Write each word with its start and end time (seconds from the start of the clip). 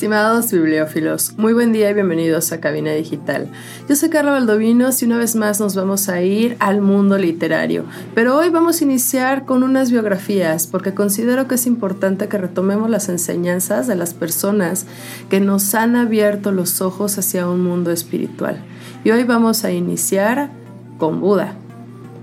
Estimados 0.00 0.50
bibliófilos, 0.50 1.34
muy 1.36 1.52
buen 1.52 1.74
día 1.74 1.90
y 1.90 1.92
bienvenidos 1.92 2.52
a 2.52 2.60
Cabina 2.62 2.90
Digital. 2.92 3.48
Yo 3.86 3.94
soy 3.94 4.08
Carla 4.08 4.30
Valdovinos 4.30 5.02
y 5.02 5.04
una 5.04 5.18
vez 5.18 5.36
más 5.36 5.60
nos 5.60 5.74
vamos 5.74 6.08
a 6.08 6.22
ir 6.22 6.56
al 6.58 6.80
mundo 6.80 7.18
literario, 7.18 7.84
pero 8.14 8.34
hoy 8.38 8.48
vamos 8.48 8.80
a 8.80 8.84
iniciar 8.84 9.44
con 9.44 9.62
unas 9.62 9.90
biografías 9.90 10.66
porque 10.66 10.94
considero 10.94 11.46
que 11.48 11.56
es 11.56 11.66
importante 11.66 12.28
que 12.28 12.38
retomemos 12.38 12.88
las 12.88 13.10
enseñanzas 13.10 13.86
de 13.86 13.94
las 13.94 14.14
personas 14.14 14.86
que 15.28 15.38
nos 15.38 15.74
han 15.74 15.96
abierto 15.96 16.50
los 16.50 16.80
ojos 16.80 17.18
hacia 17.18 17.46
un 17.46 17.62
mundo 17.62 17.90
espiritual. 17.90 18.56
Y 19.04 19.10
hoy 19.10 19.24
vamos 19.24 19.66
a 19.66 19.70
iniciar 19.70 20.48
con 20.96 21.20
Buda 21.20 21.56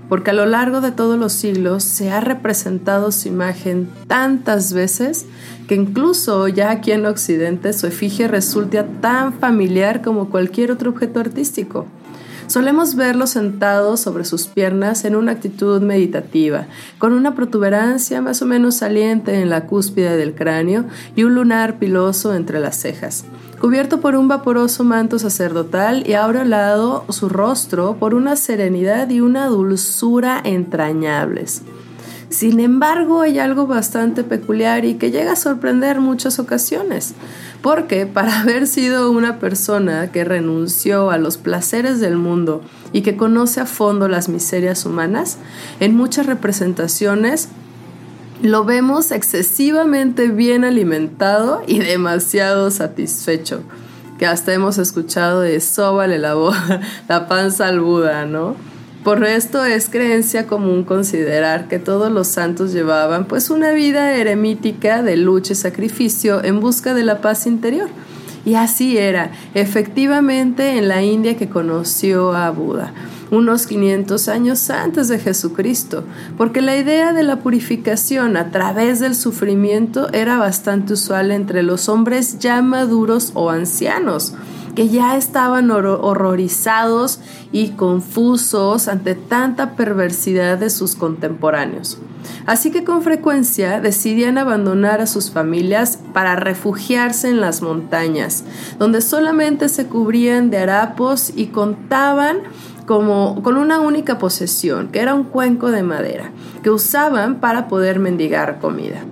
porque 0.08 0.30
a 0.30 0.34
lo 0.34 0.46
largo 0.46 0.80
de 0.80 0.92
todos 0.92 1.18
los 1.18 1.32
siglos 1.32 1.84
se 1.84 2.10
ha 2.10 2.20
representado 2.20 3.12
su 3.12 3.28
imagen 3.28 3.88
tantas 4.06 4.72
veces 4.72 5.26
que 5.68 5.74
incluso 5.74 6.48
ya 6.48 6.70
aquí 6.70 6.92
en 6.92 7.06
Occidente 7.06 7.72
su 7.72 7.86
efigie 7.86 8.28
resulta 8.28 8.86
tan 9.00 9.34
familiar 9.34 10.02
como 10.02 10.30
cualquier 10.30 10.72
otro 10.72 10.90
objeto 10.90 11.20
artístico. 11.20 11.86
Solemos 12.48 12.96
verlo 12.96 13.26
sentado 13.26 13.96
sobre 13.96 14.24
sus 14.24 14.46
piernas 14.46 15.04
en 15.04 15.14
una 15.14 15.32
actitud 15.32 15.80
meditativa, 15.80 16.66
con 16.98 17.12
una 17.12 17.34
protuberancia 17.34 18.20
más 18.20 18.42
o 18.42 18.46
menos 18.46 18.74
saliente 18.76 19.40
en 19.40 19.50
la 19.50 19.66
cúspide 19.66 20.16
del 20.16 20.34
cráneo 20.34 20.84
y 21.14 21.24
un 21.24 21.34
lunar 21.34 21.78
piloso 21.78 22.34
entre 22.34 22.58
las 22.58 22.76
cejas 22.76 23.24
cubierto 23.60 24.00
por 24.00 24.14
un 24.14 24.28
vaporoso 24.28 24.84
manto 24.84 25.18
sacerdotal 25.18 26.08
y 26.08 26.14
lado 26.44 27.04
su 27.08 27.28
rostro 27.28 27.96
por 27.98 28.14
una 28.14 28.36
serenidad 28.36 29.10
y 29.10 29.20
una 29.20 29.46
dulzura 29.46 30.40
entrañables. 30.44 31.62
Sin 32.30 32.60
embargo, 32.60 33.22
hay 33.22 33.38
algo 33.38 33.66
bastante 33.66 34.22
peculiar 34.22 34.84
y 34.84 34.94
que 34.94 35.10
llega 35.10 35.32
a 35.32 35.36
sorprender 35.36 36.00
muchas 36.00 36.38
ocasiones, 36.38 37.14
porque 37.62 38.06
para 38.06 38.40
haber 38.42 38.66
sido 38.66 39.10
una 39.10 39.38
persona 39.38 40.12
que 40.12 40.24
renunció 40.24 41.10
a 41.10 41.18
los 41.18 41.38
placeres 41.38 42.00
del 42.00 42.16
mundo 42.16 42.62
y 42.92 43.00
que 43.00 43.16
conoce 43.16 43.60
a 43.60 43.66
fondo 43.66 44.08
las 44.08 44.28
miserias 44.28 44.84
humanas, 44.84 45.38
en 45.80 45.96
muchas 45.96 46.26
representaciones 46.26 47.48
lo 48.42 48.64
vemos 48.64 49.10
excesivamente 49.10 50.28
bien 50.28 50.64
alimentado 50.64 51.62
y 51.66 51.78
demasiado 51.78 52.70
satisfecho, 52.70 53.62
que 54.18 54.26
hasta 54.26 54.52
hemos 54.52 54.76
escuchado 54.76 55.40
de 55.40 55.60
sóbale 55.60 56.18
la, 56.18 56.34
la 57.08 57.26
panza 57.26 57.68
al 57.68 57.80
Buda, 57.80 58.26
¿no? 58.26 58.54
Por 59.04 59.24
esto 59.24 59.64
es 59.64 59.88
creencia 59.88 60.46
común 60.46 60.84
considerar 60.84 61.68
que 61.68 61.78
todos 61.78 62.10
los 62.10 62.26
santos 62.26 62.72
llevaban 62.72 63.26
pues 63.26 63.48
una 63.48 63.70
vida 63.70 64.12
eremítica 64.14 65.02
de 65.02 65.16
lucha 65.16 65.52
y 65.52 65.56
sacrificio 65.56 66.42
en 66.44 66.60
busca 66.60 66.94
de 66.94 67.04
la 67.04 67.20
paz 67.20 67.46
interior. 67.46 67.88
Y 68.44 68.54
así 68.54 68.98
era, 68.98 69.30
efectivamente, 69.54 70.78
en 70.78 70.88
la 70.88 71.02
India 71.02 71.36
que 71.36 71.48
conoció 71.48 72.32
a 72.32 72.50
Buda 72.50 72.92
unos 73.30 73.66
500 73.66 74.28
años 74.28 74.70
antes 74.70 75.08
de 75.08 75.18
Jesucristo, 75.18 76.04
porque 76.36 76.62
la 76.62 76.76
idea 76.76 77.12
de 77.12 77.22
la 77.22 77.40
purificación 77.40 78.36
a 78.36 78.50
través 78.50 79.00
del 79.00 79.14
sufrimiento 79.14 80.10
era 80.12 80.38
bastante 80.38 80.94
usual 80.94 81.30
entre 81.30 81.62
los 81.62 81.88
hombres 81.90 82.38
ya 82.38 82.62
maduros 82.62 83.32
o 83.34 83.50
ancianos 83.50 84.32
que 84.78 84.88
ya 84.88 85.16
estaban 85.16 85.72
horrorizados 85.72 87.18
y 87.50 87.70
confusos 87.70 88.86
ante 88.86 89.16
tanta 89.16 89.74
perversidad 89.74 90.56
de 90.56 90.70
sus 90.70 90.94
contemporáneos. 90.94 91.98
Así 92.46 92.70
que 92.70 92.84
con 92.84 93.02
frecuencia 93.02 93.80
decidían 93.80 94.38
abandonar 94.38 95.00
a 95.00 95.08
sus 95.08 95.32
familias 95.32 95.98
para 96.12 96.36
refugiarse 96.36 97.28
en 97.28 97.40
las 97.40 97.60
montañas, 97.60 98.44
donde 98.78 99.00
solamente 99.00 99.68
se 99.68 99.88
cubrían 99.88 100.48
de 100.48 100.58
harapos 100.58 101.32
y 101.34 101.46
contaban 101.46 102.42
como 102.86 103.42
con 103.42 103.56
una 103.56 103.80
única 103.80 104.18
posesión, 104.18 104.90
que 104.92 105.00
era 105.00 105.12
un 105.12 105.24
cuenco 105.24 105.72
de 105.72 105.82
madera, 105.82 106.30
que 106.62 106.70
usaban 106.70 107.40
para 107.40 107.66
poder 107.66 107.98
mendigar 107.98 108.60
comida. 108.60 109.02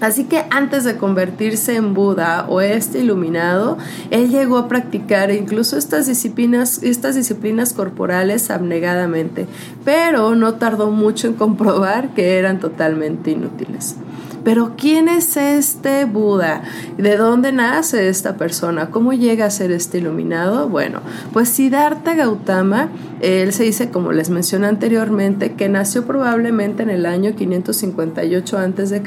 Así 0.00 0.24
que 0.24 0.44
antes 0.50 0.84
de 0.84 0.96
convertirse 0.96 1.76
en 1.76 1.94
Buda 1.94 2.46
o 2.48 2.60
este 2.60 3.00
iluminado, 3.00 3.76
él 4.10 4.30
llegó 4.30 4.58
a 4.58 4.68
practicar 4.68 5.30
incluso 5.30 5.76
estas 5.76 6.06
disciplinas, 6.06 6.82
estas 6.82 7.14
disciplinas 7.14 7.74
corporales 7.74 8.50
abnegadamente, 8.50 9.46
pero 9.84 10.34
no 10.34 10.54
tardó 10.54 10.90
mucho 10.90 11.26
en 11.26 11.34
comprobar 11.34 12.14
que 12.14 12.38
eran 12.38 12.60
totalmente 12.60 13.32
inútiles. 13.32 13.96
Pero 14.42 14.72
¿quién 14.76 15.08
es 15.08 15.36
este 15.36 16.06
Buda? 16.06 16.62
¿De 16.96 17.16
dónde 17.16 17.52
nace 17.52 18.08
esta 18.08 18.36
persona? 18.36 18.90
¿Cómo 18.90 19.12
llega 19.12 19.44
a 19.44 19.50
ser 19.50 19.70
este 19.70 19.98
iluminado? 19.98 20.68
Bueno, 20.68 21.00
pues 21.32 21.50
Siddhartha 21.50 22.14
Gautama, 22.14 22.88
él 23.20 23.52
se 23.52 23.64
dice, 23.64 23.90
como 23.90 24.12
les 24.12 24.30
mencioné 24.30 24.66
anteriormente, 24.66 25.52
que 25.52 25.68
nació 25.68 26.06
probablemente 26.06 26.82
en 26.82 26.90
el 26.90 27.04
año 27.04 27.34
558 27.36 28.58
a.C. 28.58 29.02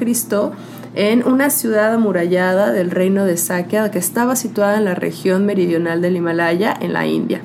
en 0.95 1.25
una 1.27 1.49
ciudad 1.49 1.93
amurallada 1.93 2.71
del 2.71 2.91
reino 2.91 3.25
de 3.25 3.37
Sakya 3.37 3.91
que 3.91 3.99
estaba 3.99 4.35
situada 4.35 4.77
en 4.77 4.85
la 4.85 4.95
región 4.95 5.45
meridional 5.45 6.01
del 6.01 6.15
Himalaya, 6.15 6.77
en 6.79 6.93
la 6.93 7.07
India. 7.07 7.41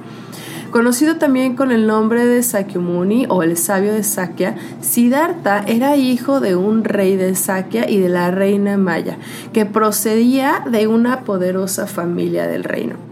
Conocido 0.71 1.17
también 1.17 1.57
con 1.57 1.73
el 1.73 1.87
nombre 1.87 2.27
de 2.27 2.43
Sakyamuni 2.43 3.25
o 3.31 3.43
el 3.43 3.57
sabio 3.57 3.95
de 3.95 4.03
Sakya, 4.03 4.55
Siddhartha 4.83 5.65
era 5.67 5.97
hijo 5.97 6.41
de 6.41 6.57
un 6.57 6.85
rey 6.85 7.17
de 7.17 7.35
Sakya 7.35 7.89
y 7.89 7.99
de 7.99 8.11
la 8.11 8.31
reina 8.31 8.77
Maya, 8.77 9.17
que 9.55 9.65
procedía 9.65 10.63
de 10.71 10.87
una 10.87 11.21
poderosa 11.21 11.87
familia 11.87 12.47
del 12.47 12.65
reino. 12.65 13.08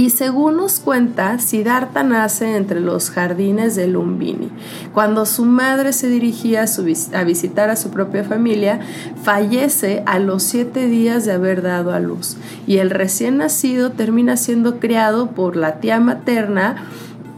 Y 0.00 0.08
según 0.08 0.56
nos 0.56 0.80
cuenta, 0.80 1.38
Siddhartha 1.38 2.02
nace 2.02 2.56
entre 2.56 2.80
los 2.80 3.10
jardines 3.10 3.76
de 3.76 3.86
Lumbini. 3.86 4.48
Cuando 4.94 5.26
su 5.26 5.44
madre 5.44 5.92
se 5.92 6.08
dirigía 6.08 6.64
a, 7.12 7.24
visitar 7.24 7.68
a 7.68 7.76
su 7.76 7.90
propia 7.90 8.24
familia, 8.24 8.80
fallece 9.22 10.02
a 10.06 10.18
los 10.18 10.42
siete 10.42 10.86
días 10.86 11.26
de 11.26 11.32
haber 11.32 11.60
dado 11.60 11.92
a 11.92 12.00
luz. 12.00 12.38
Y 12.66 12.78
el 12.78 12.88
recién 12.88 13.36
nacido 13.36 13.90
termina 13.90 14.38
siendo 14.38 14.80
criado 14.80 15.32
por 15.32 15.54
la 15.54 15.80
tía 15.80 16.00
materna 16.00 16.76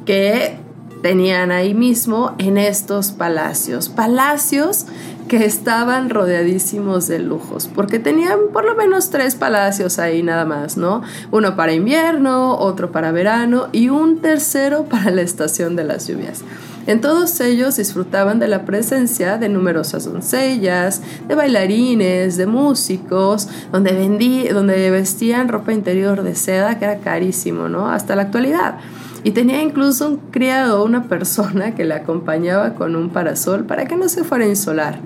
que 0.06 0.56
tenían 1.02 1.50
ahí 1.50 1.74
mismo 1.74 2.36
en 2.38 2.58
estos 2.58 3.10
palacios. 3.10 3.88
Palacios 3.88 4.86
que 5.28 5.44
estaban 5.44 6.10
rodeadísimos 6.10 7.08
de 7.08 7.18
lujos, 7.18 7.68
porque 7.74 7.98
tenían 7.98 8.38
por 8.52 8.64
lo 8.64 8.74
menos 8.74 9.10
tres 9.10 9.34
palacios 9.34 9.98
ahí 9.98 10.22
nada 10.22 10.44
más, 10.44 10.76
¿no? 10.76 11.02
Uno 11.30 11.56
para 11.56 11.72
invierno, 11.72 12.56
otro 12.58 12.92
para 12.92 13.12
verano 13.12 13.68
y 13.72 13.88
un 13.88 14.18
tercero 14.20 14.84
para 14.90 15.10
la 15.10 15.22
estación 15.22 15.76
de 15.76 15.84
las 15.84 16.06
lluvias. 16.08 16.44
En 16.86 17.00
todos 17.00 17.40
ellos 17.40 17.76
disfrutaban 17.76 18.40
de 18.40 18.48
la 18.48 18.64
presencia 18.64 19.38
de 19.38 19.48
numerosas 19.48 20.04
doncellas, 20.04 21.00
de 21.28 21.34
bailarines, 21.36 22.36
de 22.36 22.46
músicos, 22.46 23.48
donde, 23.70 23.92
vendí, 23.92 24.48
donde 24.48 24.90
vestían 24.90 25.48
ropa 25.48 25.72
interior 25.72 26.24
de 26.24 26.34
seda 26.34 26.80
que 26.80 26.86
era 26.86 26.98
carísimo, 26.98 27.68
¿no? 27.68 27.88
Hasta 27.88 28.16
la 28.16 28.22
actualidad. 28.22 28.80
Y 29.24 29.30
tenía 29.30 29.62
incluso 29.62 30.08
un 30.08 30.16
criado, 30.16 30.84
una 30.84 31.04
persona 31.04 31.74
que 31.74 31.84
le 31.84 31.94
acompañaba 31.94 32.74
con 32.74 32.96
un 32.96 33.10
parasol 33.10 33.64
para 33.64 33.86
que 33.86 33.96
no 33.96 34.08
se 34.08 34.24
fuera 34.24 34.44
a 34.44 34.48
insolar. 34.48 34.98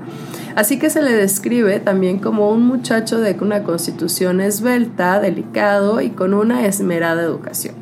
Así 0.54 0.78
que 0.78 0.88
se 0.88 1.02
le 1.02 1.12
describe 1.12 1.80
también 1.80 2.18
como 2.18 2.50
un 2.50 2.66
muchacho 2.66 3.20
de 3.20 3.36
una 3.40 3.62
constitución 3.62 4.40
esbelta, 4.40 5.20
delicado 5.20 6.00
y 6.00 6.10
con 6.10 6.32
una 6.32 6.64
esmerada 6.64 7.22
educación. 7.22 7.74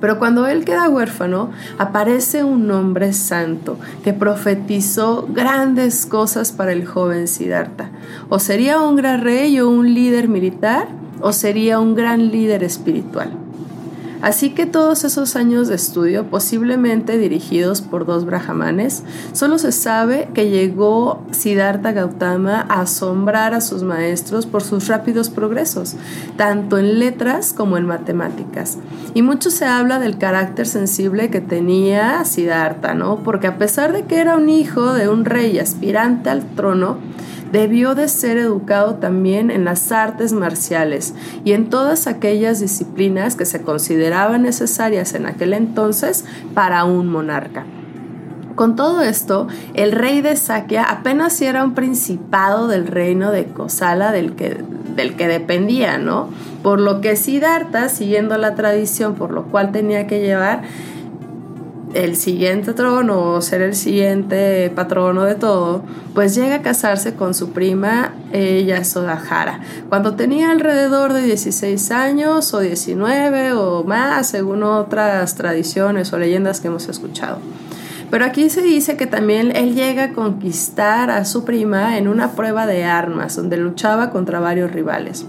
Pero 0.00 0.18
cuando 0.18 0.48
él 0.48 0.64
queda 0.64 0.88
huérfano, 0.88 1.52
aparece 1.78 2.42
un 2.42 2.68
hombre 2.72 3.12
santo 3.12 3.78
que 4.02 4.12
profetizó 4.12 5.28
grandes 5.32 6.06
cosas 6.06 6.50
para 6.50 6.72
el 6.72 6.84
joven 6.84 7.28
Siddhartha. 7.28 7.92
O 8.28 8.40
sería 8.40 8.80
un 8.80 8.96
gran 8.96 9.20
rey 9.22 9.60
o 9.60 9.68
un 9.68 9.94
líder 9.94 10.26
militar, 10.26 10.88
o 11.20 11.32
sería 11.32 11.78
un 11.78 11.94
gran 11.94 12.32
líder 12.32 12.64
espiritual. 12.64 13.30
Así 14.22 14.50
que 14.50 14.66
todos 14.66 15.02
esos 15.02 15.34
años 15.34 15.66
de 15.66 15.74
estudio, 15.74 16.30
posiblemente 16.30 17.18
dirigidos 17.18 17.80
por 17.80 18.06
dos 18.06 18.24
brahmanes, 18.24 19.02
solo 19.32 19.58
se 19.58 19.72
sabe 19.72 20.28
que 20.32 20.48
llegó 20.48 21.24
Siddhartha 21.32 21.90
Gautama 21.90 22.64
a 22.68 22.82
asombrar 22.82 23.52
a 23.52 23.60
sus 23.60 23.82
maestros 23.82 24.46
por 24.46 24.62
sus 24.62 24.86
rápidos 24.86 25.28
progresos, 25.28 25.96
tanto 26.36 26.78
en 26.78 27.00
letras 27.00 27.52
como 27.52 27.76
en 27.76 27.86
matemáticas. 27.86 28.78
Y 29.12 29.22
mucho 29.22 29.50
se 29.50 29.64
habla 29.64 29.98
del 29.98 30.18
carácter 30.18 30.68
sensible 30.68 31.28
que 31.28 31.40
tenía 31.40 32.24
Siddhartha, 32.24 32.94
¿no? 32.94 33.16
Porque 33.24 33.48
a 33.48 33.58
pesar 33.58 33.92
de 33.92 34.04
que 34.04 34.20
era 34.20 34.36
un 34.36 34.48
hijo 34.48 34.94
de 34.94 35.08
un 35.08 35.24
rey 35.24 35.58
aspirante 35.58 36.30
al 36.30 36.44
trono, 36.54 36.98
debió 37.52 37.94
de 37.94 38.08
ser 38.08 38.38
educado 38.38 38.94
también 38.94 39.50
en 39.50 39.64
las 39.64 39.92
artes 39.92 40.32
marciales 40.32 41.14
y 41.44 41.52
en 41.52 41.68
todas 41.68 42.06
aquellas 42.06 42.60
disciplinas 42.60 43.36
que 43.36 43.44
se 43.44 43.62
consideraban 43.62 44.42
necesarias 44.42 45.14
en 45.14 45.26
aquel 45.26 45.52
entonces 45.52 46.24
para 46.54 46.84
un 46.84 47.08
monarca. 47.08 47.64
Con 48.54 48.76
todo 48.76 49.02
esto, 49.02 49.48
el 49.74 49.92
rey 49.92 50.20
de 50.20 50.36
Sakya 50.36 50.84
apenas 50.84 51.40
era 51.40 51.64
un 51.64 51.74
principado 51.74 52.68
del 52.68 52.86
reino 52.86 53.30
de 53.30 53.46
Kosala 53.46 54.12
del 54.12 54.34
que, 54.34 54.62
del 54.94 55.16
que 55.16 55.26
dependía, 55.26 55.98
¿no? 55.98 56.28
Por 56.62 56.80
lo 56.80 57.00
que 57.00 57.16
Siddhartha, 57.16 57.88
siguiendo 57.88 58.36
la 58.36 58.54
tradición 58.54 59.14
por 59.14 59.32
lo 59.32 59.44
cual 59.44 59.72
tenía 59.72 60.06
que 60.06 60.20
llevar 60.20 60.62
el 61.94 62.16
siguiente 62.16 62.72
trono 62.72 63.32
o 63.32 63.42
ser 63.42 63.62
el 63.62 63.74
siguiente 63.74 64.70
patrono 64.74 65.24
de 65.24 65.34
todo, 65.34 65.82
pues 66.14 66.34
llega 66.34 66.56
a 66.56 66.62
casarse 66.62 67.14
con 67.14 67.34
su 67.34 67.50
prima 67.50 68.14
eh, 68.32 68.64
Yasodhara. 68.66 69.60
Cuando 69.88 70.14
tenía 70.14 70.50
alrededor 70.50 71.12
de 71.12 71.22
16 71.22 71.90
años 71.90 72.52
o 72.54 72.60
19 72.60 73.52
o 73.52 73.84
más, 73.84 74.28
según 74.28 74.62
otras 74.62 75.34
tradiciones 75.34 76.12
o 76.12 76.18
leyendas 76.18 76.60
que 76.60 76.68
hemos 76.68 76.88
escuchado. 76.88 77.38
Pero 78.10 78.26
aquí 78.26 78.50
se 78.50 78.60
dice 78.60 78.96
que 78.98 79.06
también 79.06 79.56
él 79.56 79.74
llega 79.74 80.04
a 80.04 80.12
conquistar 80.12 81.10
a 81.10 81.24
su 81.24 81.44
prima 81.44 81.96
en 81.96 82.08
una 82.08 82.32
prueba 82.32 82.66
de 82.66 82.84
armas, 82.84 83.36
donde 83.36 83.56
luchaba 83.56 84.10
contra 84.10 84.38
varios 84.38 84.70
rivales. 84.70 85.24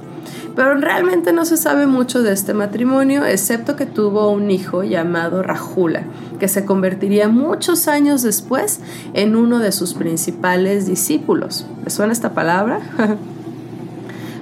Pero 0.55 0.75
realmente 0.75 1.33
no 1.33 1.45
se 1.45 1.57
sabe 1.57 1.87
mucho 1.87 2.21
de 2.21 2.31
este 2.31 2.53
matrimonio, 2.53 3.25
excepto 3.25 3.75
que 3.75 3.87
tuvo 3.87 4.29
un 4.29 4.51
hijo 4.51 4.83
llamado 4.83 5.41
Rajula, 5.41 6.03
que 6.39 6.47
se 6.47 6.63
convertiría 6.65 7.27
muchos 7.27 7.87
años 7.87 8.21
después 8.21 8.79
en 9.13 9.35
uno 9.35 9.59
de 9.59 9.71
sus 9.71 9.95
principales 9.95 10.85
discípulos. 10.85 11.65
¿Le 11.83 11.89
suena 11.89 12.13
esta 12.13 12.33
palabra? 12.33 12.81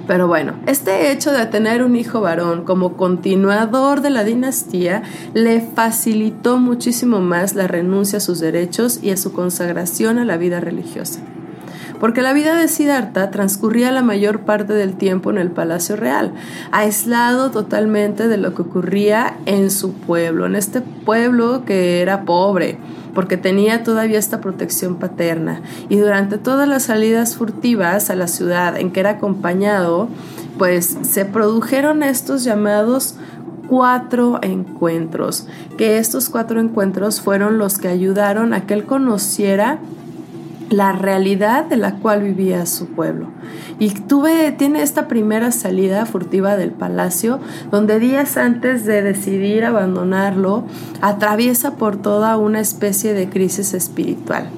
Pero 0.06 0.26
bueno, 0.26 0.54
este 0.66 1.12
hecho 1.12 1.32
de 1.32 1.46
tener 1.46 1.82
un 1.82 1.96
hijo 1.96 2.20
varón 2.20 2.64
como 2.64 2.96
continuador 2.96 4.02
de 4.02 4.10
la 4.10 4.24
dinastía 4.24 5.04
le 5.32 5.60
facilitó 5.60 6.58
muchísimo 6.58 7.20
más 7.20 7.54
la 7.54 7.68
renuncia 7.68 8.18
a 8.18 8.20
sus 8.20 8.40
derechos 8.40 8.98
y 9.02 9.10
a 9.12 9.16
su 9.16 9.32
consagración 9.32 10.18
a 10.18 10.24
la 10.24 10.36
vida 10.36 10.60
religiosa 10.60 11.20
porque 12.02 12.20
la 12.20 12.32
vida 12.32 12.56
de 12.56 12.66
Siddhartha 12.66 13.30
transcurría 13.30 13.92
la 13.92 14.02
mayor 14.02 14.40
parte 14.40 14.72
del 14.72 14.94
tiempo 14.96 15.30
en 15.30 15.38
el 15.38 15.52
Palacio 15.52 15.94
Real, 15.94 16.32
aislado 16.72 17.52
totalmente 17.52 18.26
de 18.26 18.38
lo 18.38 18.56
que 18.56 18.62
ocurría 18.62 19.36
en 19.46 19.70
su 19.70 19.92
pueblo, 19.92 20.46
en 20.46 20.56
este 20.56 20.80
pueblo 20.80 21.64
que 21.64 22.02
era 22.02 22.24
pobre 22.24 22.76
porque 23.14 23.36
tenía 23.36 23.84
todavía 23.84 24.18
esta 24.18 24.40
protección 24.40 24.96
paterna. 24.96 25.60
Y 25.90 25.96
durante 25.96 26.38
todas 26.38 26.66
las 26.66 26.84
salidas 26.84 27.36
furtivas 27.36 28.10
a 28.10 28.16
la 28.16 28.26
ciudad 28.26 28.76
en 28.76 28.90
que 28.90 28.98
era 28.98 29.10
acompañado, 29.10 30.08
pues 30.58 30.98
se 31.02 31.24
produjeron 31.24 32.02
estos 32.02 32.42
llamados 32.42 33.14
cuatro 33.68 34.40
encuentros, 34.42 35.46
que 35.78 35.98
estos 35.98 36.30
cuatro 36.30 36.58
encuentros 36.58 37.20
fueron 37.20 37.58
los 37.58 37.78
que 37.78 37.86
ayudaron 37.86 38.54
a 38.54 38.66
que 38.66 38.74
él 38.74 38.86
conociera 38.86 39.78
la 40.70 40.92
realidad 40.92 41.64
de 41.64 41.76
la 41.76 41.96
cual 41.96 42.22
vivía 42.22 42.66
su 42.66 42.86
pueblo. 42.86 43.28
Y 43.78 43.90
tuve, 43.90 44.52
tiene 44.52 44.82
esta 44.82 45.08
primera 45.08 45.52
salida 45.52 46.06
furtiva 46.06 46.56
del 46.56 46.70
palacio, 46.70 47.40
donde 47.70 47.98
días 47.98 48.36
antes 48.36 48.84
de 48.84 49.02
decidir 49.02 49.64
abandonarlo, 49.64 50.64
atraviesa 51.00 51.76
por 51.76 51.96
toda 51.96 52.36
una 52.36 52.60
especie 52.60 53.14
de 53.14 53.28
crisis 53.28 53.74
espiritual. 53.74 54.48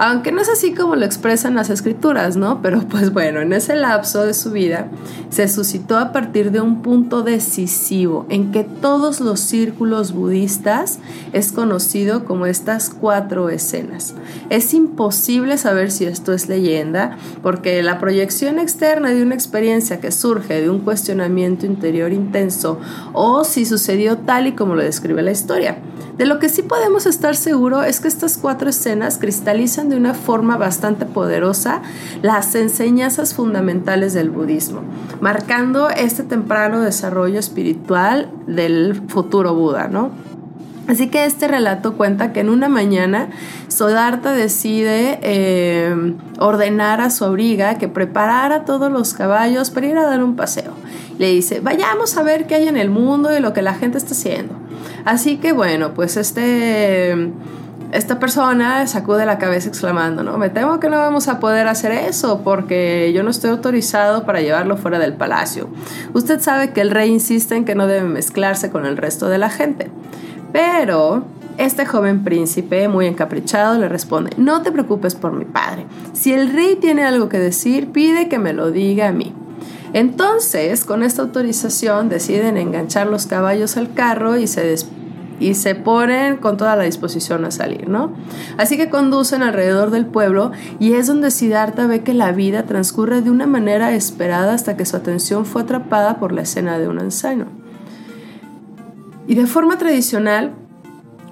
Aunque 0.00 0.30
no 0.30 0.40
es 0.40 0.48
así 0.48 0.74
como 0.74 0.94
lo 0.94 1.04
expresan 1.04 1.56
las 1.56 1.70
escrituras, 1.70 2.36
¿no? 2.36 2.62
Pero 2.62 2.82
pues 2.88 3.12
bueno, 3.12 3.40
en 3.40 3.52
ese 3.52 3.74
lapso 3.74 4.24
de 4.24 4.32
su 4.32 4.52
vida 4.52 4.86
se 5.28 5.48
suscitó 5.48 5.98
a 5.98 6.12
partir 6.12 6.52
de 6.52 6.60
un 6.60 6.82
punto 6.82 7.24
decisivo 7.24 8.24
en 8.28 8.52
que 8.52 8.62
todos 8.62 9.18
los 9.20 9.40
círculos 9.40 10.12
budistas 10.12 11.00
es 11.32 11.50
conocido 11.50 12.24
como 12.24 12.46
estas 12.46 12.90
cuatro 12.90 13.48
escenas. 13.48 14.14
Es 14.50 14.72
imposible 14.72 15.58
saber 15.58 15.90
si 15.90 16.04
esto 16.04 16.32
es 16.32 16.48
leyenda 16.48 17.18
porque 17.42 17.82
la 17.82 17.98
proyección 17.98 18.60
externa 18.60 19.10
de 19.10 19.24
una 19.24 19.34
experiencia 19.34 19.98
que 19.98 20.12
surge 20.12 20.60
de 20.60 20.70
un 20.70 20.78
cuestionamiento 20.78 21.66
interior 21.66 22.12
intenso 22.12 22.78
o 23.14 23.42
si 23.42 23.66
sucedió 23.66 24.18
tal 24.18 24.46
y 24.46 24.52
como 24.52 24.76
lo 24.76 24.82
describe 24.82 25.22
la 25.22 25.32
historia. 25.32 25.78
De 26.18 26.26
lo 26.26 26.40
que 26.40 26.48
sí 26.48 26.62
podemos 26.62 27.06
estar 27.06 27.36
seguros 27.36 27.86
es 27.86 28.00
que 28.00 28.08
estas 28.08 28.38
cuatro 28.38 28.68
escenas 28.68 29.18
cristalizan 29.18 29.88
de 29.88 29.96
una 29.96 30.14
forma 30.14 30.56
bastante 30.56 31.06
poderosa 31.06 31.80
las 32.22 32.56
enseñanzas 32.56 33.34
fundamentales 33.34 34.14
del 34.14 34.30
budismo, 34.30 34.82
marcando 35.20 35.88
este 35.88 36.24
temprano 36.24 36.80
desarrollo 36.80 37.38
espiritual 37.38 38.32
del 38.48 39.00
futuro 39.06 39.54
Buda, 39.54 39.86
¿no? 39.86 40.10
Así 40.88 41.08
que 41.08 41.24
este 41.24 41.46
relato 41.46 41.96
cuenta 41.96 42.32
que 42.32 42.40
en 42.40 42.48
una 42.48 42.68
mañana 42.68 43.28
Sodarta 43.68 44.32
decide 44.32 45.20
eh, 45.22 46.16
ordenar 46.40 47.00
a 47.00 47.10
su 47.10 47.26
abriga 47.26 47.78
que 47.78 47.86
preparara 47.86 48.64
todos 48.64 48.90
los 48.90 49.14
caballos 49.14 49.70
para 49.70 49.86
ir 49.86 49.98
a 49.98 50.06
dar 50.06 50.24
un 50.24 50.34
paseo. 50.34 50.72
Le 51.18 51.30
dice, 51.30 51.60
vayamos 51.60 52.16
a 52.16 52.24
ver 52.24 52.48
qué 52.48 52.56
hay 52.56 52.68
en 52.68 52.76
el 52.76 52.90
mundo 52.90 53.36
y 53.36 53.40
lo 53.40 53.52
que 53.52 53.62
la 53.62 53.74
gente 53.74 53.98
está 53.98 54.14
haciendo. 54.14 54.54
Así 55.04 55.38
que 55.38 55.52
bueno, 55.52 55.94
pues 55.94 56.16
este, 56.16 57.30
esta 57.92 58.18
persona 58.18 58.86
sacude 58.86 59.24
la 59.24 59.38
cabeza 59.38 59.68
exclamando, 59.68 60.22
¿no? 60.22 60.36
Me 60.36 60.50
temo 60.50 60.78
que 60.78 60.90
no 60.90 60.98
vamos 60.98 61.28
a 61.28 61.40
poder 61.40 61.68
hacer 61.68 61.92
eso 61.92 62.42
porque 62.44 63.12
yo 63.14 63.22
no 63.22 63.30
estoy 63.30 63.50
autorizado 63.50 64.24
para 64.24 64.40
llevarlo 64.40 64.76
fuera 64.76 64.98
del 64.98 65.14
palacio. 65.14 65.68
Usted 66.12 66.40
sabe 66.40 66.72
que 66.72 66.80
el 66.80 66.90
rey 66.90 67.10
insiste 67.10 67.56
en 67.56 67.64
que 67.64 67.74
no 67.74 67.86
debe 67.86 68.06
mezclarse 68.06 68.70
con 68.70 68.84
el 68.84 68.96
resto 68.96 69.28
de 69.28 69.38
la 69.38 69.48
gente. 69.48 69.90
Pero 70.52 71.24
este 71.56 71.86
joven 71.86 72.24
príncipe, 72.24 72.88
muy 72.88 73.06
encaprichado, 73.06 73.78
le 73.78 73.88
responde, 73.88 74.30
no 74.36 74.62
te 74.62 74.70
preocupes 74.70 75.14
por 75.14 75.32
mi 75.32 75.44
padre. 75.44 75.86
Si 76.12 76.32
el 76.32 76.52
rey 76.52 76.76
tiene 76.76 77.04
algo 77.04 77.28
que 77.28 77.38
decir, 77.38 77.90
pide 77.90 78.28
que 78.28 78.38
me 78.38 78.52
lo 78.52 78.70
diga 78.70 79.08
a 79.08 79.12
mí. 79.12 79.34
Entonces, 79.92 80.84
con 80.84 81.02
esta 81.02 81.22
autorización, 81.22 82.08
deciden 82.08 82.56
enganchar 82.56 83.06
los 83.06 83.26
caballos 83.26 83.76
al 83.76 83.94
carro 83.94 84.36
y 84.36 84.46
se, 84.46 84.74
y 85.40 85.54
se 85.54 85.74
ponen 85.74 86.36
con 86.36 86.56
toda 86.56 86.76
la 86.76 86.84
disposición 86.84 87.44
a 87.44 87.50
salir, 87.50 87.88
¿no? 87.88 88.12
Así 88.56 88.76
que 88.76 88.90
conducen 88.90 89.42
alrededor 89.42 89.90
del 89.90 90.06
pueblo 90.06 90.52
y 90.78 90.92
es 90.92 91.06
donde 91.06 91.30
Siddhartha 91.30 91.86
ve 91.86 92.02
que 92.02 92.14
la 92.14 92.32
vida 92.32 92.64
transcurre 92.64 93.22
de 93.22 93.30
una 93.30 93.46
manera 93.46 93.94
esperada 93.94 94.54
hasta 94.54 94.76
que 94.76 94.86
su 94.86 94.96
atención 94.96 95.46
fue 95.46 95.62
atrapada 95.62 96.18
por 96.18 96.32
la 96.32 96.42
escena 96.42 96.78
de 96.78 96.88
un 96.88 96.98
anciano. 96.98 97.46
Y 99.26 99.34
de 99.34 99.46
forma 99.46 99.78
tradicional, 99.78 100.54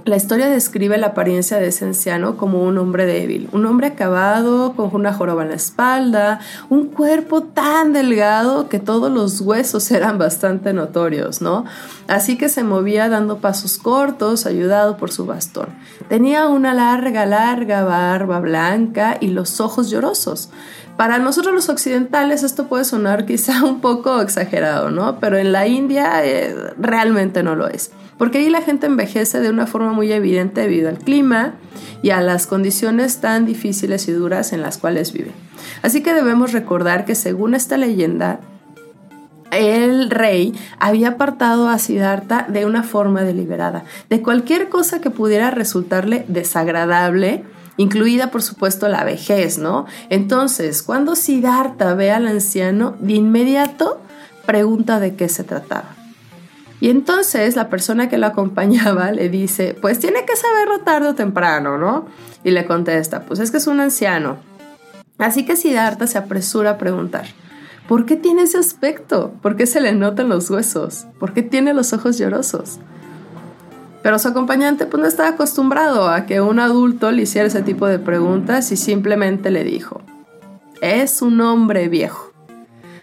la 0.06 0.14
historia 0.14 0.48
describe 0.48 0.96
la 0.98 1.08
apariencia 1.08 1.58
de 1.58 1.66
ese 1.66 1.84
anciano 1.84 2.36
como 2.36 2.62
un 2.62 2.78
hombre 2.78 3.06
débil, 3.06 3.48
un 3.50 3.66
hombre 3.66 3.88
acabado, 3.88 4.74
con 4.76 4.94
una 4.94 5.12
joroba 5.12 5.42
en 5.42 5.48
la 5.48 5.56
espalda, 5.56 6.38
un 6.70 6.86
cuerpo 6.86 7.42
tan 7.42 7.92
delgado 7.92 8.68
que 8.68 8.78
todos 8.78 9.10
los 9.10 9.40
huesos 9.40 9.90
eran 9.90 10.16
bastante 10.16 10.72
notorios, 10.72 11.42
¿no? 11.42 11.64
Así 12.06 12.38
que 12.38 12.48
se 12.48 12.62
movía 12.62 13.08
dando 13.08 13.38
pasos 13.38 13.78
cortos, 13.78 14.46
ayudado 14.46 14.96
por 14.96 15.10
su 15.10 15.26
bastón. 15.26 15.70
Tenía 16.08 16.46
una 16.46 16.72
larga, 16.72 17.26
larga 17.26 17.82
barba 17.82 18.38
blanca 18.38 19.16
y 19.20 19.28
los 19.28 19.60
ojos 19.60 19.90
llorosos. 19.90 20.50
Para 20.96 21.18
nosotros 21.18 21.54
los 21.54 21.68
occidentales 21.68 22.42
esto 22.42 22.68
puede 22.68 22.84
sonar 22.84 23.26
quizá 23.26 23.64
un 23.64 23.80
poco 23.80 24.20
exagerado, 24.20 24.90
¿no? 24.90 25.18
Pero 25.20 25.38
en 25.38 25.52
la 25.52 25.66
India 25.66 26.24
eh, 26.24 26.54
realmente 26.78 27.42
no 27.42 27.54
lo 27.54 27.68
es 27.68 27.90
porque 28.18 28.38
ahí 28.38 28.50
la 28.50 28.62
gente 28.62 28.86
envejece 28.86 29.40
de 29.40 29.50
una 29.50 29.66
forma 29.66 29.92
muy 29.92 30.12
evidente 30.12 30.62
debido 30.62 30.88
al 30.88 30.98
clima 30.98 31.54
y 32.02 32.10
a 32.10 32.20
las 32.20 32.46
condiciones 32.46 33.18
tan 33.18 33.46
difíciles 33.46 34.08
y 34.08 34.12
duras 34.12 34.52
en 34.52 34.62
las 34.62 34.78
cuales 34.78 35.12
vive. 35.12 35.32
Así 35.82 36.02
que 36.02 36.14
debemos 36.14 36.52
recordar 36.52 37.04
que 37.04 37.14
según 37.14 37.54
esta 37.54 37.76
leyenda, 37.76 38.40
el 39.50 40.10
rey 40.10 40.54
había 40.78 41.08
apartado 41.08 41.68
a 41.68 41.78
Siddhartha 41.78 42.46
de 42.48 42.64
una 42.64 42.82
forma 42.82 43.22
deliberada, 43.22 43.84
de 44.08 44.22
cualquier 44.22 44.68
cosa 44.68 45.00
que 45.00 45.10
pudiera 45.10 45.50
resultarle 45.50 46.24
desagradable, 46.28 47.44
incluida 47.76 48.30
por 48.30 48.42
supuesto 48.42 48.88
la 48.88 49.04
vejez, 49.04 49.58
¿no? 49.58 49.86
Entonces, 50.10 50.82
cuando 50.82 51.16
Siddhartha 51.16 51.94
ve 51.94 52.10
al 52.10 52.26
anciano, 52.26 52.96
de 53.00 53.14
inmediato 53.14 54.00
pregunta 54.46 55.00
de 55.00 55.16
qué 55.16 55.28
se 55.28 55.44
trataba. 55.44 55.96
Y 56.80 56.90
entonces 56.90 57.56
la 57.56 57.68
persona 57.68 58.08
que 58.08 58.18
lo 58.18 58.26
acompañaba 58.26 59.10
le 59.12 59.28
dice, 59.28 59.76
pues 59.80 59.98
tiene 59.98 60.24
que 60.24 60.36
saberlo 60.36 60.80
tarde 60.80 61.08
o 61.08 61.14
temprano, 61.14 61.78
¿no? 61.78 62.06
Y 62.44 62.50
le 62.50 62.66
contesta, 62.66 63.22
pues 63.22 63.40
es 63.40 63.50
que 63.50 63.56
es 63.56 63.66
un 63.66 63.80
anciano. 63.80 64.38
Así 65.18 65.44
que 65.44 65.56
Siddhartha 65.56 66.06
se 66.06 66.18
apresura 66.18 66.72
a 66.72 66.78
preguntar, 66.78 67.26
¿por 67.88 68.04
qué 68.04 68.16
tiene 68.16 68.42
ese 68.42 68.58
aspecto? 68.58 69.32
¿Por 69.42 69.56
qué 69.56 69.66
se 69.66 69.80
le 69.80 69.92
notan 69.92 70.28
los 70.28 70.50
huesos? 70.50 71.06
¿Por 71.18 71.32
qué 71.32 71.42
tiene 71.42 71.72
los 71.72 71.92
ojos 71.92 72.18
llorosos? 72.18 72.78
Pero 74.06 74.20
su 74.20 74.28
acompañante 74.28 74.86
pues 74.86 75.00
no 75.00 75.08
estaba 75.08 75.30
acostumbrado 75.30 76.08
a 76.08 76.26
que 76.26 76.40
un 76.40 76.60
adulto 76.60 77.10
le 77.10 77.22
hiciera 77.22 77.48
ese 77.48 77.62
tipo 77.62 77.88
de 77.88 77.98
preguntas 77.98 78.70
y 78.70 78.76
simplemente 78.76 79.50
le 79.50 79.64
dijo, 79.64 80.00
es 80.80 81.22
un 81.22 81.40
hombre 81.40 81.88
viejo. 81.88 82.30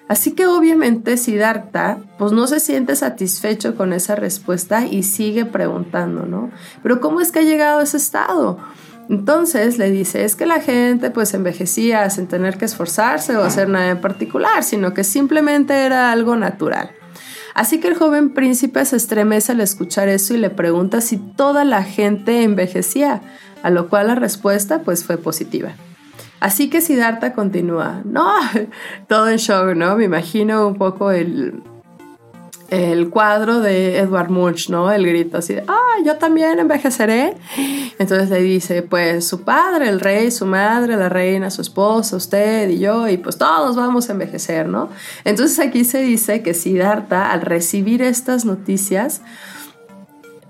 Así 0.07 0.31
que 0.31 0.47
obviamente 0.47 1.17
Siddhartha 1.17 1.97
pues 2.17 2.31
no 2.31 2.47
se 2.47 2.61
siente 2.61 2.95
satisfecho 2.95 3.75
con 3.75 3.91
esa 3.91 4.15
respuesta 4.15 4.85
y 4.85 5.03
sigue 5.03 5.43
preguntando, 5.43 6.25
¿no? 6.25 6.51
Pero 6.81 7.01
¿cómo 7.01 7.19
es 7.19 7.33
que 7.33 7.39
ha 7.39 7.43
llegado 7.43 7.81
a 7.81 7.83
ese 7.83 7.97
estado? 7.97 8.59
Entonces 9.09 9.77
le 9.77 9.91
dice, 9.91 10.23
es 10.23 10.37
que 10.37 10.45
la 10.45 10.61
gente 10.61 11.11
pues 11.11 11.33
envejecía 11.33 12.09
sin 12.11 12.27
tener 12.27 12.57
que 12.57 12.63
esforzarse 12.63 13.35
o 13.35 13.43
hacer 13.43 13.67
nada 13.67 13.89
en 13.89 13.99
particular, 13.99 14.63
sino 14.63 14.93
que 14.93 15.03
simplemente 15.03 15.73
era 15.85 16.13
algo 16.13 16.37
natural. 16.37 16.91
Así 17.53 17.79
que 17.79 17.87
el 17.87 17.95
joven 17.95 18.33
príncipe 18.33 18.83
se 18.85 18.95
estremece 18.95 19.51
al 19.51 19.61
escuchar 19.61 20.07
eso 20.07 20.33
y 20.33 20.37
le 20.37 20.49
pregunta 20.49 21.01
si 21.01 21.17
toda 21.17 21.63
la 21.65 21.83
gente 21.83 22.43
envejecía, 22.43 23.21
a 23.61 23.69
lo 23.69 23.89
cual 23.89 24.07
la 24.07 24.15
respuesta 24.15 24.79
pues 24.79 25.03
fue 25.03 25.17
positiva. 25.17 25.73
Así 26.39 26.69
que 26.69 26.81
Siddhartha 26.81 27.33
continúa, 27.33 28.01
no, 28.03 28.33
todo 29.07 29.29
en 29.29 29.37
shock, 29.37 29.75
¿no? 29.75 29.95
Me 29.95 30.05
imagino 30.05 30.67
un 30.67 30.75
poco 30.75 31.11
el, 31.11 31.63
el 32.73 33.09
cuadro 33.09 33.59
de 33.59 33.99
Edward 33.99 34.29
Munch, 34.29 34.69
¿no? 34.69 34.91
El 34.91 35.05
grito 35.05 35.37
así 35.37 35.53
de, 35.53 35.63
ah, 35.67 36.01
yo 36.03 36.17
también 36.17 36.57
envejeceré. 36.57 37.35
Entonces 37.99 38.29
le 38.31 38.41
dice, 38.41 38.81
pues 38.81 39.27
su 39.27 39.41
padre, 39.41 39.89
el 39.89 39.99
rey, 39.99 40.31
su 40.31 40.47
madre, 40.47 40.97
la 40.97 41.07
reina, 41.07 41.51
su 41.51 41.61
esposa, 41.61 42.15
usted 42.15 42.69
y 42.69 42.79
yo, 42.79 43.07
y 43.07 43.17
pues 43.17 43.37
todos 43.37 43.75
vamos 43.75 44.09
a 44.09 44.13
envejecer, 44.13 44.67
¿no? 44.67 44.89
Entonces 45.23 45.59
aquí 45.59 45.85
se 45.85 46.01
dice 46.01 46.41
que 46.41 46.55
Siddhartha, 46.55 47.31
al 47.31 47.41
recibir 47.41 48.01
estas 48.01 48.43
noticias, 48.43 49.21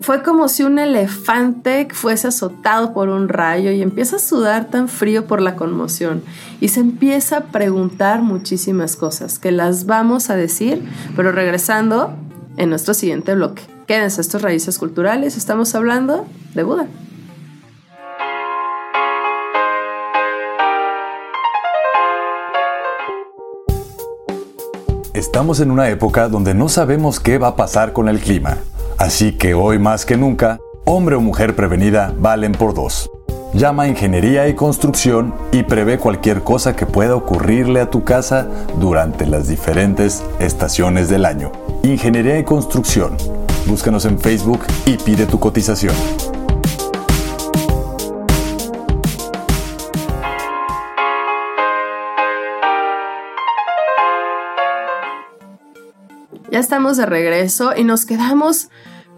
fue 0.03 0.21
como 0.21 0.49
si 0.49 0.63
un 0.63 0.79
elefante 0.79 1.87
fuese 1.93 2.27
azotado 2.27 2.91
por 2.91 3.07
un 3.07 3.29
rayo 3.29 3.71
y 3.71 3.81
empieza 3.81 4.17
a 4.17 4.19
sudar 4.19 4.65
tan 4.65 4.89
frío 4.89 5.27
por 5.27 5.41
la 5.41 5.55
conmoción 5.55 6.23
y 6.59 6.67
se 6.67 6.81
empieza 6.81 7.37
a 7.37 7.41
preguntar 7.45 8.21
muchísimas 8.21 8.97
cosas 8.97 9.39
que 9.39 9.53
las 9.53 9.85
vamos 9.85 10.29
a 10.29 10.35
decir, 10.35 10.83
pero 11.15 11.31
regresando 11.31 12.13
en 12.57 12.69
nuestro 12.69 12.93
siguiente 12.93 13.33
bloque. 13.33 13.63
Quédense 13.87 14.19
estos 14.19 14.41
raíces 14.41 14.77
culturales, 14.77 15.37
estamos 15.37 15.73
hablando 15.73 16.25
de 16.53 16.63
Buda. 16.63 16.87
Estamos 25.13 25.61
en 25.61 25.71
una 25.71 25.87
época 25.87 26.27
donde 26.27 26.53
no 26.53 26.67
sabemos 26.67 27.21
qué 27.21 27.37
va 27.37 27.49
a 27.49 27.55
pasar 27.55 27.93
con 27.93 28.09
el 28.09 28.19
clima. 28.19 28.57
Así 29.03 29.33
que 29.33 29.53
hoy 29.53 29.79
más 29.79 30.05
que 30.05 30.15
nunca, 30.15 30.61
hombre 30.85 31.15
o 31.15 31.19
mujer 31.19 31.57
prevenida 31.57 32.15
valen 32.17 32.53
por 32.53 32.73
dos. 32.73 33.11
Llama 33.53 33.83
a 33.83 33.87
Ingeniería 33.89 34.47
y 34.47 34.53
Construcción 34.53 35.35
y 35.51 35.63
prevé 35.63 35.97
cualquier 35.97 36.41
cosa 36.41 36.77
que 36.77 36.85
pueda 36.85 37.13
ocurrirle 37.13 37.81
a 37.81 37.89
tu 37.89 38.05
casa 38.05 38.47
durante 38.79 39.25
las 39.25 39.49
diferentes 39.49 40.23
estaciones 40.39 41.09
del 41.09 41.25
año. 41.25 41.51
Ingeniería 41.83 42.39
y 42.39 42.45
Construcción. 42.45 43.17
Búscanos 43.67 44.05
en 44.05 44.17
Facebook 44.17 44.61
y 44.85 44.95
pide 44.95 45.25
tu 45.25 45.37
cotización. 45.37 45.95
Ya 56.49 56.59
estamos 56.59 56.95
de 56.95 57.05
regreso 57.05 57.75
y 57.75 57.83
nos 57.83 58.05
quedamos 58.05 58.69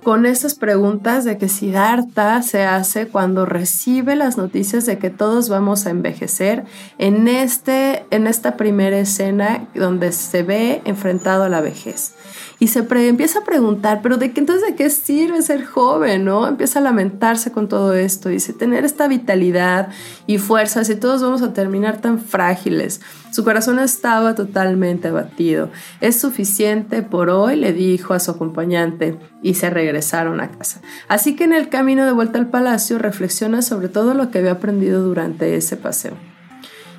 con 0.05 0.27
estas 0.27 0.53
preguntas 0.53 1.25
de 1.25 1.39
que 1.39 1.50
Siddhartha 1.50 2.43
se 2.43 2.63
hace 2.63 3.07
cuando 3.07 3.47
recibe 3.47 4.15
las 4.15 4.38
noticias 4.38 4.85
de 4.85 5.00
que 5.00 5.09
todos 5.09 5.50
vamos 5.50 5.88
a 5.88 5.89
envejecer 5.89 6.63
en, 7.00 7.27
este, 7.27 8.05
en 8.12 8.27
esta 8.27 8.55
primera 8.55 9.00
escena 9.00 9.67
donde 9.74 10.12
se 10.12 10.43
ve 10.43 10.83
enfrentado 10.85 11.43
a 11.43 11.50
la 11.50 11.59
vejez 11.59 12.13
y 12.59 12.67
se 12.67 12.85
empieza 12.89 13.39
a 13.39 13.43
preguntar, 13.43 14.01
pero 14.01 14.17
de 14.17 14.31
qué 14.31 14.39
entonces 14.39 14.65
de 14.65 14.75
qué 14.75 14.89
sirve 14.89 15.41
ser 15.41 15.65
joven, 15.65 16.24
¿no? 16.24 16.47
Empieza 16.47 16.79
a 16.79 16.81
lamentarse 16.81 17.51
con 17.51 17.67
todo 17.67 17.93
esto, 17.93 18.29
dice, 18.29 18.53
tener 18.53 18.85
esta 18.85 19.07
vitalidad 19.07 19.89
y 20.25 20.38
fuerzas 20.38 20.89
y 20.89 20.95
todos 20.95 21.21
vamos 21.21 21.41
a 21.41 21.53
terminar 21.53 22.00
tan 22.00 22.19
frágiles. 22.19 23.01
Su 23.31 23.43
corazón 23.43 23.79
estaba 23.79 24.35
totalmente 24.35 25.09
abatido. 25.09 25.69
Es 26.00 26.19
suficiente 26.19 27.01
por 27.01 27.29
hoy, 27.29 27.57
le 27.57 27.74
dijo 27.74 28.13
a 28.13 28.19
su 28.19 28.31
acompañante, 28.31 29.19
y 29.41 29.55
se 29.55 29.69
regresaron 29.69 30.39
a 30.39 30.50
casa. 30.51 30.81
Así 31.07 31.35
que 31.35 31.43
en 31.43 31.53
el 31.53 31.69
camino 31.69 32.05
de 32.05 32.13
vuelta 32.13 32.39
al 32.39 32.50
palacio 32.50 33.00
reflexiona 33.00 33.62
sobre 33.62 33.89
todo 33.89 34.13
lo 34.13 34.31
que 34.31 34.39
había 34.39 34.53
aprendido 34.53 35.03
durante 35.03 35.55
ese 35.55 35.75
paseo. 35.75 36.13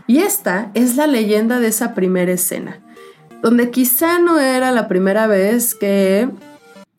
Y 0.07 0.19
esta 0.19 0.71
es 0.75 0.97
la 0.97 1.07
leyenda 1.07 1.59
de 1.59 1.69
esa 1.69 1.95
primera 1.95 2.33
escena 2.33 2.81
donde 3.43 3.71
quizá 3.71 4.19
no 4.19 4.39
era 4.41 4.73
la 4.73 4.89
primera 4.89 5.27
vez 5.27 5.75
que 5.75 6.29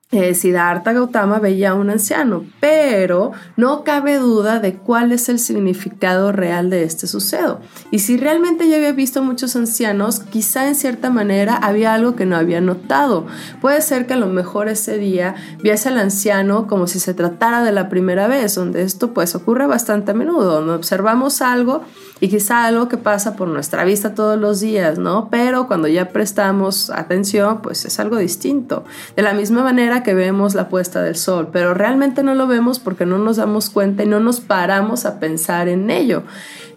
eh, 0.10 0.34
Siddhartha 0.36 0.94
Gautama 0.94 1.40
veía 1.40 1.72
a 1.72 1.74
un 1.74 1.90
anciano, 1.90 2.46
pero 2.62 3.34
no 3.58 3.84
cabe 3.84 4.16
duda 4.20 4.60
de 4.60 4.76
cuál 4.76 5.12
es 5.12 5.28
el 5.28 5.38
significado 5.38 6.32
real 6.32 6.70
de 6.70 6.84
este 6.84 7.08
suceso. 7.08 7.60
Y 7.92 8.00
si 8.00 8.16
realmente 8.16 8.70
ya 8.70 8.78
había 8.78 8.94
visto 8.94 9.22
muchos 9.22 9.58
ancianos, 9.58 10.22
quizá 10.22 10.70
en 10.70 10.76
cierta 10.76 11.10
manera 11.10 11.58
había 11.58 11.94
algo 11.94 12.16
que 12.16 12.26
no 12.26 12.38
había 12.38 12.62
notado. 12.62 13.28
Puede 13.60 13.82
ser 13.82 14.08
que 14.08 14.14
a 14.14 14.18
lo 14.18 14.28
mejor 14.28 14.70
ese 14.70 14.98
día 14.98 15.36
viese 15.62 15.90
al 15.90 15.98
anciano 15.98 16.68
como 16.68 16.88
si 16.88 17.02
se 17.02 17.14
tratara 17.14 17.62
de 17.62 17.74
la 17.74 17.90
primera 17.90 18.28
vez, 18.30 18.56
donde 18.56 18.84
esto 18.84 19.14
pues 19.14 19.36
ocurre 19.36 19.68
bastante 19.68 20.12
a 20.12 20.14
menudo, 20.14 20.54
donde 20.54 20.74
observamos 20.74 21.42
algo 21.42 21.84
y 22.20 22.30
quizá 22.30 22.66
algo 22.66 22.88
que 22.88 22.98
pasa 22.98 23.36
por 23.36 23.48
nuestra 23.48 23.84
vista 23.84 24.16
todos 24.16 24.40
los 24.40 24.60
días, 24.60 24.98
¿no? 24.98 25.30
Pero 25.30 25.68
cuando 25.68 25.88
ya 25.88 26.10
prestamos 26.10 26.90
atención, 26.90 27.62
pues 27.62 27.86
es 27.86 28.00
algo 28.00 28.18
distinto. 28.18 28.86
De 29.16 29.22
la 29.22 29.34
misma 29.34 29.64
manera 29.64 30.04
que 30.04 30.14
vemos 30.14 30.56
la 30.56 30.70
puesta 30.70 31.02
del 31.02 31.16
sol, 31.16 31.50
pero 31.52 31.74
realmente 31.74 32.24
no 32.24 32.36
lo 32.36 32.48
vemos 32.48 32.80
porque 32.80 33.06
no 33.06 33.18
nos 33.18 33.38
damos 33.38 33.70
cuenta 33.70 34.04
y 34.04 34.08
no 34.08 34.20
nos 34.20 34.40
paramos 34.40 35.06
a 35.06 35.20
pensar 35.20 35.68
en 35.68 35.90
ello. 35.90 36.24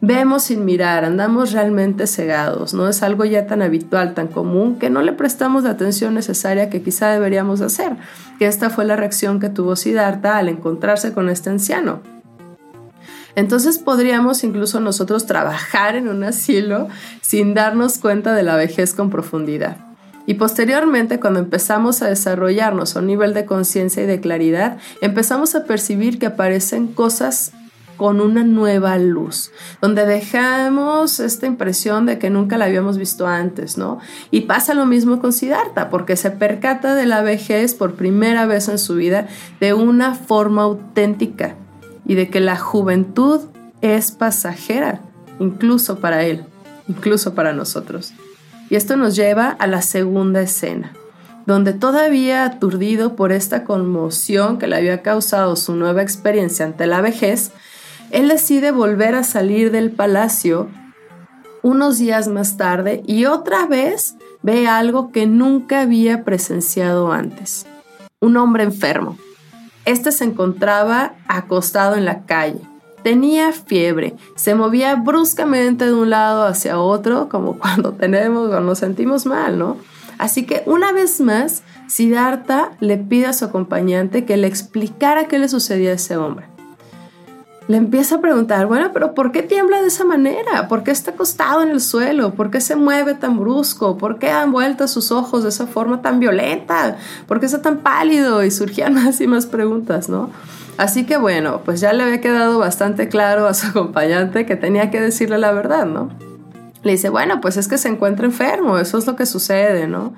Vemos 0.02 0.44
sin 0.44 0.64
mirar, 0.64 1.04
andamos 1.04 1.52
realmente 1.52 2.06
cegados, 2.06 2.72
no 2.72 2.88
es 2.88 3.02
algo 3.02 3.26
ya 3.26 3.46
tan 3.46 3.60
habitual, 3.60 4.14
tan 4.14 4.28
común, 4.28 4.78
que 4.78 4.88
no 4.88 5.02
le 5.02 5.12
prestamos 5.12 5.64
la 5.64 5.70
atención 5.70 6.14
necesaria 6.14 6.70
que 6.70 6.80
quizá 6.80 7.08
deberíamos 7.10 7.60
hacer. 7.60 7.96
Que 8.38 8.46
esta 8.46 8.70
fue 8.70 8.86
la 8.86 8.96
reacción 8.96 9.40
que 9.40 9.50
tuvo 9.50 9.76
Siddhartha 9.76 10.38
al 10.38 10.48
encontrarse 10.48 11.12
con 11.12 11.28
este 11.28 11.50
anciano. 11.50 12.00
Entonces 13.36 13.78
podríamos 13.78 14.44
incluso 14.44 14.80
nosotros 14.80 15.26
trabajar 15.26 15.96
en 15.96 16.08
un 16.08 16.24
asilo 16.24 16.88
sin 17.20 17.54
darnos 17.54 17.98
cuenta 17.98 18.34
de 18.34 18.42
la 18.42 18.56
vejez 18.56 18.94
con 18.94 19.10
profundidad. 19.10 19.76
Y 20.26 20.34
posteriormente, 20.34 21.18
cuando 21.18 21.40
empezamos 21.40 22.02
a 22.02 22.08
desarrollarnos 22.08 22.94
a 22.94 23.00
un 23.00 23.06
nivel 23.06 23.34
de 23.34 23.46
conciencia 23.46 24.02
y 24.02 24.06
de 24.06 24.20
claridad, 24.20 24.78
empezamos 25.00 25.54
a 25.54 25.64
percibir 25.64 26.18
que 26.18 26.26
aparecen 26.26 26.88
cosas 26.88 27.52
con 27.96 28.20
una 28.20 28.44
nueva 28.44 28.96
luz, 28.96 29.50
donde 29.82 30.06
dejamos 30.06 31.20
esta 31.20 31.46
impresión 31.46 32.06
de 32.06 32.18
que 32.18 32.30
nunca 32.30 32.56
la 32.56 32.64
habíamos 32.64 32.96
visto 32.96 33.26
antes, 33.26 33.76
¿no? 33.76 33.98
Y 34.30 34.42
pasa 34.42 34.72
lo 34.72 34.86
mismo 34.86 35.20
con 35.20 35.34
Siddhartha, 35.34 35.90
porque 35.90 36.16
se 36.16 36.30
percata 36.30 36.94
de 36.94 37.04
la 37.06 37.20
vejez 37.22 37.74
por 37.74 37.96
primera 37.96 38.46
vez 38.46 38.68
en 38.68 38.78
su 38.78 38.94
vida 38.94 39.26
de 39.60 39.74
una 39.74 40.14
forma 40.14 40.62
auténtica 40.62 41.56
y 42.10 42.16
de 42.16 42.28
que 42.28 42.40
la 42.40 42.56
juventud 42.56 43.42
es 43.82 44.10
pasajera, 44.10 45.00
incluso 45.38 46.00
para 46.00 46.24
él, 46.24 46.44
incluso 46.88 47.36
para 47.36 47.52
nosotros. 47.52 48.12
Y 48.68 48.74
esto 48.74 48.96
nos 48.96 49.14
lleva 49.14 49.50
a 49.50 49.68
la 49.68 49.80
segunda 49.80 50.40
escena, 50.40 50.92
donde 51.46 51.72
todavía 51.72 52.44
aturdido 52.44 53.14
por 53.14 53.30
esta 53.30 53.62
conmoción 53.62 54.58
que 54.58 54.66
le 54.66 54.74
había 54.74 55.02
causado 55.02 55.54
su 55.54 55.76
nueva 55.76 56.02
experiencia 56.02 56.66
ante 56.66 56.88
la 56.88 57.00
vejez, 57.00 57.52
él 58.10 58.26
decide 58.26 58.72
volver 58.72 59.14
a 59.14 59.22
salir 59.22 59.70
del 59.70 59.92
palacio 59.92 60.66
unos 61.62 61.98
días 61.98 62.26
más 62.26 62.56
tarde 62.56 63.04
y 63.06 63.26
otra 63.26 63.66
vez 63.66 64.16
ve 64.42 64.66
algo 64.66 65.12
que 65.12 65.28
nunca 65.28 65.82
había 65.82 66.24
presenciado 66.24 67.12
antes. 67.12 67.66
Un 68.18 68.36
hombre 68.36 68.64
enfermo. 68.64 69.16
Este 69.84 70.12
se 70.12 70.24
encontraba 70.24 71.14
acostado 71.28 71.96
en 71.96 72.04
la 72.04 72.24
calle, 72.24 72.60
Tenía 73.02 73.52
fiebre, 73.52 74.14
se 74.34 74.54
movía 74.54 74.94
bruscamente 74.96 75.86
de 75.86 75.94
un 75.94 76.10
lado 76.10 76.44
hacia 76.44 76.78
otro, 76.78 77.28
como 77.28 77.54
cuando 77.58 77.92
tenemos 77.92 78.50
o 78.50 78.60
nos 78.60 78.78
sentimos 78.78 79.26
mal, 79.26 79.58
¿no? 79.58 79.76
Así 80.18 80.44
que 80.44 80.62
una 80.66 80.92
vez 80.92 81.20
más 81.20 81.62
Siddhartha 81.88 82.72
le 82.80 82.98
pide 82.98 83.26
a 83.26 83.32
su 83.32 83.46
acompañante 83.46 84.26
que 84.26 84.36
le 84.36 84.46
explicara 84.46 85.28
qué 85.28 85.38
le 85.38 85.48
sucedía 85.48 85.92
a 85.92 85.94
ese 85.94 86.18
hombre. 86.18 86.46
Le 87.70 87.76
empieza 87.76 88.16
a 88.16 88.20
preguntar, 88.20 88.66
bueno, 88.66 88.90
pero 88.92 89.14
¿por 89.14 89.30
qué 89.30 89.44
tiembla 89.44 89.80
de 89.80 89.86
esa 89.86 90.04
manera? 90.04 90.66
¿Por 90.66 90.82
qué 90.82 90.90
está 90.90 91.12
acostado 91.12 91.62
en 91.62 91.68
el 91.68 91.80
suelo? 91.80 92.34
¿Por 92.34 92.50
qué 92.50 92.60
se 92.60 92.74
mueve 92.74 93.14
tan 93.14 93.38
brusco? 93.38 93.96
¿Por 93.96 94.18
qué 94.18 94.28
han 94.28 94.50
vuelto 94.50 94.88
sus 94.88 95.12
ojos 95.12 95.44
de 95.44 95.50
esa 95.50 95.68
forma 95.68 96.02
tan 96.02 96.18
violenta? 96.18 96.96
¿Por 97.28 97.38
qué 97.38 97.46
está 97.46 97.62
tan 97.62 97.78
pálido? 97.78 98.42
Y 98.42 98.50
surgían 98.50 98.94
más 99.04 99.20
y 99.20 99.28
más 99.28 99.46
preguntas, 99.46 100.08
¿no? 100.08 100.30
Así 100.78 101.06
que 101.06 101.16
bueno, 101.16 101.60
pues 101.64 101.80
ya 101.80 101.92
le 101.92 102.02
había 102.02 102.20
quedado 102.20 102.58
bastante 102.58 103.08
claro 103.08 103.46
a 103.46 103.54
su 103.54 103.68
acompañante 103.68 104.46
que 104.46 104.56
tenía 104.56 104.90
que 104.90 105.00
decirle 105.00 105.38
la 105.38 105.52
verdad, 105.52 105.86
¿no? 105.86 106.10
Le 106.82 106.90
dice, 106.90 107.08
bueno, 107.08 107.40
pues 107.40 107.56
es 107.56 107.68
que 107.68 107.78
se 107.78 107.86
encuentra 107.86 108.26
enfermo, 108.26 108.78
eso 108.78 108.98
es 108.98 109.06
lo 109.06 109.14
que 109.14 109.26
sucede, 109.26 109.86
¿no? 109.86 110.14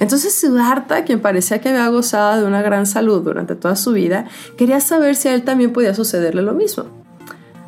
Entonces 0.00 0.34
Siddhartha, 0.34 1.04
quien 1.04 1.20
parecía 1.20 1.60
que 1.60 1.68
había 1.68 1.88
gozado 1.88 2.40
de 2.40 2.46
una 2.46 2.62
gran 2.62 2.86
salud 2.86 3.22
durante 3.22 3.54
toda 3.54 3.76
su 3.76 3.92
vida, 3.92 4.26
quería 4.56 4.80
saber 4.80 5.14
si 5.16 5.28
a 5.28 5.34
él 5.34 5.42
también 5.42 5.72
podía 5.72 5.94
sucederle 5.94 6.42
lo 6.42 6.54
mismo. 6.54 6.86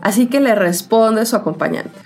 Así 0.00 0.26
que 0.26 0.40
le 0.40 0.54
responde 0.54 1.24
su 1.26 1.36
acompañante. 1.36 1.98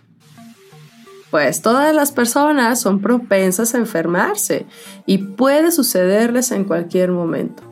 Pues 1.30 1.60
todas 1.60 1.94
las 1.94 2.12
personas 2.12 2.80
son 2.80 3.00
propensas 3.00 3.74
a 3.74 3.78
enfermarse 3.78 4.66
y 5.04 5.18
puede 5.18 5.72
sucederles 5.72 6.52
en 6.52 6.64
cualquier 6.64 7.10
momento. 7.10 7.62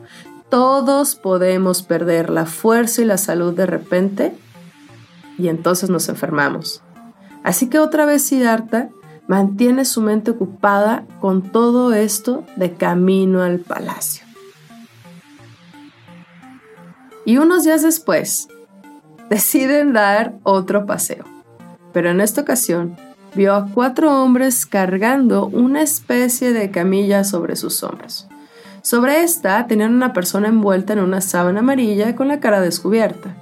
Todos 0.49 1.15
podemos 1.15 1.81
perder 1.81 2.29
la 2.29 2.45
fuerza 2.45 3.01
y 3.01 3.05
la 3.05 3.17
salud 3.17 3.53
de 3.53 3.65
repente 3.65 4.35
y 5.37 5.47
entonces 5.49 5.89
nos 5.89 6.07
enfermamos. 6.09 6.81
Así 7.43 7.69
que 7.69 7.79
otra 7.79 8.05
vez 8.05 8.23
Siddhartha 8.23 8.89
mantiene 9.27 9.85
su 9.85 10.01
mente 10.01 10.31
ocupada 10.31 11.05
con 11.19 11.41
todo 11.41 11.93
esto 11.93 12.43
de 12.55 12.73
camino 12.73 13.43
al 13.43 13.59
palacio. 13.59 14.25
Y 17.25 17.37
unos 17.37 17.65
días 17.65 17.81
después, 17.81 18.47
deciden 19.29 19.93
dar 19.93 20.35
otro 20.43 20.85
paseo, 20.85 21.25
pero 21.91 22.09
en 22.09 22.21
esta 22.21 22.41
ocasión 22.41 22.95
vio 23.35 23.53
a 23.53 23.67
cuatro 23.73 24.23
hombres 24.23 24.65
cargando 24.65 25.45
una 25.47 25.81
especie 25.81 26.53
de 26.53 26.71
camilla 26.71 27.23
sobre 27.23 27.55
sus 27.55 27.83
hombros. 27.83 28.27
Sobre 28.81 29.21
esta 29.21 29.67
tenían 29.67 29.93
una 29.93 30.13
persona 30.13 30.47
envuelta 30.47 30.93
en 30.93 30.99
una 30.99 31.19
sábana 31.19 31.59
amarilla 31.59 32.15
con 32.15 32.29
la 32.29 32.39
cara 32.39 32.61
descubierta. 32.61 33.35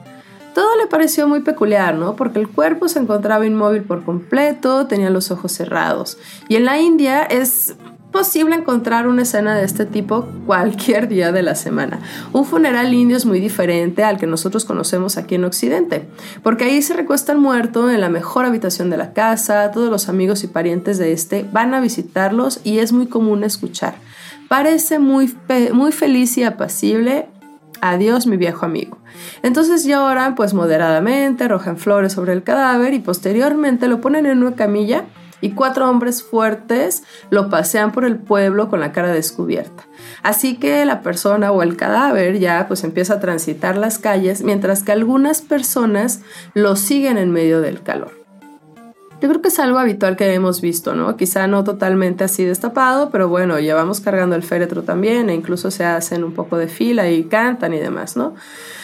Todo 0.56 0.78
le 0.78 0.88
pareció 0.88 1.28
muy 1.28 1.42
peculiar, 1.42 1.96
¿no? 1.96 2.16
Porque 2.16 2.40
el 2.40 2.48
cuerpo 2.48 2.88
se 2.88 3.00
encontraba 3.00 3.46
inmóvil 3.46 3.84
por 3.84 4.06
completo, 4.06 4.88
tenía 4.88 5.10
los 5.10 5.30
ojos 5.30 5.52
cerrados. 5.52 6.18
Y 6.48 6.56
en 6.56 6.64
la 6.64 6.80
India 6.80 7.24
es 7.24 7.76
posible 8.14 8.56
encontrar 8.56 9.10
una 9.10 9.24
escena 9.24 9.54
de 9.54 9.66
este 9.66 9.86
tipo 9.86 10.26
cualquier 10.46 11.08
día 11.10 11.34
de 11.34 11.42
la 11.42 11.56
semana. 11.56 12.00
Un 12.32 12.46
funeral 12.46 12.94
indio 12.94 13.18
es 13.18 13.26
muy 13.26 13.42
diferente 13.42 14.06
al 14.06 14.18
que 14.18 14.28
nosotros 14.28 14.64
conocemos 14.64 15.18
aquí 15.18 15.36
en 15.36 15.44
Occidente, 15.44 16.08
porque 16.42 16.64
ahí 16.64 16.82
se 16.82 16.94
recuesta 16.94 17.34
el 17.34 17.40
muerto 17.40 17.92
en 17.92 18.00
la 18.00 18.08
mejor 18.08 18.46
habitación 18.46 18.90
de 18.90 18.96
la 18.96 19.12
casa, 19.12 19.72
todos 19.72 19.90
los 19.92 20.08
amigos 20.08 20.46
y 20.46 20.48
parientes 20.48 20.98
de 20.98 21.12
este 21.12 21.46
van 21.52 21.74
a 21.74 21.82
visitarlos 21.82 22.62
y 22.64 22.80
es 22.80 22.94
muy 22.94 23.08
común 23.08 23.44
escuchar. 23.44 23.96
Parece 24.48 25.00
muy, 25.00 25.36
muy 25.74 25.92
feliz 25.92 26.38
y 26.38 26.44
apacible, 26.44 27.28
Adiós, 27.82 28.28
mi 28.28 28.38
viejo 28.38 28.66
amigo. 28.66 28.98
Entonces 29.44 29.86
lloran, 29.86 30.36
pues 30.36 30.54
moderadamente, 30.54 31.44
arrojan 31.44 31.78
flores 31.78 32.14
sobre 32.14 32.34
el 32.34 32.44
cadáver 32.44 32.94
y 32.94 33.00
posteriormente 33.00 33.88
lo 33.88 34.02
ponen 34.02 34.26
en 34.26 34.44
una 34.44 34.56
camilla 34.56 35.06
y 35.42 35.52
cuatro 35.52 35.90
hombres 35.90 36.24
fuertes 36.24 37.04
lo 37.30 37.50
pasean 37.50 37.92
por 37.92 38.06
el 38.06 38.18
pueblo 38.18 38.70
con 38.70 38.80
la 38.80 38.92
cara 38.92 39.12
descubierta. 39.12 39.88
Así 40.24 40.58
que 40.58 40.86
la 40.86 41.02
persona 41.02 41.52
o 41.52 41.62
el 41.62 41.76
cadáver 41.78 42.40
ya 42.40 42.68
pues 42.68 42.84
empieza 42.84 43.16
a 43.16 43.20
transitar 43.20 43.78
las 43.78 44.00
calles 44.00 44.42
mientras 44.42 44.84
que 44.84 44.92
algunas 44.92 45.42
personas 45.42 46.22
lo 46.54 46.76
siguen 46.76 47.18
en 47.18 47.32
medio 47.32 47.62
del 47.62 47.84
calor. 47.84 48.25
Yo 49.22 49.30
creo 49.30 49.42
que 49.42 49.48
es 49.48 49.60
algo 49.60 49.80
habitual 49.80 50.18
que 50.18 50.34
hemos 50.34 50.62
visto, 50.62 50.94
¿no? 50.94 51.16
Quizá 51.16 51.48
no 51.48 51.64
totalmente 51.64 52.24
así 52.24 52.44
destapado, 52.44 53.10
pero 53.10 53.30
bueno, 53.30 53.60
llevamos 53.60 54.02
cargando 54.02 54.36
el 54.36 54.44
féretro 54.44 54.84
también 54.84 55.30
e 55.30 55.34
incluso 55.34 55.72
se 55.72 55.86
hacen 55.86 56.24
un 56.24 56.34
poco 56.34 56.58
de 56.58 56.68
fila 56.68 57.10
y 57.10 57.24
cantan 57.24 57.74
y 57.74 57.80
demás, 57.80 58.18
¿no? 58.18 58.36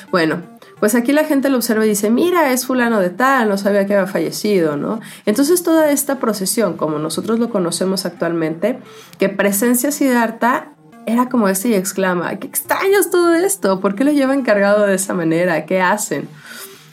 Bueno, 0.09 0.41
pues 0.79 0.95
aquí 0.95 1.11
la 1.11 1.25
gente 1.25 1.49
lo 1.49 1.57
observa 1.57 1.85
y 1.85 1.89
dice, 1.89 2.09
mira, 2.09 2.51
es 2.51 2.65
fulano 2.65 2.99
de 2.99 3.11
tal, 3.11 3.49
no 3.49 3.57
sabía 3.57 3.85
que 3.85 3.93
había 3.93 4.11
fallecido, 4.11 4.77
¿no? 4.77 4.99
Entonces 5.25 5.63
toda 5.63 5.91
esta 5.91 6.17
procesión, 6.19 6.75
como 6.75 6.97
nosotros 6.97 7.37
lo 7.37 7.49
conocemos 7.49 8.05
actualmente, 8.05 8.79
que 9.19 9.29
presencia 9.29 9.91
Siddhartha 9.91 10.71
era 11.05 11.29
como 11.29 11.49
este 11.49 11.69
y 11.69 11.73
exclama, 11.73 12.35
qué 12.37 12.47
extraño 12.47 12.99
es 12.99 13.09
todo 13.09 13.33
esto, 13.33 13.79
¿por 13.79 13.95
qué 13.95 14.03
lo 14.03 14.11
llevan 14.11 14.43
cargado 14.43 14.87
de 14.87 14.95
esa 14.95 15.13
manera? 15.13 15.65
¿Qué 15.65 15.81
hacen? 15.81 16.27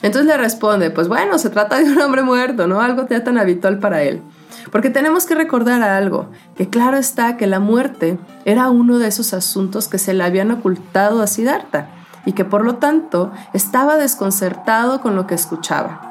Entonces 0.03 0.27
le 0.27 0.37
responde, 0.37 0.91
pues 0.91 1.09
bueno, 1.09 1.39
se 1.39 1.51
trata 1.51 1.79
de 1.79 1.85
un 1.85 2.01
hombre 2.01 2.23
muerto, 2.23 2.67
¿no? 2.67 2.81
Algo 2.81 3.07
ya 3.09 3.25
tan 3.25 3.39
habitual 3.39 3.79
para 3.79 4.03
él. 4.03 4.23
Porque 4.71 4.91
tenemos 4.91 5.27
que 5.27 5.35
recordar 5.35 5.83
algo, 5.83 6.31
que 6.57 6.69
claro 6.69 6.97
está 6.97 7.37
que 7.37 7.47
la 7.47 7.59
muerte 7.59 8.19
era 8.45 8.71
uno 8.71 8.99
de 8.99 9.09
esos 9.09 9.35
asuntos 9.35 9.89
que 9.89 9.99
se 9.99 10.15
le 10.15 10.25
habían 10.25 10.51
ocultado 10.51 11.23
a 11.23 11.27
Siddhartha 11.27 11.89
y 12.27 12.33
que 12.33 12.45
por 12.45 12.65
lo 12.65 12.77
tanto 12.77 13.33
estaba 13.53 13.97
desconcertado 13.97 15.01
con 15.01 15.17
lo 15.17 15.27
que 15.27 15.35
escuchaba. 15.35 16.03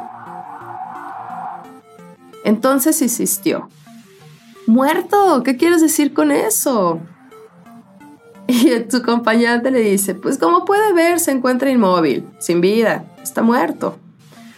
Entonces 2.44 3.02
insistió, 3.02 3.70
muerto, 4.66 5.44
¿qué 5.44 5.58
quieres 5.58 5.82
decir 5.82 6.14
con 6.14 6.32
eso? 6.32 7.02
Y 8.50 8.72
su 8.90 8.98
acompañante 8.98 9.72
le 9.72 9.80
dice, 9.80 10.16
pues 10.16 10.38
como 10.38 10.64
puede 10.66 10.94
ver, 10.94 11.20
se 11.20 11.32
encuentra 11.32 11.70
inmóvil, 11.70 12.26
sin 12.40 12.62
vida, 12.62 13.06
está 13.22 13.42
muerto. 13.42 13.98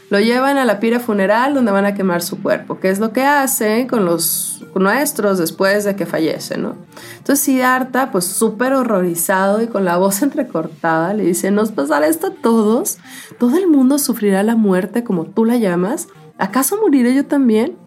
Lo 0.09 0.19
llevan 0.19 0.57
a 0.57 0.65
la 0.65 0.79
pira 0.79 0.99
funeral 0.99 1.53
donde 1.53 1.71
van 1.71 1.85
a 1.85 1.93
quemar 1.93 2.21
su 2.21 2.41
cuerpo, 2.41 2.79
que 2.79 2.89
es 2.89 2.99
lo 2.99 3.13
que 3.13 3.23
hacen 3.23 3.87
con 3.87 4.05
los 4.05 4.65
nuestros 4.75 5.37
después 5.37 5.83
de 5.83 5.95
que 5.95 6.05
fallece, 6.05 6.57
¿no? 6.57 6.75
Entonces 7.17 7.43
Siddhartha, 7.45 8.11
pues 8.11 8.25
súper 8.25 8.73
horrorizado 8.73 9.61
y 9.61 9.67
con 9.67 9.85
la 9.85 9.97
voz 9.97 10.21
entrecortada, 10.23 11.13
le 11.13 11.25
dice, 11.25 11.51
¿nos 11.51 11.71
pasará 11.71 12.07
esto 12.07 12.27
a 12.27 12.33
todos? 12.33 12.97
¿Todo 13.39 13.57
el 13.57 13.67
mundo 13.67 13.99
sufrirá 13.99 14.43
la 14.43 14.55
muerte 14.55 15.03
como 15.03 15.25
tú 15.25 15.45
la 15.45 15.57
llamas? 15.57 16.07
¿Acaso 16.37 16.77
moriré 16.81 17.13
yo 17.13 17.25
también? 17.25 17.77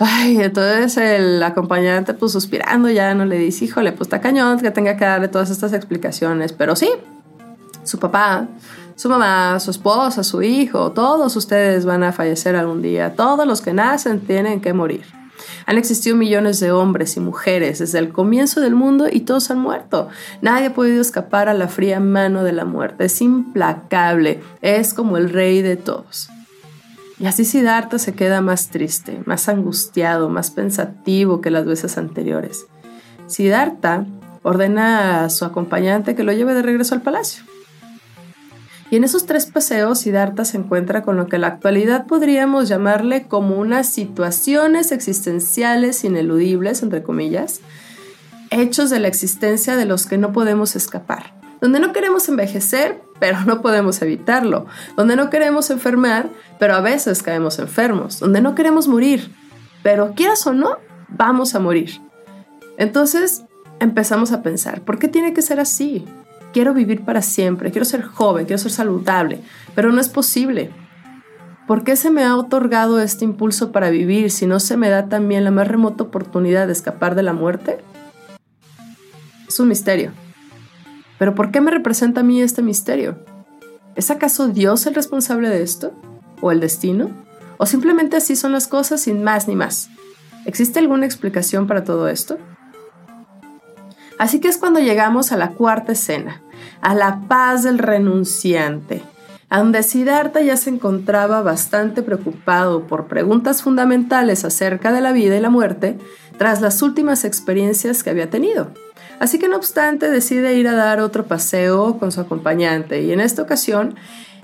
Ay, 0.00 0.40
entonces 0.40 0.96
el 0.96 1.42
acompañante, 1.42 2.14
pues 2.14 2.32
suspirando, 2.32 2.88
ya 2.88 3.14
no 3.14 3.24
le 3.24 3.36
dice, 3.36 3.64
híjole, 3.64 3.90
pues 3.92 4.06
está 4.06 4.20
cañón 4.20 4.60
que 4.60 4.70
tenga 4.70 4.96
que 4.96 5.04
darle 5.04 5.26
todas 5.26 5.50
estas 5.50 5.72
explicaciones, 5.72 6.52
pero 6.52 6.76
sí, 6.76 6.88
su 7.82 7.98
papá, 7.98 8.46
su 8.94 9.08
mamá, 9.08 9.58
su 9.58 9.72
esposa, 9.72 10.22
su 10.22 10.42
hijo, 10.42 10.92
todos 10.92 11.34
ustedes 11.34 11.84
van 11.84 12.04
a 12.04 12.12
fallecer 12.12 12.54
algún 12.54 12.80
día, 12.80 13.16
todos 13.16 13.44
los 13.44 13.60
que 13.60 13.72
nacen 13.72 14.20
tienen 14.20 14.60
que 14.60 14.72
morir. 14.72 15.02
Han 15.66 15.78
existido 15.78 16.16
millones 16.16 16.60
de 16.60 16.70
hombres 16.70 17.16
y 17.16 17.20
mujeres 17.20 17.80
desde 17.80 17.98
el 17.98 18.10
comienzo 18.10 18.60
del 18.60 18.74
mundo 18.74 19.06
y 19.10 19.20
todos 19.20 19.50
han 19.50 19.58
muerto. 19.58 20.08
Nadie 20.42 20.66
ha 20.66 20.74
podido 20.74 21.00
escapar 21.00 21.48
a 21.48 21.54
la 21.54 21.68
fría 21.68 22.00
mano 22.00 22.42
de 22.42 22.52
la 22.52 22.64
muerte. 22.64 23.04
Es 23.04 23.20
implacable, 23.20 24.42
es 24.62 24.94
como 24.94 25.16
el 25.16 25.30
rey 25.30 25.62
de 25.62 25.76
todos. 25.76 26.30
Y 27.20 27.26
así 27.26 27.44
Siddhartha 27.44 27.98
se 27.98 28.14
queda 28.14 28.40
más 28.40 28.68
triste, 28.68 29.20
más 29.24 29.48
angustiado, 29.48 30.28
más 30.28 30.50
pensativo 30.50 31.40
que 31.40 31.50
las 31.50 31.66
veces 31.66 31.98
anteriores. 31.98 32.66
Siddhartha 33.26 34.06
ordena 34.42 35.24
a 35.24 35.30
su 35.30 35.44
acompañante 35.44 36.14
que 36.14 36.22
lo 36.22 36.32
lleve 36.32 36.54
de 36.54 36.62
regreso 36.62 36.94
al 36.94 37.02
palacio. 37.02 37.42
Y 38.90 38.96
en 38.96 39.04
esos 39.04 39.26
tres 39.26 39.46
paseos, 39.46 39.98
Siddhartha 39.98 40.44
se 40.44 40.56
encuentra 40.56 41.02
con 41.02 41.16
lo 41.16 41.26
que 41.26 41.36
en 41.36 41.42
la 41.42 41.48
actualidad 41.48 42.06
podríamos 42.06 42.68
llamarle 42.68 43.24
como 43.24 43.56
unas 43.58 43.88
situaciones 43.88 44.92
existenciales 44.92 46.04
ineludibles, 46.04 46.82
entre 46.82 47.02
comillas, 47.02 47.60
hechos 48.50 48.88
de 48.88 49.00
la 49.00 49.08
existencia 49.08 49.76
de 49.76 49.84
los 49.84 50.06
que 50.06 50.16
no 50.16 50.32
podemos 50.32 50.74
escapar 50.76 51.38
donde 51.60 51.80
no 51.80 51.92
queremos 51.92 52.28
envejecer, 52.28 53.00
pero 53.18 53.40
no 53.44 53.60
podemos 53.60 54.00
evitarlo, 54.02 54.66
donde 54.96 55.16
no 55.16 55.30
queremos 55.30 55.70
enfermar, 55.70 56.28
pero 56.58 56.74
a 56.74 56.80
veces 56.80 57.22
caemos 57.22 57.58
enfermos, 57.58 58.20
donde 58.20 58.40
no 58.40 58.54
queremos 58.54 58.88
morir, 58.88 59.30
pero 59.82 60.14
quieras 60.14 60.46
o 60.46 60.52
no, 60.52 60.78
vamos 61.08 61.54
a 61.54 61.60
morir. 61.60 62.00
Entonces 62.76 63.44
empezamos 63.80 64.32
a 64.32 64.42
pensar, 64.42 64.82
¿por 64.82 64.98
qué 64.98 65.08
tiene 65.08 65.32
que 65.32 65.42
ser 65.42 65.60
así? 65.60 66.04
Quiero 66.52 66.74
vivir 66.74 67.04
para 67.04 67.22
siempre, 67.22 67.70
quiero 67.70 67.84
ser 67.84 68.02
joven, 68.02 68.46
quiero 68.46 68.58
ser 68.58 68.72
saludable, 68.72 69.40
pero 69.74 69.92
no 69.92 70.00
es 70.00 70.08
posible. 70.08 70.70
¿Por 71.66 71.84
qué 71.84 71.96
se 71.96 72.10
me 72.10 72.24
ha 72.24 72.34
otorgado 72.34 72.98
este 72.98 73.26
impulso 73.26 73.72
para 73.72 73.90
vivir 73.90 74.30
si 74.30 74.46
no 74.46 74.58
se 74.58 74.78
me 74.78 74.88
da 74.88 75.08
también 75.08 75.44
la 75.44 75.50
más 75.50 75.68
remota 75.68 76.04
oportunidad 76.04 76.66
de 76.66 76.72
escapar 76.72 77.14
de 77.14 77.22
la 77.22 77.34
muerte? 77.34 77.78
Es 79.46 79.60
un 79.60 79.68
misterio. 79.68 80.12
Pero 81.18 81.34
¿por 81.34 81.50
qué 81.50 81.60
me 81.60 81.70
representa 81.70 82.20
a 82.20 82.24
mí 82.24 82.40
este 82.40 82.62
misterio? 82.62 83.18
¿Es 83.96 84.10
acaso 84.10 84.48
Dios 84.48 84.86
el 84.86 84.94
responsable 84.94 85.48
de 85.48 85.62
esto? 85.62 85.92
¿O 86.40 86.52
el 86.52 86.60
destino? 86.60 87.10
¿O 87.56 87.66
simplemente 87.66 88.16
así 88.16 88.36
son 88.36 88.52
las 88.52 88.68
cosas 88.68 89.00
sin 89.00 89.24
más 89.24 89.48
ni 89.48 89.56
más? 89.56 89.90
¿Existe 90.46 90.78
alguna 90.78 91.06
explicación 91.06 91.66
para 91.66 91.84
todo 91.84 92.08
esto? 92.08 92.38
Así 94.18 94.40
que 94.40 94.48
es 94.48 94.56
cuando 94.56 94.80
llegamos 94.80 95.32
a 95.32 95.36
la 95.36 95.50
cuarta 95.50 95.92
escena, 95.92 96.42
a 96.80 96.94
la 96.94 97.22
paz 97.28 97.62
del 97.62 97.78
renunciante, 97.78 99.02
a 99.48 99.58
donde 99.58 99.82
Siddhartha 99.82 100.40
ya 100.40 100.56
se 100.56 100.70
encontraba 100.70 101.42
bastante 101.42 102.02
preocupado 102.02 102.86
por 102.86 103.06
preguntas 103.06 103.62
fundamentales 103.62 104.44
acerca 104.44 104.92
de 104.92 105.00
la 105.00 105.12
vida 105.12 105.36
y 105.36 105.40
la 105.40 105.50
muerte 105.50 105.98
tras 106.36 106.60
las 106.60 106.82
últimas 106.82 107.24
experiencias 107.24 108.02
que 108.02 108.10
había 108.10 108.30
tenido. 108.30 108.72
Así 109.20 109.38
que 109.38 109.48
no 109.48 109.56
obstante 109.56 110.10
decide 110.10 110.54
ir 110.54 110.68
a 110.68 110.74
dar 110.74 111.00
otro 111.00 111.26
paseo 111.26 111.98
con 111.98 112.12
su 112.12 112.20
acompañante 112.20 113.02
y 113.02 113.12
en 113.12 113.20
esta 113.20 113.42
ocasión 113.42 113.96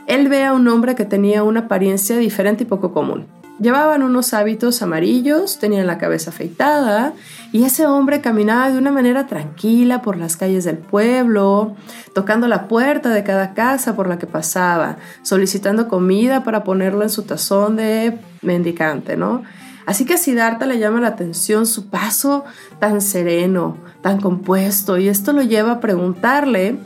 él 0.06 0.28
ve 0.28 0.44
a 0.44 0.52
un 0.52 0.68
hombre 0.68 0.94
que 0.94 1.04
tenía 1.04 1.42
una 1.42 1.60
apariencia 1.60 2.16
diferente 2.16 2.64
y 2.64 2.66
poco 2.66 2.92
común. 2.92 3.26
Llevaban 3.60 4.02
unos 4.02 4.34
hábitos 4.34 4.82
amarillos, 4.82 5.60
tenían 5.60 5.86
la 5.86 5.96
cabeza 5.96 6.30
afeitada 6.30 7.12
y 7.52 7.62
ese 7.62 7.86
hombre 7.86 8.20
caminaba 8.20 8.68
de 8.68 8.78
una 8.78 8.90
manera 8.90 9.28
tranquila 9.28 10.02
por 10.02 10.16
las 10.16 10.36
calles 10.36 10.64
del 10.64 10.78
pueblo, 10.78 11.76
tocando 12.14 12.48
la 12.48 12.66
puerta 12.66 13.10
de 13.10 13.22
cada 13.22 13.54
casa 13.54 13.94
por 13.94 14.08
la 14.08 14.18
que 14.18 14.26
pasaba, 14.26 14.96
solicitando 15.22 15.86
comida 15.86 16.42
para 16.42 16.64
ponerla 16.64 17.04
en 17.04 17.10
su 17.10 17.22
tazón 17.22 17.76
de 17.76 18.18
mendicante, 18.42 19.16
¿no? 19.16 19.44
Así 19.86 20.06
que 20.06 20.14
a 20.14 20.18
Siddhartha 20.18 20.66
le 20.66 20.78
llama 20.78 21.00
la 21.00 21.08
atención 21.08 21.66
su 21.66 21.88
paso 21.88 22.44
tan 22.78 23.00
sereno, 23.00 23.76
tan 24.00 24.20
compuesto, 24.20 24.96
y 24.96 25.08
esto 25.08 25.32
lo 25.32 25.42
lleva 25.42 25.72
a 25.72 25.80
preguntarle 25.80 26.78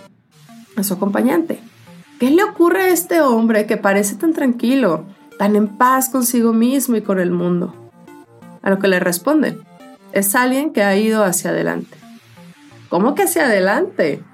a 0.76 0.82
su 0.82 0.94
acompañante, 0.94 1.60
¿qué 2.18 2.30
le 2.30 2.42
ocurre 2.42 2.82
a 2.82 2.88
este 2.88 3.20
hombre 3.20 3.66
que 3.66 3.76
parece 3.76 4.16
tan 4.16 4.32
tranquilo, 4.32 5.04
tan 5.38 5.54
en 5.54 5.68
paz 5.68 6.08
consigo 6.08 6.52
mismo 6.52 6.96
y 6.96 7.02
con 7.02 7.20
el 7.20 7.30
mundo? 7.30 7.74
A 8.62 8.70
lo 8.70 8.78
que 8.78 8.88
le 8.88 8.98
responden, 8.98 9.60
es 10.12 10.34
alguien 10.34 10.72
que 10.72 10.82
ha 10.82 10.96
ido 10.96 11.22
hacia 11.22 11.50
adelante. 11.50 11.96
¿Cómo 12.88 13.14
que 13.14 13.24
hacia 13.24 13.44
adelante? 13.44 14.24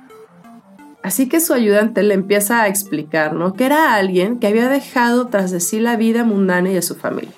Así 1.03 1.29
que 1.29 1.41
su 1.41 1.53
ayudante 1.53 2.03
le 2.03 2.15
empieza 2.15 2.63
a 2.63 2.69
explicar, 2.69 3.35
¿no? 3.35 3.53
Que 3.53 3.67
era 3.67 3.95
alguien 3.95 4.39
que 4.39 4.47
había 4.47 4.71
dejado 4.71 5.27
tras 5.27 5.51
de 5.51 5.61
sí 5.61 5.81
la 5.81 5.97
vida 5.97 6.25
mundana 6.25 6.71
y 6.71 6.79
a 6.79 6.83
su 6.83 6.95
familia 6.95 7.35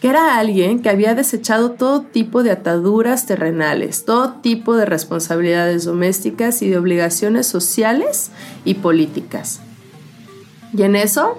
que 0.00 0.08
era 0.08 0.38
alguien 0.38 0.80
que 0.80 0.90
había 0.90 1.14
desechado 1.14 1.72
todo 1.72 2.02
tipo 2.02 2.42
de 2.42 2.52
ataduras 2.52 3.26
terrenales, 3.26 4.04
todo 4.04 4.34
tipo 4.34 4.76
de 4.76 4.84
responsabilidades 4.84 5.84
domésticas 5.84 6.62
y 6.62 6.68
de 6.68 6.78
obligaciones 6.78 7.46
sociales 7.46 8.30
y 8.64 8.74
políticas. 8.74 9.60
Y 10.72 10.82
en 10.82 10.94
eso 10.94 11.38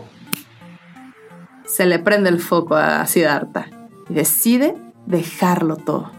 se 1.66 1.86
le 1.86 2.00
prende 2.00 2.30
el 2.30 2.40
foco 2.40 2.76
a 2.76 3.06
Siddhartha 3.06 3.68
y 4.10 4.14
decide 4.14 4.76
dejarlo 5.06 5.78
todo. 5.78 6.12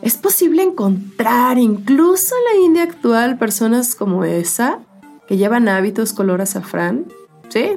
¿Es 0.00 0.16
posible 0.16 0.62
encontrar 0.62 1.58
incluso 1.58 2.36
en 2.36 2.44
la 2.44 2.64
India 2.64 2.82
actual 2.84 3.36
personas 3.36 3.96
como 3.96 4.24
esa 4.24 4.78
que 5.26 5.36
llevan 5.36 5.68
hábitos 5.68 6.12
color 6.12 6.40
azafrán? 6.40 7.06
Sí, 7.48 7.76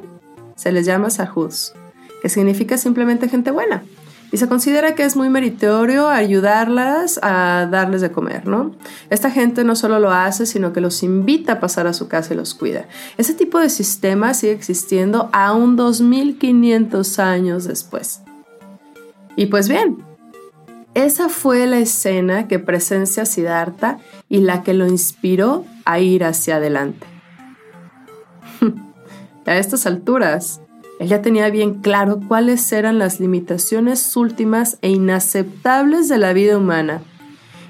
se 0.54 0.70
les 0.70 0.86
llama 0.86 1.10
sahuds 1.10 1.74
que 2.22 2.28
significa 2.28 2.78
simplemente 2.78 3.28
gente 3.28 3.50
buena. 3.50 3.82
Y 4.30 4.38
se 4.38 4.48
considera 4.48 4.94
que 4.94 5.04
es 5.04 5.14
muy 5.14 5.28
meritorio 5.28 6.08
ayudarlas 6.08 7.20
a 7.22 7.68
darles 7.70 8.00
de 8.00 8.12
comer, 8.12 8.46
¿no? 8.46 8.74
Esta 9.10 9.30
gente 9.30 9.62
no 9.62 9.76
solo 9.76 9.98
lo 9.98 10.10
hace, 10.10 10.46
sino 10.46 10.72
que 10.72 10.80
los 10.80 11.02
invita 11.02 11.54
a 11.54 11.60
pasar 11.60 11.86
a 11.86 11.92
su 11.92 12.08
casa 12.08 12.32
y 12.32 12.38
los 12.38 12.54
cuida. 12.54 12.86
Ese 13.18 13.34
tipo 13.34 13.58
de 13.58 13.68
sistema 13.68 14.32
sigue 14.32 14.52
existiendo 14.52 15.28
aún 15.34 15.76
2500 15.76 17.18
años 17.18 17.64
después. 17.64 18.22
Y 19.36 19.46
pues 19.46 19.68
bien, 19.68 19.98
esa 20.94 21.28
fue 21.28 21.66
la 21.66 21.78
escena 21.78 22.48
que 22.48 22.58
presencia 22.58 23.26
Siddhartha 23.26 23.98
y 24.30 24.38
la 24.38 24.62
que 24.62 24.72
lo 24.72 24.86
inspiró 24.86 25.66
a 25.84 25.98
ir 25.98 26.24
hacia 26.24 26.56
adelante. 26.56 27.06
a 29.46 29.56
estas 29.56 29.84
alturas, 29.84 30.61
él 31.02 31.08
ya 31.08 31.20
tenía 31.20 31.50
bien 31.50 31.80
claro 31.80 32.20
cuáles 32.28 32.70
eran 32.70 33.00
las 33.00 33.18
limitaciones 33.18 34.16
últimas 34.16 34.78
e 34.82 34.90
inaceptables 34.90 36.08
de 36.08 36.16
la 36.16 36.32
vida 36.32 36.56
humana, 36.56 37.02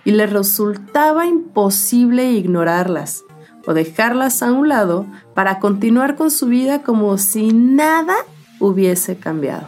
y 0.04 0.10
le 0.10 0.26
resultaba 0.26 1.24
imposible 1.24 2.30
ignorarlas 2.30 3.24
o 3.66 3.72
dejarlas 3.72 4.42
a 4.42 4.52
un 4.52 4.68
lado 4.68 5.06
para 5.34 5.60
continuar 5.60 6.14
con 6.14 6.30
su 6.30 6.44
vida 6.46 6.82
como 6.82 7.16
si 7.16 7.54
nada 7.54 8.16
hubiese 8.60 9.16
cambiado. 9.16 9.66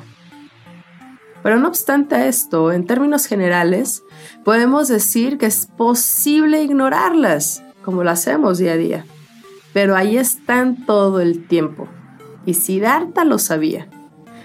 Pero 1.43 1.59
no 1.59 1.69
obstante 1.69 2.29
esto, 2.29 2.71
en 2.71 2.85
términos 2.85 3.25
generales, 3.25 4.03
podemos 4.45 4.89
decir 4.89 5.39
que 5.39 5.47
es 5.47 5.65
posible 5.75 6.63
ignorarlas, 6.63 7.65
como 7.83 8.05
lo 8.05 8.11
hacemos 8.11 8.59
día 8.59 8.73
a 8.73 8.77
día, 8.77 9.07
pero 9.73 9.97
ahí 9.97 10.19
están 10.19 10.85
todo 10.85 11.23
el 11.23 11.47
tiempo 11.47 11.89
y 12.47 12.55
Siddhartha 12.55 13.25
lo 13.25 13.39
sabía. 13.39 13.89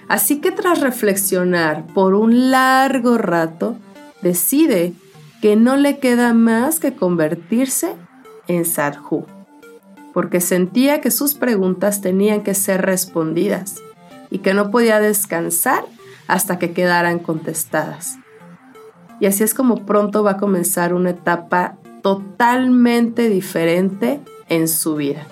Así 0.07 0.41
que 0.41 0.51
tras 0.51 0.81
reflexionar 0.81 1.85
por 1.87 2.15
un 2.15 2.51
largo 2.51 3.17
rato, 3.17 3.77
decide 4.21 4.93
que 5.41 5.55
no 5.55 5.77
le 5.77 5.99
queda 5.99 6.33
más 6.33 6.79
que 6.79 6.93
convertirse 6.95 7.93
en 8.47 8.65
Sadhu, 8.65 9.25
porque 10.13 10.41
sentía 10.41 10.99
que 10.99 11.11
sus 11.11 11.35
preguntas 11.35 12.01
tenían 12.01 12.43
que 12.43 12.55
ser 12.55 12.81
respondidas 12.81 13.75
y 14.31 14.39
que 14.39 14.53
no 14.53 14.71
podía 14.71 14.99
descansar 14.99 15.85
hasta 16.27 16.59
que 16.59 16.73
quedaran 16.73 17.19
contestadas. 17.19 18.17
Y 19.19 19.25
así 19.25 19.43
es 19.43 19.53
como 19.53 19.85
pronto 19.85 20.23
va 20.23 20.31
a 20.31 20.37
comenzar 20.37 20.93
una 20.93 21.11
etapa 21.11 21.77
totalmente 22.01 23.29
diferente 23.29 24.21
en 24.47 24.67
su 24.67 24.95
vida. 24.95 25.27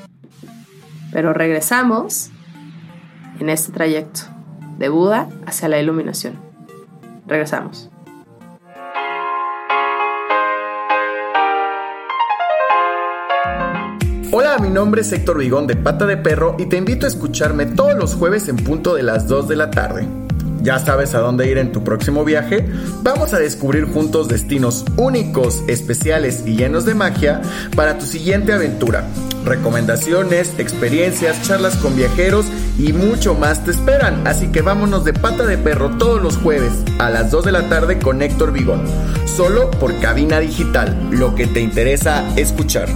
Pero 1.12 1.34
regresamos 1.34 2.32
en 3.40 3.50
este 3.50 3.72
trayecto 3.72 4.22
de 4.78 4.90
Buda 4.90 5.30
hacia 5.46 5.68
la 5.68 5.80
iluminación. 5.80 6.40
Regresamos. 7.26 7.90
Hola, 14.32 14.58
mi 14.60 14.70
nombre 14.70 15.02
es 15.02 15.12
Héctor 15.12 15.40
Vigón 15.40 15.68
de 15.68 15.76
Pata 15.76 16.06
de 16.06 16.18
Perro 16.18 16.56
y 16.60 16.68
te 16.68 16.78
invito 16.78 17.06
a 17.06 17.10
escucharme 17.10 17.66
todos 17.66 17.96
los 17.96 18.14
jueves 18.14 18.48
en 18.50 18.58
punto 18.58 18.94
de 18.94 19.04
las 19.04 19.28
2 19.28 19.48
de 19.48 19.56
la 19.56 19.72
tarde. 19.72 20.27
¿Ya 20.68 20.80
sabes 20.80 21.16
a 21.16 21.20
dónde 21.20 21.50
ir 21.50 21.58
en 21.60 21.72
tu 21.72 21.82
próximo 21.82 22.26
viaje? 22.26 22.68
Vamos 23.02 23.34
a 23.34 23.40
descubrir 23.40 23.86
juntos 23.86 24.28
destinos 24.28 24.84
únicos, 24.98 25.64
especiales 25.70 26.44
y 26.46 26.58
llenos 26.58 26.84
de 26.84 26.94
magia 26.94 27.42
para 27.74 27.98
tu 27.98 28.06
siguiente 28.06 28.52
aventura. 28.52 29.06
Recomendaciones, 29.46 30.60
experiencias, 30.60 31.42
charlas 31.44 31.78
con 31.78 31.96
viajeros 31.96 32.48
y 32.78 32.92
mucho 32.92 33.34
más 33.34 33.64
te 33.64 33.72
esperan. 33.72 34.28
Así 34.28 34.52
que 34.52 34.62
vámonos 34.62 35.06
de 35.06 35.14
pata 35.14 35.46
de 35.46 35.58
perro 35.58 35.92
todos 35.92 36.22
los 36.22 36.36
jueves 36.36 36.74
a 37.00 37.10
las 37.12 37.32
2 37.32 37.46
de 37.46 37.52
la 37.54 37.70
tarde 37.70 38.00
con 38.00 38.22
Héctor 38.22 38.52
Vigón. 38.52 38.84
Solo 39.24 39.72
por 39.72 39.98
cabina 40.02 40.42
digital, 40.42 40.98
lo 41.12 41.34
que 41.34 41.48
te 41.48 41.62
interesa 41.62 42.26
escuchar. 42.36 42.90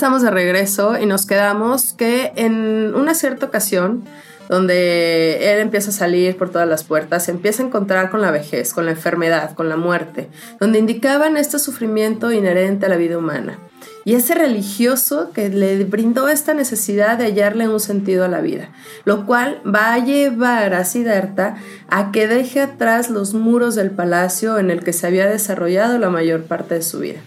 Estamos 0.00 0.22
de 0.22 0.30
regreso 0.30 0.98
y 0.98 1.04
nos 1.04 1.26
quedamos 1.26 1.92
que 1.92 2.32
en 2.36 2.94
una 2.94 3.12
cierta 3.12 3.44
ocasión 3.44 4.02
donde 4.48 5.52
él 5.52 5.58
empieza 5.58 5.90
a 5.90 5.92
salir 5.92 6.38
por 6.38 6.48
todas 6.48 6.66
las 6.66 6.84
puertas, 6.84 7.26
se 7.26 7.32
empieza 7.32 7.62
a 7.62 7.66
encontrar 7.66 8.10
con 8.10 8.22
la 8.22 8.30
vejez, 8.30 8.72
con 8.72 8.86
la 8.86 8.92
enfermedad, 8.92 9.54
con 9.54 9.68
la 9.68 9.76
muerte, 9.76 10.30
donde 10.58 10.78
indicaban 10.78 11.36
este 11.36 11.58
sufrimiento 11.58 12.32
inherente 12.32 12.86
a 12.86 12.88
la 12.88 12.96
vida 12.96 13.18
humana. 13.18 13.58
Y 14.06 14.14
ese 14.14 14.34
religioso 14.34 15.32
que 15.34 15.50
le 15.50 15.84
brindó 15.84 16.30
esta 16.30 16.54
necesidad 16.54 17.18
de 17.18 17.26
hallarle 17.26 17.68
un 17.68 17.78
sentido 17.78 18.24
a 18.24 18.28
la 18.28 18.40
vida, 18.40 18.70
lo 19.04 19.26
cual 19.26 19.60
va 19.66 19.92
a 19.92 19.98
llevar 19.98 20.72
a 20.72 20.86
Siddhartha 20.86 21.56
a 21.90 22.10
que 22.10 22.26
deje 22.26 22.62
atrás 22.62 23.10
los 23.10 23.34
muros 23.34 23.74
del 23.74 23.90
palacio 23.90 24.58
en 24.58 24.70
el 24.70 24.82
que 24.82 24.94
se 24.94 25.06
había 25.06 25.28
desarrollado 25.28 25.98
la 25.98 26.08
mayor 26.08 26.44
parte 26.44 26.76
de 26.76 26.82
su 26.82 27.00
vida. 27.00 27.20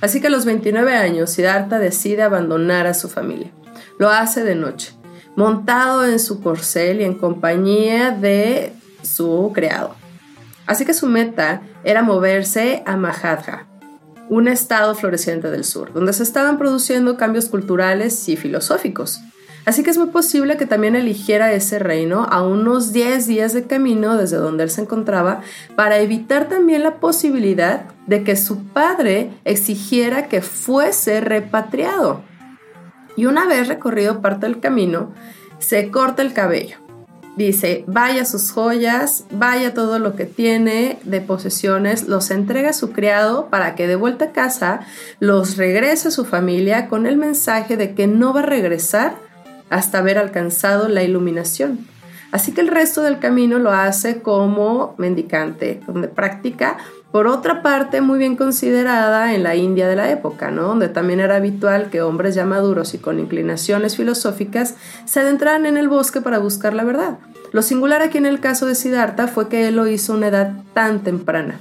Así 0.00 0.20
que 0.20 0.26
a 0.26 0.30
los 0.30 0.44
29 0.44 0.94
años, 0.94 1.30
Siddhartha 1.30 1.78
decide 1.78 2.22
abandonar 2.22 2.86
a 2.86 2.94
su 2.94 3.08
familia. 3.08 3.50
Lo 3.98 4.10
hace 4.10 4.42
de 4.42 4.54
noche, 4.54 4.94
montado 5.36 6.04
en 6.04 6.18
su 6.18 6.42
corcel 6.42 7.00
y 7.00 7.04
en 7.04 7.14
compañía 7.14 8.10
de 8.10 8.72
su 9.02 9.50
criado. 9.54 9.94
Así 10.66 10.84
que 10.84 10.94
su 10.94 11.06
meta 11.06 11.62
era 11.84 12.02
moverse 12.02 12.82
a 12.86 12.96
Mahadha, 12.96 13.66
un 14.28 14.48
estado 14.48 14.94
floreciente 14.94 15.50
del 15.50 15.64
sur, 15.64 15.92
donde 15.92 16.12
se 16.12 16.22
estaban 16.22 16.58
produciendo 16.58 17.16
cambios 17.16 17.48
culturales 17.48 18.28
y 18.28 18.36
filosóficos. 18.36 19.20
Así 19.66 19.82
que 19.82 19.90
es 19.90 19.98
muy 19.98 20.08
posible 20.08 20.56
que 20.56 20.66
también 20.66 20.94
eligiera 20.94 21.52
ese 21.52 21.78
reino 21.78 22.26
a 22.30 22.42
unos 22.42 22.92
10 22.92 23.26
días 23.26 23.54
de 23.54 23.66
camino 23.66 24.16
desde 24.16 24.36
donde 24.36 24.64
él 24.64 24.70
se 24.70 24.82
encontraba 24.82 25.40
para 25.74 25.98
evitar 25.98 26.48
también 26.48 26.82
la 26.82 26.96
posibilidad 26.96 27.86
de 28.06 28.22
que 28.24 28.36
su 28.36 28.64
padre 28.64 29.30
exigiera 29.44 30.28
que 30.28 30.42
fuese 30.42 31.20
repatriado. 31.22 32.22
Y 33.16 33.26
una 33.26 33.46
vez 33.46 33.68
recorrido 33.68 34.20
parte 34.20 34.46
del 34.46 34.60
camino, 34.60 35.14
se 35.58 35.90
corta 35.90 36.20
el 36.20 36.34
cabello, 36.34 36.76
dice, 37.36 37.84
vaya 37.86 38.26
sus 38.26 38.50
joyas, 38.50 39.24
vaya 39.30 39.72
todo 39.72 39.98
lo 39.98 40.14
que 40.14 40.26
tiene 40.26 40.98
de 41.04 41.20
posesiones, 41.22 42.06
los 42.06 42.30
entrega 42.30 42.70
a 42.70 42.74
su 42.74 42.92
criado 42.92 43.46
para 43.46 43.76
que 43.76 43.86
de 43.86 43.96
vuelta 43.96 44.26
a 44.26 44.32
casa 44.32 44.80
los 45.20 45.56
regrese 45.56 46.08
a 46.08 46.10
su 46.10 46.26
familia 46.26 46.88
con 46.88 47.06
el 47.06 47.16
mensaje 47.16 47.78
de 47.78 47.94
que 47.94 48.06
no 48.06 48.34
va 48.34 48.40
a 48.40 48.46
regresar 48.46 49.16
hasta 49.70 49.98
haber 49.98 50.18
alcanzado 50.18 50.88
la 50.88 51.02
iluminación. 51.02 51.86
Así 52.32 52.52
que 52.52 52.60
el 52.60 52.68
resto 52.68 53.02
del 53.02 53.20
camino 53.20 53.58
lo 53.58 53.70
hace 53.70 54.20
como 54.20 54.94
mendicante, 54.98 55.80
donde 55.86 56.08
practica 56.08 56.78
por 57.14 57.28
otra 57.28 57.62
parte, 57.62 58.00
muy 58.00 58.18
bien 58.18 58.34
considerada 58.34 59.34
en 59.34 59.44
la 59.44 59.54
India 59.54 59.86
de 59.86 59.94
la 59.94 60.10
época, 60.10 60.50
¿no? 60.50 60.64
donde 60.64 60.88
también 60.88 61.20
era 61.20 61.36
habitual 61.36 61.88
que 61.88 62.02
hombres 62.02 62.34
ya 62.34 62.44
maduros 62.44 62.92
y 62.92 62.98
con 62.98 63.20
inclinaciones 63.20 63.96
filosóficas 63.96 64.74
se 65.04 65.20
adentraran 65.20 65.64
en 65.64 65.76
el 65.76 65.88
bosque 65.88 66.20
para 66.20 66.40
buscar 66.40 66.74
la 66.74 66.82
verdad. 66.82 67.18
Lo 67.52 67.62
singular 67.62 68.02
aquí 68.02 68.18
en 68.18 68.26
el 68.26 68.40
caso 68.40 68.66
de 68.66 68.74
Siddhartha 68.74 69.28
fue 69.28 69.48
que 69.48 69.68
él 69.68 69.76
lo 69.76 69.86
hizo 69.86 70.12
a 70.12 70.16
una 70.16 70.26
edad 70.26 70.54
tan 70.74 71.04
temprana. 71.04 71.60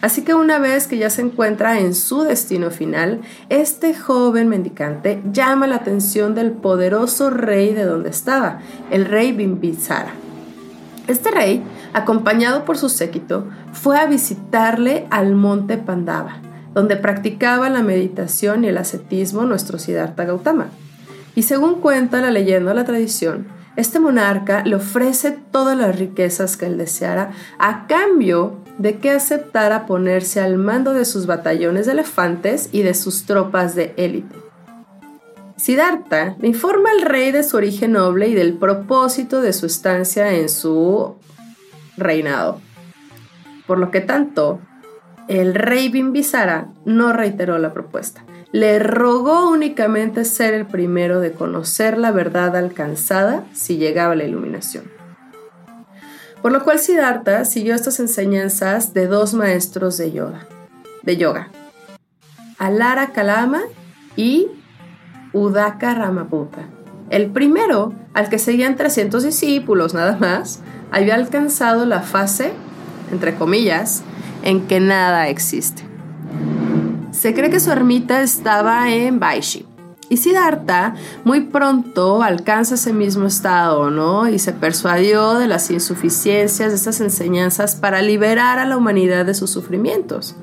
Así 0.00 0.22
que 0.22 0.34
una 0.34 0.58
vez 0.58 0.86
que 0.86 0.96
ya 0.96 1.10
se 1.10 1.22
encuentra 1.22 1.80
en 1.80 1.94
su 1.94 2.22
destino 2.22 2.70
final, 2.70 3.20
este 3.48 3.94
joven 3.94 4.48
mendicante 4.48 5.20
llama 5.32 5.66
la 5.66 5.76
atención 5.76 6.36
del 6.36 6.52
poderoso 6.52 7.30
rey 7.30 7.74
de 7.74 7.84
donde 7.84 8.10
estaba, 8.10 8.60
el 8.90 9.06
rey 9.06 9.32
Bimbisara. 9.32 10.12
Este 11.08 11.30
rey, 11.30 11.62
acompañado 11.94 12.64
por 12.64 12.78
su 12.78 12.88
séquito, 12.88 13.48
fue 13.72 13.98
a 13.98 14.06
visitarle 14.06 15.06
al 15.10 15.34
monte 15.34 15.78
Pandava, 15.78 16.42
donde 16.74 16.96
practicaba 16.96 17.68
la 17.68 17.82
meditación 17.82 18.62
y 18.62 18.68
el 18.68 18.78
ascetismo 18.78 19.44
nuestro 19.44 19.78
Siddhartha 19.78 20.24
Gautama. 20.24 20.68
Y 21.34 21.42
según 21.42 21.80
cuenta 21.80 22.20
la 22.20 22.30
leyenda 22.30 22.70
o 22.70 22.74
la 22.74 22.84
tradición, 22.84 23.46
este 23.78 24.00
monarca 24.00 24.64
le 24.64 24.74
ofrece 24.74 25.38
todas 25.52 25.78
las 25.78 25.96
riquezas 25.96 26.56
que 26.56 26.66
él 26.66 26.78
deseara 26.78 27.30
a 27.60 27.86
cambio 27.86 28.56
de 28.76 28.98
que 28.98 29.12
aceptara 29.12 29.86
ponerse 29.86 30.40
al 30.40 30.58
mando 30.58 30.94
de 30.94 31.04
sus 31.04 31.26
batallones 31.26 31.86
de 31.86 31.92
elefantes 31.92 32.70
y 32.72 32.82
de 32.82 32.92
sus 32.94 33.24
tropas 33.24 33.76
de 33.76 33.94
élite. 33.96 34.34
Siddhartha 35.56 36.34
le 36.40 36.48
informa 36.48 36.90
al 36.90 37.02
rey 37.02 37.30
de 37.30 37.44
su 37.44 37.56
origen 37.56 37.92
noble 37.92 38.26
y 38.26 38.34
del 38.34 38.54
propósito 38.54 39.40
de 39.40 39.52
su 39.52 39.66
estancia 39.66 40.32
en 40.32 40.48
su 40.48 41.14
reinado. 41.96 42.60
Por 43.68 43.78
lo 43.78 43.92
que 43.92 44.00
tanto, 44.00 44.58
el 45.28 45.54
rey 45.54 45.88
Bimbisara 45.88 46.66
no 46.84 47.12
reiteró 47.12 47.58
la 47.58 47.72
propuesta. 47.72 48.24
Le 48.52 48.78
rogó 48.78 49.50
únicamente 49.50 50.24
ser 50.24 50.54
el 50.54 50.66
primero 50.66 51.20
de 51.20 51.32
conocer 51.32 51.98
la 51.98 52.12
verdad 52.12 52.56
alcanzada 52.56 53.44
si 53.52 53.76
llegaba 53.76 54.14
la 54.14 54.24
iluminación. 54.24 54.84
Por 56.40 56.52
lo 56.52 56.64
cual 56.64 56.78
Siddhartha 56.78 57.44
siguió 57.44 57.74
estas 57.74 58.00
enseñanzas 58.00 58.94
de 58.94 59.06
dos 59.06 59.34
maestros 59.34 59.98
de 59.98 60.12
yoga, 60.12 60.46
de 61.02 61.16
yoga 61.16 61.48
Alara 62.58 63.12
Kalama 63.12 63.62
y 64.16 64.48
Udaka 65.32 65.94
Ramaputta. 65.94 66.66
El 67.10 67.30
primero, 67.30 67.94
al 68.14 68.28
que 68.28 68.38
seguían 68.38 68.76
300 68.76 69.22
discípulos 69.22 69.94
nada 69.94 70.16
más, 70.16 70.60
había 70.90 71.14
alcanzado 71.14 71.86
la 71.86 72.00
fase, 72.00 72.52
entre 73.12 73.34
comillas, 73.34 74.02
en 74.42 74.66
que 74.66 74.80
nada 74.80 75.28
existe. 75.28 75.87
Se 77.18 77.34
cree 77.34 77.50
que 77.50 77.58
su 77.58 77.72
ermita 77.72 78.22
estaba 78.22 78.92
en 78.92 79.18
Baishi. 79.18 79.66
Y 80.08 80.18
Siddhartha 80.18 80.94
muy 81.24 81.40
pronto 81.40 82.22
alcanza 82.22 82.76
ese 82.76 82.92
mismo 82.92 83.26
estado, 83.26 83.90
¿no? 83.90 84.28
Y 84.28 84.38
se 84.38 84.52
persuadió 84.52 85.34
de 85.34 85.48
las 85.48 85.68
insuficiencias 85.72 86.70
de 86.70 86.76
estas 86.76 87.00
enseñanzas 87.00 87.74
para 87.74 88.02
liberar 88.02 88.60
a 88.60 88.66
la 88.66 88.76
humanidad 88.76 89.26
de 89.26 89.34
sus 89.34 89.50
sufrimientos. 89.50 90.36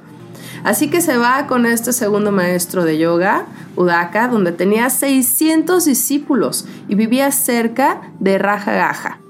Así 0.66 0.90
que 0.90 1.00
se 1.00 1.18
va 1.18 1.48
con 1.48 1.66
este 1.66 1.94
segundo 1.94 2.34
maestro 2.34 2.84
de 2.84 2.98
yoga, 2.98 3.46
Udaka, 3.78 4.28
donde 4.28 4.52
tenía 4.52 4.90
600 4.90 5.86
discípulos 5.86 6.66
y 6.90 6.96
vivía 6.96 7.32
cerca 7.32 8.12
de 8.20 8.38
Rajagaja. 8.38 9.22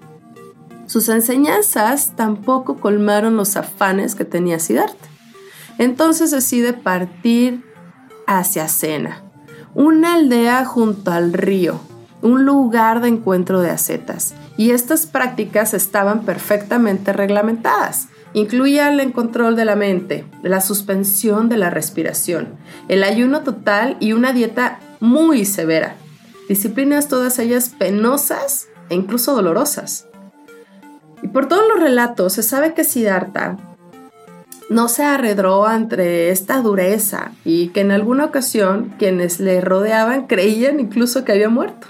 Sus 0.87 1.09
enseñanzas 1.09 2.15
tampoco 2.15 2.77
colmaron 2.77 3.37
los 3.37 3.55
afanes 3.55 4.15
que 4.15 4.25
tenía 4.25 4.57
Siddhartha. 4.57 5.14
Entonces 5.77 6.31
decide 6.31 6.73
partir 6.73 7.63
hacia 8.27 8.67
Sena, 8.67 9.23
una 9.73 10.13
aldea 10.13 10.65
junto 10.65 11.11
al 11.11 11.33
río, 11.33 11.79
un 12.21 12.45
lugar 12.45 13.01
de 13.01 13.09
encuentro 13.09 13.61
de 13.61 13.69
ascetas. 13.69 14.33
Y 14.57 14.71
estas 14.71 15.05
prácticas 15.05 15.73
estaban 15.73 16.21
perfectamente 16.21 17.11
reglamentadas. 17.11 18.07
Incluía 18.33 18.89
el 18.89 19.13
control 19.13 19.55
de 19.55 19.65
la 19.65 19.75
mente, 19.75 20.25
la 20.41 20.61
suspensión 20.61 21.49
de 21.49 21.57
la 21.57 21.69
respiración, 21.69 22.55
el 22.87 23.03
ayuno 23.03 23.41
total 23.43 23.97
y 23.99 24.13
una 24.13 24.33
dieta 24.33 24.79
muy 24.99 25.45
severa. 25.45 25.95
Disciplinas 26.49 27.07
todas 27.07 27.39
ellas 27.39 27.69
penosas 27.69 28.67
e 28.89 28.95
incluso 28.95 29.35
dolorosas. 29.35 30.07
Y 31.21 31.27
por 31.29 31.47
todos 31.47 31.63
los 31.67 31.81
relatos 31.81 32.33
se 32.33 32.43
sabe 32.43 32.73
que 32.73 32.83
Siddhartha 32.83 33.57
no 34.69 34.87
se 34.87 35.03
arredró 35.03 35.65
ante 35.65 36.29
esta 36.29 36.61
dureza 36.61 37.31
y 37.43 37.69
que 37.69 37.81
en 37.81 37.91
alguna 37.91 38.25
ocasión 38.25 38.93
quienes 38.97 39.39
le 39.39 39.61
rodeaban 39.61 40.27
creían 40.27 40.79
incluso 40.79 41.23
que 41.23 41.33
había 41.33 41.49
muerto. 41.49 41.87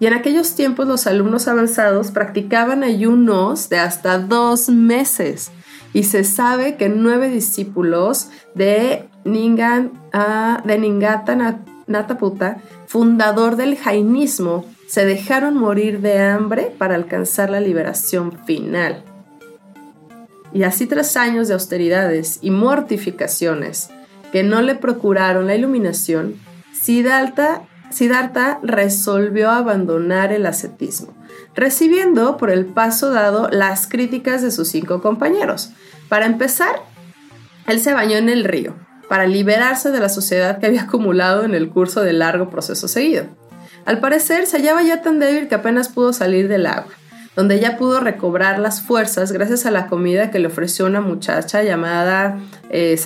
Y 0.00 0.06
en 0.06 0.14
aquellos 0.14 0.54
tiempos 0.54 0.86
los 0.86 1.06
alumnos 1.06 1.48
avanzados 1.48 2.10
practicaban 2.12 2.84
ayunos 2.84 3.68
de 3.68 3.78
hasta 3.78 4.18
dos 4.18 4.68
meses 4.68 5.50
y 5.92 6.04
se 6.04 6.24
sabe 6.24 6.76
que 6.76 6.88
nueve 6.88 7.28
discípulos 7.28 8.28
de, 8.54 9.08
Ningan, 9.24 9.92
uh, 10.14 10.66
de 10.66 10.78
Ningata 10.78 11.60
Nataputa, 11.86 12.58
fundador 12.86 13.56
del 13.56 13.76
jainismo, 13.76 14.66
se 14.86 15.04
dejaron 15.04 15.56
morir 15.56 16.00
de 16.00 16.20
hambre 16.20 16.72
para 16.78 16.94
alcanzar 16.94 17.50
la 17.50 17.60
liberación 17.60 18.38
final. 18.46 19.04
Y 20.52 20.62
así 20.62 20.86
tras 20.86 21.16
años 21.16 21.48
de 21.48 21.54
austeridades 21.54 22.38
y 22.42 22.50
mortificaciones 22.50 23.90
que 24.32 24.42
no 24.42 24.62
le 24.62 24.74
procuraron 24.74 25.46
la 25.46 25.54
iluminación, 25.54 26.36
Siddhartha, 26.72 27.62
Siddhartha 27.90 28.60
resolvió 28.62 29.50
abandonar 29.50 30.32
el 30.32 30.46
ascetismo 30.46 31.18
recibiendo 31.54 32.36
por 32.36 32.50
el 32.50 32.66
paso 32.66 33.10
dado 33.10 33.48
las 33.50 33.88
críticas 33.88 34.42
de 34.42 34.52
sus 34.52 34.68
cinco 34.68 35.00
compañeros. 35.00 35.70
Para 36.08 36.26
empezar, 36.26 36.70
él 37.66 37.80
se 37.80 37.92
bañó 37.92 38.16
en 38.16 38.28
el 38.28 38.44
río 38.44 38.76
para 39.08 39.26
liberarse 39.26 39.90
de 39.90 40.00
la 40.00 40.08
suciedad 40.08 40.58
que 40.58 40.66
había 40.66 40.82
acumulado 40.82 41.44
en 41.44 41.54
el 41.54 41.70
curso 41.70 42.02
del 42.02 42.20
largo 42.20 42.48
proceso 42.48 42.86
seguido. 42.88 43.24
Al 43.86 43.98
parecer, 44.00 44.46
se 44.46 44.58
hallaba 44.58 44.82
ya 44.82 45.02
tan 45.02 45.18
débil 45.18 45.48
que 45.48 45.56
apenas 45.56 45.88
pudo 45.88 46.12
salir 46.12 46.46
del 46.46 46.66
agua, 46.66 46.92
donde 47.38 47.60
ya 47.60 47.76
pudo 47.76 48.00
recobrar 48.00 48.58
las 48.58 48.82
fuerzas 48.82 49.30
gracias 49.30 49.64
a 49.64 49.70
la 49.70 49.86
comida 49.86 50.32
que 50.32 50.40
le 50.40 50.48
ofreció 50.48 50.86
una 50.86 51.00
muchacha 51.00 51.62
llamada 51.62 52.40
eh, 52.68 52.98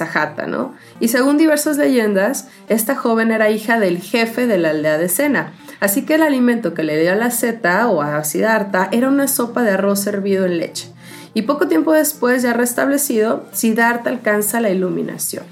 ¿no? 0.48 0.74
Y 1.00 1.08
según 1.08 1.36
diversas 1.36 1.76
leyendas, 1.76 2.48
esta 2.70 2.96
joven 2.96 3.30
era 3.30 3.50
hija 3.50 3.78
del 3.78 3.98
jefe 3.98 4.46
de 4.46 4.56
la 4.56 4.70
aldea 4.70 4.96
de 4.96 5.10
Sena, 5.10 5.52
Así 5.80 6.06
que 6.06 6.14
el 6.14 6.22
alimento 6.22 6.72
que 6.72 6.82
le 6.82 6.98
dio 6.98 7.12
a 7.12 7.16
la 7.16 7.30
Zeta 7.30 7.88
o 7.88 8.00
a 8.00 8.24
Siddhartha 8.24 8.88
era 8.90 9.08
una 9.08 9.28
sopa 9.28 9.62
de 9.64 9.72
arroz 9.72 10.00
servido 10.00 10.46
en 10.46 10.58
leche. 10.58 10.88
Y 11.34 11.42
poco 11.42 11.68
tiempo 11.68 11.92
después, 11.92 12.42
ya 12.42 12.54
restablecido, 12.54 13.44
Siddhartha 13.52 14.08
alcanza 14.08 14.62
la 14.62 14.70
iluminación. 14.70 15.44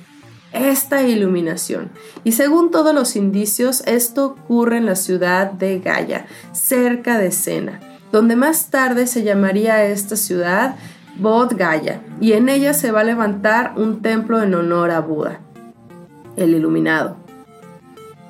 Esta 0.55 1.03
iluminación. 1.03 1.91
Y 2.25 2.33
según 2.33 2.71
todos 2.71 2.95
los 2.95 3.17
indicios, 3.17 3.83
esto 3.87 4.25
ocurre 4.25 4.79
en 4.79 4.87
la 4.87 4.97
ciudad 4.97 5.51
de 5.51 5.81
Gaia, 5.81 6.27
cerca 6.53 7.19
de 7.19 7.33
Sena, 7.33 7.90
donde 8.13 8.37
más 8.37 8.71
tarde 8.71 9.07
se 9.07 9.23
llamaría 9.23 9.85
esta 9.85 10.17
ciudad 10.17 10.77
Bodh 11.17 11.55
Gaya, 11.55 12.01
y 12.21 12.33
en 12.33 12.49
ella 12.49 12.73
se 12.73 12.91
va 12.93 13.01
a 13.01 13.05
levantar 13.05 13.75
un 13.77 14.01
templo 14.03 14.43
en 14.43 14.55
honor 14.55 14.91
a 14.91 15.01
Buda, 15.01 15.41
el 16.37 16.55
iluminado. 16.55 17.17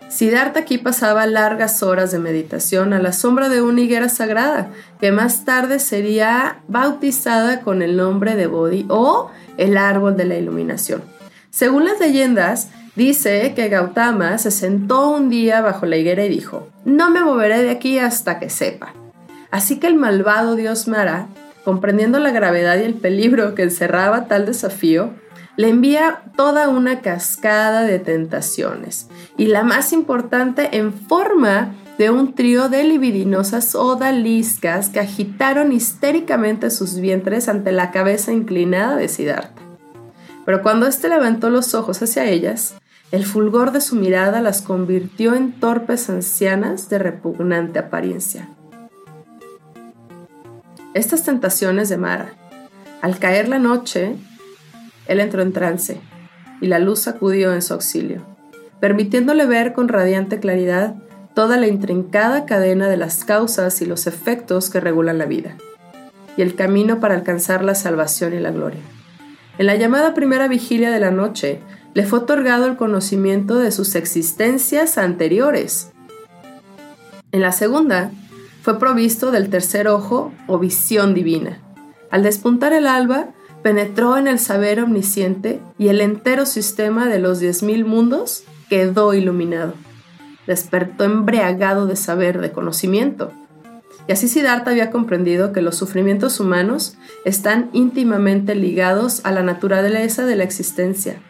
Siddhartha 0.08 0.60
aquí 0.60 0.76
pasaba 0.76 1.24
largas 1.26 1.84
horas 1.84 2.10
de 2.10 2.18
meditación 2.18 2.92
a 2.92 2.98
la 2.98 3.12
sombra 3.12 3.48
de 3.48 3.62
una 3.62 3.80
higuera 3.80 4.08
sagrada, 4.08 4.70
que 5.00 5.12
más 5.12 5.44
tarde 5.44 5.78
sería 5.78 6.62
bautizada 6.66 7.60
con 7.60 7.80
el 7.80 7.96
nombre 7.96 8.34
de 8.34 8.48
Bodhi 8.48 8.86
o 8.88 9.30
el 9.56 9.76
árbol 9.76 10.16
de 10.16 10.24
la 10.24 10.34
iluminación. 10.34 11.02
Según 11.50 11.84
las 11.84 12.00
leyendas, 12.00 12.70
dice 12.96 13.52
que 13.54 13.68
Gautama 13.68 14.36
se 14.38 14.50
sentó 14.50 15.10
un 15.10 15.30
día 15.30 15.60
bajo 15.60 15.86
la 15.86 15.96
higuera 15.96 16.24
y 16.24 16.28
dijo, 16.28 16.66
no 16.84 17.10
me 17.10 17.22
moveré 17.22 17.62
de 17.62 17.70
aquí 17.70 18.00
hasta 18.00 18.40
que 18.40 18.50
sepa. 18.50 18.94
Así 19.50 19.78
que 19.78 19.86
el 19.86 19.96
malvado 19.96 20.56
dios 20.56 20.88
Mara, 20.88 21.26
comprendiendo 21.64 22.18
la 22.18 22.30
gravedad 22.30 22.78
y 22.78 22.84
el 22.84 22.94
peligro 22.94 23.54
que 23.54 23.62
encerraba 23.62 24.26
tal 24.26 24.46
desafío, 24.46 25.10
le 25.56 25.68
envía 25.68 26.22
toda 26.36 26.68
una 26.68 27.00
cascada 27.00 27.82
de 27.82 27.98
tentaciones 27.98 29.08
y 29.36 29.46
la 29.46 29.62
más 29.62 29.92
importante 29.92 30.76
en 30.76 30.92
forma 30.92 31.74
de 31.98 32.08
un 32.08 32.34
trío 32.34 32.70
de 32.70 32.84
libidinosas 32.84 33.74
odaliscas 33.74 34.88
que 34.88 35.00
agitaron 35.00 35.72
histéricamente 35.72 36.70
sus 36.70 36.98
vientres 36.98 37.48
ante 37.48 37.72
la 37.72 37.90
cabeza 37.90 38.32
inclinada 38.32 38.96
de 38.96 39.08
Siddhartha. 39.08 39.60
Pero 40.46 40.62
cuando 40.62 40.86
éste 40.86 41.10
levantó 41.10 41.50
los 41.50 41.74
ojos 41.74 42.00
hacia 42.00 42.24
ellas, 42.24 42.74
el 43.12 43.26
fulgor 43.26 43.72
de 43.72 43.82
su 43.82 43.96
mirada 43.96 44.40
las 44.40 44.62
convirtió 44.62 45.34
en 45.34 45.52
torpes 45.52 46.08
ancianas 46.08 46.88
de 46.88 47.00
repugnante 47.00 47.78
apariencia. 47.78 48.48
Estas 50.92 51.22
tentaciones 51.22 51.88
de 51.88 51.98
Mara. 51.98 52.34
Al 53.00 53.20
caer 53.20 53.48
la 53.48 53.60
noche, 53.60 54.16
él 55.06 55.20
entró 55.20 55.40
en 55.40 55.52
trance 55.52 56.00
y 56.60 56.66
la 56.66 56.80
luz 56.80 57.06
acudió 57.06 57.54
en 57.54 57.62
su 57.62 57.74
auxilio, 57.74 58.22
permitiéndole 58.80 59.46
ver 59.46 59.72
con 59.72 59.86
radiante 59.86 60.40
claridad 60.40 60.96
toda 61.32 61.58
la 61.58 61.68
intrincada 61.68 62.44
cadena 62.44 62.88
de 62.88 62.96
las 62.96 63.24
causas 63.24 63.80
y 63.82 63.86
los 63.86 64.08
efectos 64.08 64.68
que 64.68 64.80
regulan 64.80 65.18
la 65.18 65.26
vida, 65.26 65.56
y 66.36 66.42
el 66.42 66.56
camino 66.56 66.98
para 66.98 67.14
alcanzar 67.14 67.62
la 67.62 67.76
salvación 67.76 68.34
y 68.34 68.40
la 68.40 68.50
gloria. 68.50 68.80
En 69.58 69.66
la 69.66 69.76
llamada 69.76 70.12
primera 70.12 70.48
vigilia 70.48 70.90
de 70.90 70.98
la 70.98 71.12
noche, 71.12 71.60
le 71.94 72.04
fue 72.04 72.18
otorgado 72.18 72.66
el 72.66 72.76
conocimiento 72.76 73.60
de 73.60 73.70
sus 73.70 73.94
existencias 73.94 74.98
anteriores. 74.98 75.92
En 77.30 77.42
la 77.42 77.52
segunda, 77.52 78.10
fue 78.62 78.78
provisto 78.78 79.30
del 79.30 79.50
tercer 79.50 79.88
ojo 79.88 80.32
o 80.46 80.58
visión 80.58 81.14
divina. 81.14 81.58
Al 82.10 82.22
despuntar 82.22 82.72
el 82.72 82.86
alba, 82.86 83.28
penetró 83.62 84.16
en 84.16 84.26
el 84.26 84.38
saber 84.38 84.80
omnisciente 84.80 85.60
y 85.78 85.88
el 85.88 86.00
entero 86.00 86.46
sistema 86.46 87.08
de 87.08 87.18
los 87.18 87.40
diez 87.40 87.62
mil 87.62 87.84
mundos 87.84 88.44
quedó 88.68 89.14
iluminado. 89.14 89.74
Despertó 90.46 91.04
embriagado 91.04 91.86
de 91.86 91.96
saber, 91.96 92.40
de 92.40 92.52
conocimiento. 92.52 93.32
Y 94.08 94.12
así 94.12 94.28
Siddhartha 94.28 94.70
había 94.70 94.90
comprendido 94.90 95.52
que 95.52 95.62
los 95.62 95.76
sufrimientos 95.76 96.40
humanos 96.40 96.96
están 97.24 97.70
íntimamente 97.72 98.54
ligados 98.54 99.20
a 99.24 99.30
la 99.30 99.42
naturaleza 99.42 100.24
de 100.24 100.36
la 100.36 100.44
existencia, 100.44 101.20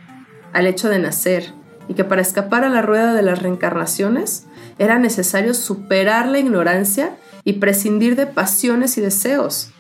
al 0.53 0.67
hecho 0.67 0.89
de 0.89 0.99
nacer, 0.99 1.53
y 1.89 1.95
que 1.95 2.05
para 2.05 2.23
escapar 2.23 2.65
a 2.65 2.71
la 2.71 2.83
rueda 2.83 3.13
de 3.13 3.23
las 3.23 3.43
reencarnaciones 3.43 4.47
era 4.81 4.99
necesario 4.99 5.53
superar 5.53 6.27
la 6.27 6.39
ignorancia 6.39 7.15
y 7.45 7.55
prescindir 7.55 8.17
de 8.17 8.27
pasiones 8.27 8.97
y 8.97 9.03
deseos. 9.03 9.73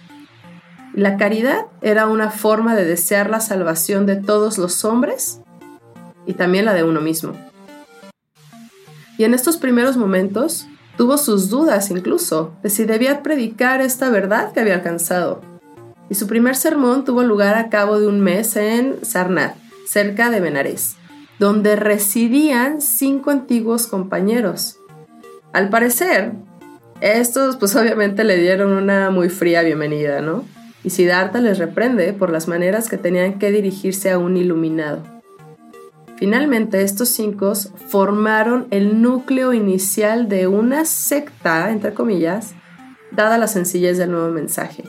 La 0.92 1.16
caridad 1.16 1.64
era 1.80 2.06
una 2.06 2.30
forma 2.30 2.76
de 2.76 2.84
desear 2.84 3.30
la 3.30 3.40
salvación 3.40 4.04
de 4.04 4.16
todos 4.16 4.58
los 4.58 4.84
hombres 4.84 5.40
y 6.26 6.34
también 6.34 6.66
la 6.66 6.74
de 6.74 6.84
uno 6.84 7.00
mismo. 7.00 7.32
Y 9.16 9.24
en 9.24 9.32
estos 9.32 9.56
primeros 9.56 9.96
momentos 9.96 10.66
tuvo 10.98 11.16
sus 11.16 11.48
dudas 11.48 11.90
incluso 11.90 12.52
de 12.62 12.68
si 12.68 12.84
debía 12.84 13.22
predicar 13.22 13.80
esta 13.80 14.10
verdad 14.10 14.52
que 14.52 14.60
había 14.60 14.74
alcanzado. 14.74 15.40
Y 16.10 16.14
su 16.14 16.26
primer 16.26 16.56
sermón 16.56 17.06
tuvo 17.06 17.22
lugar 17.22 17.56
a 17.56 17.70
cabo 17.70 17.98
de 17.98 18.06
un 18.06 18.20
mes 18.20 18.54
en 18.56 19.02
Sarnat, 19.02 19.56
cerca 19.86 20.28
de 20.28 20.40
Benares, 20.40 20.96
donde 21.38 21.74
residían 21.74 22.82
cinco 22.82 23.30
antiguos 23.30 23.86
compañeros, 23.86 24.79
al 25.52 25.68
parecer, 25.68 26.32
estos 27.00 27.56
pues 27.56 27.74
obviamente 27.76 28.24
le 28.24 28.36
dieron 28.36 28.72
una 28.72 29.10
muy 29.10 29.28
fría 29.28 29.62
bienvenida, 29.62 30.20
¿no? 30.20 30.44
Y 30.82 30.90
Siddhartha 30.90 31.40
les 31.40 31.58
reprende 31.58 32.12
por 32.12 32.30
las 32.30 32.48
maneras 32.48 32.88
que 32.88 32.96
tenían 32.96 33.38
que 33.38 33.50
dirigirse 33.50 34.10
a 34.10 34.18
un 34.18 34.36
iluminado. 34.36 35.02
Finalmente, 36.16 36.82
estos 36.82 37.08
cinco 37.08 37.52
formaron 37.54 38.66
el 38.70 39.02
núcleo 39.02 39.52
inicial 39.52 40.28
de 40.28 40.46
una 40.46 40.84
secta, 40.84 41.70
entre 41.70 41.94
comillas, 41.94 42.54
dada 43.10 43.38
la 43.38 43.46
sencillez 43.46 43.98
del 43.98 44.10
nuevo 44.10 44.30
mensaje. 44.30 44.84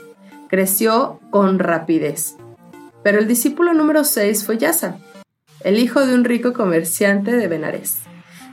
Creció 0.48 1.20
con 1.30 1.58
rapidez. 1.58 2.36
Pero 3.02 3.18
el 3.18 3.26
discípulo 3.26 3.72
número 3.72 4.04
6 4.04 4.44
fue 4.44 4.58
Yasa, 4.58 4.98
el 5.60 5.78
hijo 5.78 6.06
de 6.06 6.14
un 6.14 6.24
rico 6.24 6.52
comerciante 6.52 7.32
de 7.32 7.48
Benares 7.48 8.02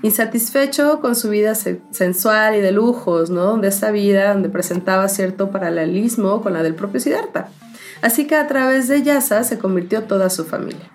insatisfecho 0.02 1.02
con 1.02 1.16
su 1.16 1.30
vida 1.30 1.56
sensual 1.56 2.56
y 2.56 2.62
de 2.62 2.72
lujos, 2.72 3.30
¿no? 3.30 3.58
De 3.58 3.68
esa 3.68 3.92
vida 3.92 4.34
donde 4.34 4.50
presentaba 4.50 5.08
cierto 5.08 5.52
paralelismo 5.52 6.42
con 6.42 6.54
la 6.54 6.64
del 6.64 6.76
propio 6.76 7.00
Siddhartha. 7.00 7.50
Así 8.02 8.28
que 8.28 8.36
a 8.36 8.48
través 8.48 8.88
de 8.88 9.04
Yasa 9.04 9.44
se 9.44 9.60
convirtió 9.60 10.04
toda 10.04 10.30
su 10.30 10.46
familia. 10.46 10.92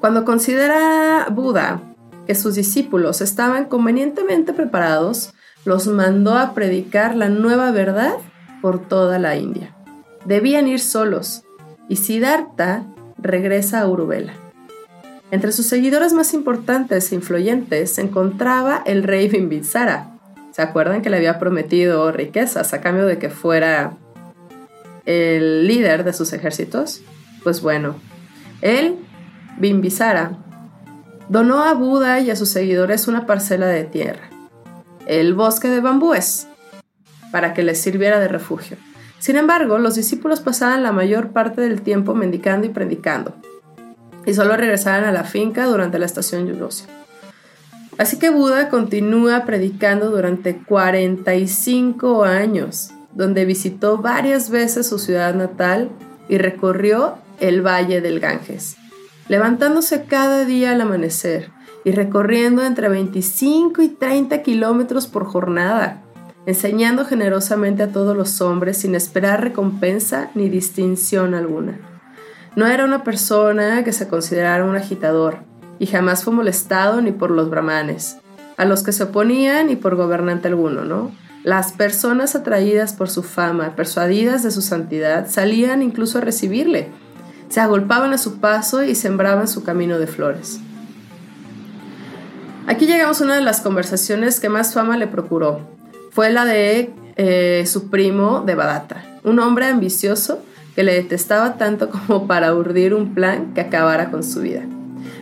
Cuando 0.00 0.24
considera 0.24 1.26
Buda 1.30 1.82
que 2.26 2.34
sus 2.34 2.54
discípulos 2.54 3.20
estaban 3.20 3.66
convenientemente 3.66 4.52
preparados, 4.52 5.34
los 5.64 5.86
mandó 5.88 6.38
a 6.38 6.54
predicar 6.54 7.14
la 7.14 7.28
nueva 7.28 7.70
verdad 7.70 8.14
por 8.62 8.88
toda 8.88 9.18
la 9.18 9.36
India. 9.36 9.76
Debían 10.24 10.66
ir 10.66 10.80
solos 10.80 11.42
y 11.88 11.96
Siddhartha 11.96 12.84
regresa 13.18 13.80
a 13.80 13.88
Uruvela. 13.88 14.32
Entre 15.30 15.52
sus 15.52 15.66
seguidores 15.66 16.12
más 16.12 16.34
importantes 16.34 17.12
e 17.12 17.14
influyentes 17.14 17.92
se 17.92 18.00
encontraba 18.00 18.82
el 18.84 19.04
rey 19.04 19.28
Bimbisara. 19.28 20.10
¿Se 20.50 20.60
acuerdan 20.60 21.02
que 21.02 21.10
le 21.10 21.18
había 21.18 21.38
prometido 21.38 22.10
riquezas 22.10 22.74
a 22.74 22.80
cambio 22.80 23.06
de 23.06 23.18
que 23.18 23.30
fuera 23.30 23.96
el 25.06 25.68
líder 25.68 26.02
de 26.02 26.12
sus 26.12 26.32
ejércitos? 26.32 27.02
Pues 27.44 27.62
bueno, 27.62 27.94
él, 28.60 28.96
Bimbisara, 29.58 30.36
donó 31.28 31.62
a 31.62 31.74
Buda 31.74 32.18
y 32.18 32.30
a 32.30 32.36
sus 32.36 32.48
seguidores 32.48 33.06
una 33.06 33.24
parcela 33.24 33.66
de 33.66 33.84
tierra, 33.84 34.28
el 35.06 35.34
bosque 35.34 35.68
de 35.68 35.80
bambúes, 35.80 36.48
para 37.30 37.54
que 37.54 37.62
les 37.62 37.80
sirviera 37.80 38.18
de 38.18 38.26
refugio. 38.26 38.76
Sin 39.20 39.36
embargo, 39.36 39.78
los 39.78 39.94
discípulos 39.94 40.40
pasaban 40.40 40.82
la 40.82 40.90
mayor 40.90 41.28
parte 41.28 41.60
del 41.60 41.82
tiempo 41.82 42.14
mendicando 42.14 42.66
y 42.66 42.70
predicando, 42.70 43.36
y 44.26 44.34
solo 44.34 44.56
regresaban 44.56 45.04
a 45.04 45.12
la 45.12 45.24
finca 45.24 45.66
durante 45.66 45.98
la 45.98 46.06
estación 46.06 46.46
lluviosa. 46.46 46.86
Así 47.98 48.18
que 48.18 48.30
Buda 48.30 48.70
continúa 48.70 49.44
predicando 49.44 50.10
durante 50.10 50.56
45 50.56 52.24
años, 52.24 52.92
donde 53.12 53.44
visitó 53.44 53.98
varias 53.98 54.50
veces 54.50 54.88
su 54.88 54.98
ciudad 54.98 55.34
natal 55.34 55.90
y 56.28 56.38
recorrió 56.38 57.16
el 57.40 57.60
valle 57.60 58.00
del 58.00 58.20
Ganges, 58.20 58.76
levantándose 59.28 60.04
cada 60.04 60.44
día 60.44 60.72
al 60.72 60.80
amanecer 60.80 61.50
y 61.84 61.92
recorriendo 61.92 62.64
entre 62.64 62.88
25 62.88 63.82
y 63.82 63.88
30 63.88 64.42
kilómetros 64.42 65.06
por 65.06 65.26
jornada, 65.26 66.02
enseñando 66.46 67.04
generosamente 67.04 67.82
a 67.82 67.92
todos 67.92 68.16
los 68.16 68.40
hombres 68.40 68.78
sin 68.78 68.94
esperar 68.94 69.42
recompensa 69.42 70.30
ni 70.34 70.48
distinción 70.48 71.34
alguna. 71.34 71.89
No 72.56 72.66
era 72.66 72.84
una 72.84 73.04
persona 73.04 73.84
que 73.84 73.92
se 73.92 74.08
considerara 74.08 74.64
un 74.64 74.76
agitador, 74.76 75.38
y 75.78 75.86
jamás 75.86 76.24
fue 76.24 76.34
molestado 76.34 77.00
ni 77.00 77.12
por 77.12 77.30
los 77.30 77.48
brahmanes, 77.48 78.18
a 78.56 78.64
los 78.64 78.82
que 78.82 78.92
se 78.92 79.04
oponían 79.04 79.68
ni 79.68 79.76
por 79.76 79.96
gobernante 79.96 80.48
alguno, 80.48 80.84
¿no? 80.84 81.12
Las 81.42 81.72
personas 81.72 82.36
atraídas 82.36 82.92
por 82.92 83.08
su 83.08 83.22
fama, 83.22 83.74
persuadidas 83.76 84.42
de 84.42 84.50
su 84.50 84.60
santidad, 84.60 85.28
salían 85.28 85.80
incluso 85.82 86.18
a 86.18 86.20
recibirle, 86.20 86.88
se 87.48 87.60
agolpaban 87.60 88.12
a 88.12 88.18
su 88.18 88.40
paso 88.40 88.84
y 88.84 88.94
sembraban 88.94 89.48
su 89.48 89.64
camino 89.64 89.98
de 89.98 90.06
flores. 90.06 90.60
Aquí 92.66 92.86
llegamos 92.86 93.20
a 93.20 93.24
una 93.24 93.36
de 93.36 93.40
las 93.40 93.62
conversaciones 93.62 94.38
que 94.38 94.48
más 94.48 94.74
fama 94.74 94.96
le 94.96 95.06
procuró. 95.06 95.60
Fue 96.10 96.30
la 96.30 96.44
de 96.44 96.92
eh, 97.16 97.64
su 97.66 97.88
primo 97.88 98.42
de 98.42 98.54
Badata, 98.54 99.02
un 99.24 99.38
hombre 99.38 99.66
ambicioso 99.66 100.42
que 100.80 100.84
le 100.84 100.94
detestaba 100.94 101.58
tanto 101.58 101.90
como 101.90 102.26
para 102.26 102.54
urdir 102.54 102.94
un 102.94 103.12
plan 103.12 103.52
que 103.52 103.60
acabara 103.60 104.10
con 104.10 104.24
su 104.24 104.40
vida. 104.40 104.62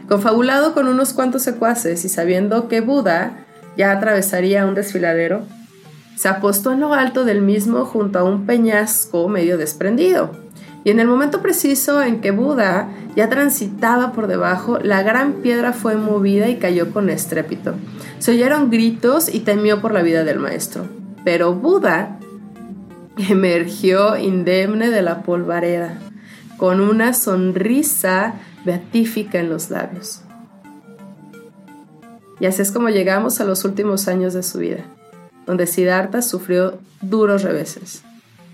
Confabulado 0.08 0.72
con 0.72 0.86
unos 0.86 1.12
cuantos 1.12 1.42
secuaces 1.42 2.04
y 2.04 2.08
sabiendo 2.08 2.68
que 2.68 2.80
Buda 2.80 3.44
ya 3.76 3.90
atravesaría 3.90 4.66
un 4.66 4.76
desfiladero, 4.76 5.42
se 6.14 6.28
apostó 6.28 6.70
en 6.70 6.78
lo 6.78 6.94
alto 6.94 7.24
del 7.24 7.40
mismo 7.40 7.86
junto 7.86 8.20
a 8.20 8.22
un 8.22 8.46
peñasco 8.46 9.28
medio 9.28 9.58
desprendido. 9.58 10.30
Y 10.84 10.90
en 10.90 11.00
el 11.00 11.08
momento 11.08 11.42
preciso 11.42 12.04
en 12.04 12.20
que 12.20 12.30
Buda 12.30 12.90
ya 13.16 13.28
transitaba 13.28 14.12
por 14.12 14.28
debajo, 14.28 14.78
la 14.80 15.02
gran 15.02 15.42
piedra 15.42 15.72
fue 15.72 15.96
movida 15.96 16.48
y 16.48 16.58
cayó 16.58 16.92
con 16.92 17.10
estrépito. 17.10 17.74
Se 18.20 18.30
oyeron 18.30 18.70
gritos 18.70 19.28
y 19.34 19.40
temió 19.40 19.80
por 19.80 19.92
la 19.92 20.02
vida 20.02 20.22
del 20.22 20.38
maestro. 20.38 20.84
Pero 21.24 21.52
Buda 21.54 22.17
emergió 23.18 24.16
indemne 24.16 24.90
de 24.90 25.02
la 25.02 25.22
polvareda, 25.22 25.98
con 26.56 26.80
una 26.80 27.12
sonrisa 27.12 28.34
beatífica 28.64 29.38
en 29.38 29.50
los 29.50 29.70
labios. 29.70 30.22
Y 32.40 32.46
así 32.46 32.62
es 32.62 32.70
como 32.70 32.88
llegamos 32.88 33.40
a 33.40 33.44
los 33.44 33.64
últimos 33.64 34.06
años 34.08 34.34
de 34.34 34.42
su 34.42 34.58
vida, 34.58 34.84
donde 35.46 35.66
Siddhartha 35.66 36.22
sufrió 36.22 36.78
duros 37.00 37.42
reveses. 37.42 38.02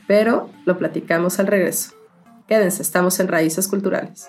Pero 0.07 0.51
lo 0.65 0.79
platicamos 0.79 1.39
al 1.39 1.47
regreso. 1.47 1.93
Quédense, 2.49 2.83
estamos 2.83 3.21
en 3.21 3.29
Raíces 3.29 3.69
Culturales. 3.69 4.29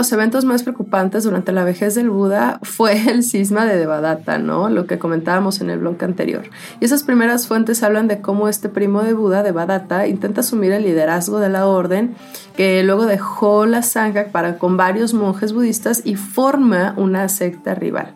Los 0.00 0.12
eventos 0.12 0.46
más 0.46 0.62
preocupantes 0.62 1.24
durante 1.24 1.52
la 1.52 1.62
vejez 1.62 1.94
del 1.94 2.08
Buda 2.08 2.58
fue 2.62 3.10
el 3.10 3.22
cisma 3.22 3.66
de 3.66 3.76
Devadatta, 3.76 4.38
¿no? 4.38 4.70
Lo 4.70 4.86
que 4.86 4.98
comentábamos 4.98 5.60
en 5.60 5.68
el 5.68 5.78
blog 5.78 6.02
anterior. 6.02 6.44
Y 6.80 6.86
esas 6.86 7.02
primeras 7.02 7.46
fuentes 7.46 7.82
hablan 7.82 8.08
de 8.08 8.22
cómo 8.22 8.48
este 8.48 8.70
primo 8.70 9.02
de 9.02 9.12
Buda, 9.12 9.42
Devadatta, 9.42 10.06
intenta 10.06 10.40
asumir 10.40 10.72
el 10.72 10.84
liderazgo 10.84 11.38
de 11.38 11.50
la 11.50 11.66
orden, 11.66 12.14
que 12.56 12.82
luego 12.82 13.04
dejó 13.04 13.66
la 13.66 13.82
Sangha 13.82 14.28
para 14.32 14.56
con 14.56 14.78
varios 14.78 15.12
monjes 15.12 15.52
budistas 15.52 16.00
y 16.02 16.14
forma 16.14 16.94
una 16.96 17.28
secta 17.28 17.74
rival. 17.74 18.14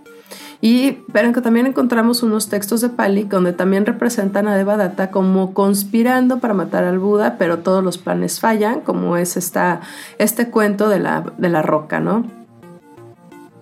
Y 0.65 1.05
verán 1.09 1.35
que 1.35 1.43
también 1.43 1.67
encontramos 1.67 2.23
unos 2.23 2.49
textos 2.49 2.81
de 2.81 2.89
Pali 2.89 3.25
donde 3.25 3.53
también 3.53 3.85
representan 3.85 4.49
a 4.49 4.57
Devadatta 4.57 5.11
como 5.11 5.53
conspirando 5.53 6.39
para 6.39 6.55
matar 6.55 6.85
al 6.85 6.99
Buda, 6.99 7.37
pero 7.37 7.59
todos 7.59 7.85
los 7.85 7.99
planes 7.99 8.41
fallan, 8.41 8.81
como 8.81 9.19
es 9.19 9.37
esta, 9.37 9.83
este 10.17 10.49
cuento 10.49 10.89
de 10.89 11.01
la, 11.01 11.35
de 11.37 11.51
la 11.51 11.61
roca, 11.61 12.01
¿no? 12.01 12.25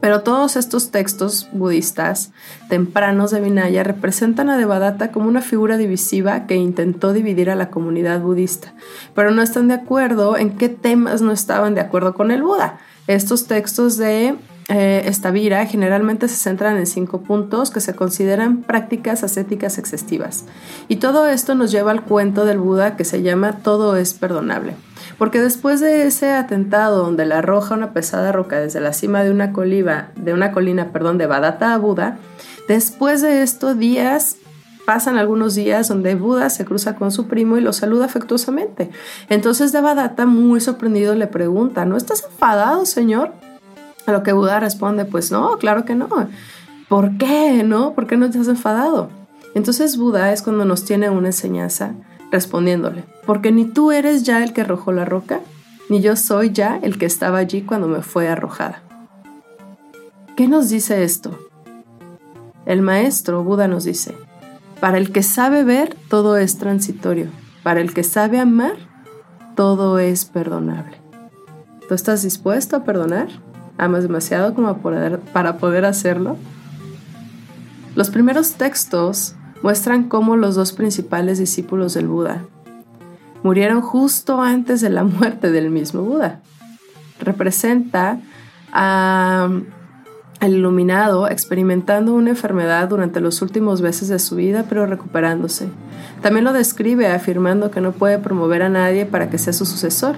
Pero 0.00 0.20
todos 0.20 0.54
estos 0.54 0.92
textos 0.92 1.48
budistas 1.50 2.30
tempranos 2.68 3.32
de 3.32 3.40
Vinaya 3.40 3.82
representan 3.82 4.48
a 4.48 4.56
Devadatta 4.56 5.10
como 5.10 5.26
una 5.26 5.40
figura 5.40 5.78
divisiva 5.78 6.46
que 6.46 6.54
intentó 6.54 7.12
dividir 7.12 7.50
a 7.50 7.56
la 7.56 7.68
comunidad 7.68 8.20
budista, 8.20 8.74
pero 9.16 9.32
no 9.32 9.42
están 9.42 9.66
de 9.66 9.74
acuerdo 9.74 10.36
en 10.36 10.56
qué 10.56 10.68
temas 10.68 11.20
no 11.20 11.32
estaban 11.32 11.74
de 11.74 11.80
acuerdo 11.80 12.14
con 12.14 12.30
el 12.30 12.44
Buda. 12.44 12.78
Estos 13.08 13.48
textos 13.48 13.96
de 13.96 14.36
eh, 14.68 15.02
esta 15.06 15.30
vira 15.30 15.66
generalmente 15.66 16.28
se 16.28 16.36
centran 16.36 16.76
en 16.76 16.86
cinco 16.86 17.22
puntos 17.22 17.70
que 17.70 17.80
se 17.80 17.94
consideran 17.94 18.62
prácticas 18.62 19.24
ascéticas 19.24 19.78
excesivas. 19.78 20.44
Y 20.88 20.96
todo 20.96 21.26
esto 21.26 21.54
nos 21.54 21.72
lleva 21.72 21.90
al 21.90 22.04
cuento 22.04 22.44
del 22.44 22.58
Buda 22.58 22.96
que 22.96 23.04
se 23.04 23.22
llama 23.22 23.58
Todo 23.62 23.96
es 23.96 24.14
perdonable. 24.14 24.74
Porque 25.18 25.40
después 25.40 25.80
de 25.80 26.06
ese 26.06 26.32
atentado 26.32 27.02
donde 27.02 27.26
le 27.26 27.34
arroja 27.34 27.74
una 27.74 27.92
pesada 27.92 28.30
roca 28.32 28.60
desde 28.60 28.80
la 28.80 28.92
cima 28.92 29.24
de 29.24 29.30
una, 29.30 29.52
coliva, 29.52 30.10
de 30.16 30.32
una 30.32 30.52
colina 30.52 30.92
perdón, 30.92 31.18
de 31.18 31.26
Badata 31.26 31.74
a 31.74 31.78
Buda, 31.78 32.18
después 32.68 33.20
de 33.20 33.42
esto 33.42 33.74
días 33.74 34.36
pasan 34.86 35.16
algunos 35.16 35.54
días 35.54 35.88
donde 35.88 36.14
Buda 36.14 36.50
se 36.50 36.64
cruza 36.64 36.96
con 36.96 37.12
su 37.12 37.26
primo 37.26 37.56
y 37.56 37.60
lo 37.60 37.72
saluda 37.72 38.04
afectuosamente. 38.04 38.90
Entonces 39.28 39.72
Devadatta, 39.72 40.26
muy 40.26 40.60
sorprendido, 40.60 41.14
le 41.14 41.26
pregunta, 41.26 41.84
¿no 41.84 41.96
estás 41.96 42.24
enfadado, 42.24 42.84
señor? 42.86 43.32
A 44.06 44.12
lo 44.12 44.22
que 44.22 44.32
Buda 44.32 44.60
responde, 44.60 45.04
pues 45.04 45.30
no, 45.30 45.58
claro 45.58 45.84
que 45.84 45.94
no. 45.94 46.08
¿Por 46.88 47.16
qué? 47.18 47.62
¿No? 47.64 47.94
¿Por 47.94 48.06
qué 48.06 48.16
no 48.16 48.30
te 48.30 48.38
has 48.38 48.48
enfadado? 48.48 49.10
Entonces 49.54 49.96
Buda 49.96 50.32
es 50.32 50.42
cuando 50.42 50.64
nos 50.64 50.84
tiene 50.84 51.10
una 51.10 51.28
enseñanza 51.28 51.94
respondiéndole, 52.30 53.04
porque 53.26 53.52
ni 53.52 53.66
tú 53.66 53.92
eres 53.92 54.22
ya 54.22 54.42
el 54.42 54.52
que 54.52 54.62
arrojó 54.62 54.92
la 54.92 55.04
roca, 55.04 55.40
ni 55.88 56.00
yo 56.00 56.16
soy 56.16 56.50
ya 56.52 56.78
el 56.82 56.98
que 56.98 57.06
estaba 57.06 57.38
allí 57.38 57.62
cuando 57.62 57.86
me 57.86 58.02
fue 58.02 58.28
arrojada. 58.28 58.82
¿Qué 60.36 60.48
nos 60.48 60.70
dice 60.70 61.04
esto? 61.04 61.38
El 62.64 62.80
maestro 62.80 63.44
Buda 63.44 63.68
nos 63.68 63.84
dice, 63.84 64.16
para 64.80 64.96
el 64.96 65.12
que 65.12 65.22
sabe 65.22 65.62
ver, 65.62 65.94
todo 66.08 66.38
es 66.38 66.56
transitorio, 66.56 67.26
para 67.62 67.80
el 67.80 67.92
que 67.92 68.02
sabe 68.02 68.40
amar, 68.40 68.76
todo 69.54 69.98
es 69.98 70.24
perdonable. 70.24 70.96
¿Tú 71.86 71.94
estás 71.94 72.22
dispuesto 72.22 72.76
a 72.76 72.84
perdonar? 72.84 73.28
Amas 73.78 74.02
demasiado 74.02 74.54
como 74.54 74.78
para 75.32 75.58
poder 75.58 75.84
hacerlo? 75.84 76.36
Los 77.94 78.10
primeros 78.10 78.52
textos 78.54 79.34
muestran 79.62 80.04
cómo 80.04 80.36
los 80.36 80.54
dos 80.54 80.72
principales 80.72 81.38
discípulos 81.38 81.94
del 81.94 82.08
Buda 82.08 82.42
murieron 83.42 83.80
justo 83.80 84.40
antes 84.40 84.80
de 84.80 84.90
la 84.90 85.04
muerte 85.04 85.50
del 85.50 85.70
mismo 85.70 86.02
Buda. 86.02 86.40
Representa 87.20 88.18
al 88.72 89.64
iluminado 90.40 91.28
experimentando 91.28 92.14
una 92.14 92.30
enfermedad 92.30 92.88
durante 92.88 93.20
los 93.20 93.42
últimos 93.42 93.82
meses 93.82 94.08
de 94.08 94.18
su 94.18 94.36
vida, 94.36 94.64
pero 94.68 94.86
recuperándose. 94.86 95.68
También 96.22 96.44
lo 96.44 96.52
describe 96.52 97.08
afirmando 97.08 97.70
que 97.70 97.80
no 97.80 97.92
puede 97.92 98.18
promover 98.18 98.62
a 98.62 98.68
nadie 98.68 99.06
para 99.06 99.28
que 99.30 99.38
sea 99.38 99.52
su 99.52 99.66
sucesor 99.66 100.16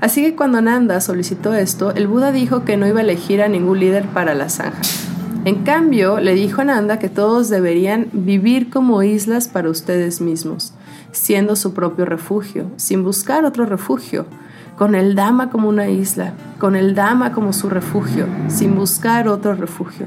Así 0.00 0.22
que 0.22 0.34
cuando 0.34 0.60
Nanda 0.60 1.00
solicitó 1.00 1.54
esto, 1.54 1.92
el 1.94 2.06
Buda 2.06 2.32
dijo 2.32 2.64
que 2.64 2.76
no 2.76 2.86
iba 2.86 3.00
a 3.00 3.02
elegir 3.02 3.42
a 3.42 3.48
ningún 3.48 3.80
líder 3.80 4.06
para 4.06 4.34
la 4.34 4.48
zanja. 4.48 4.82
En 5.44 5.62
cambio, 5.62 6.20
le 6.20 6.34
dijo 6.34 6.62
a 6.62 6.64
Nanda 6.64 6.98
que 6.98 7.08
todos 7.08 7.50
deberían 7.50 8.08
vivir 8.12 8.70
como 8.70 9.02
islas 9.02 9.48
para 9.48 9.68
ustedes 9.68 10.20
mismos, 10.20 10.72
siendo 11.12 11.54
su 11.54 11.74
propio 11.74 12.06
refugio, 12.06 12.70
sin 12.76 13.04
buscar 13.04 13.44
otro 13.44 13.66
refugio, 13.66 14.26
con 14.76 14.94
el 14.94 15.14
Dhamma 15.14 15.50
como 15.50 15.68
una 15.68 15.88
isla, 15.88 16.32
con 16.58 16.76
el 16.76 16.94
Dhamma 16.94 17.32
como 17.32 17.52
su 17.52 17.68
refugio, 17.68 18.26
sin 18.48 18.74
buscar 18.74 19.28
otro 19.28 19.54
refugio. 19.54 20.06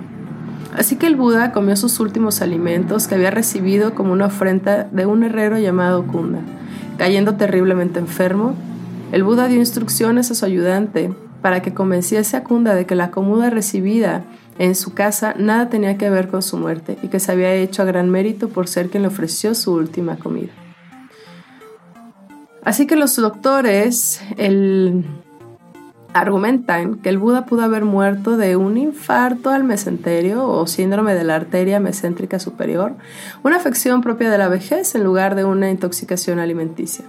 Así 0.76 0.96
que 0.96 1.08
el 1.08 1.16
Buda 1.16 1.52
comió 1.52 1.76
sus 1.76 2.00
últimos 2.00 2.42
alimentos 2.42 3.08
que 3.08 3.16
había 3.16 3.32
recibido 3.32 3.96
como 3.96 4.14
una 4.14 4.26
ofrenda 4.26 4.88
de 4.92 5.06
un 5.06 5.24
herrero 5.24 5.58
llamado 5.58 6.06
Kunda, 6.06 6.40
cayendo 6.98 7.36
terriblemente 7.36 8.00
enfermo 8.00 8.56
el 9.12 9.24
Buda 9.24 9.48
dio 9.48 9.58
instrucciones 9.58 10.32
a 10.32 10.36
su 10.36 10.46
ayudante 10.46 11.14
para 11.42 11.62
que 11.62 11.74
convenciese 11.74 12.36
a 12.36 12.44
Kunda 12.44 12.76
de 12.76 12.86
que 12.86 12.96
la 12.96 13.12
comida 13.12 13.50
recibida 13.50 14.26
en 14.60 14.76
su 14.76 14.94
casa 14.94 15.34
nada 15.38 15.70
tenía 15.70 15.98
que 15.98 16.10
ver 16.10 16.28
con 16.28 16.42
su 16.42 16.58
muerte 16.58 16.98
y 17.02 17.08
que 17.08 17.20
se 17.20 17.32
había 17.32 17.54
hecho 17.54 17.82
a 17.82 17.86
gran 17.86 18.10
mérito 18.10 18.50
por 18.50 18.68
ser 18.68 18.90
quien 18.90 19.04
le 19.04 19.10
ofreció 19.10 19.56
su 19.56 19.74
última 19.74 20.18
comida. 20.18 20.52
Así 22.64 22.86
que 22.86 22.98
los 22.98 23.16
doctores 23.16 24.22
argumentan 26.14 26.96
que 26.96 27.08
el 27.08 27.18
Buda 27.18 27.46
pudo 27.46 27.62
haber 27.62 27.86
muerto 27.86 28.36
de 28.36 28.58
un 28.58 28.78
infarto 28.78 29.52
al 29.52 29.64
mesenterio 29.64 30.46
o 30.46 30.68
síndrome 30.68 31.14
de 31.14 31.24
la 31.24 31.36
arteria 31.36 31.80
meséntrica 31.80 32.40
superior, 32.40 32.96
una 33.44 33.56
afección 33.56 34.02
propia 34.02 34.30
de 34.30 34.38
la 34.38 34.50
vejez 34.50 34.96
en 34.96 35.06
lugar 35.06 35.36
de 35.36 35.46
una 35.46 35.70
intoxicación 35.70 36.40
alimenticia. 36.40 37.06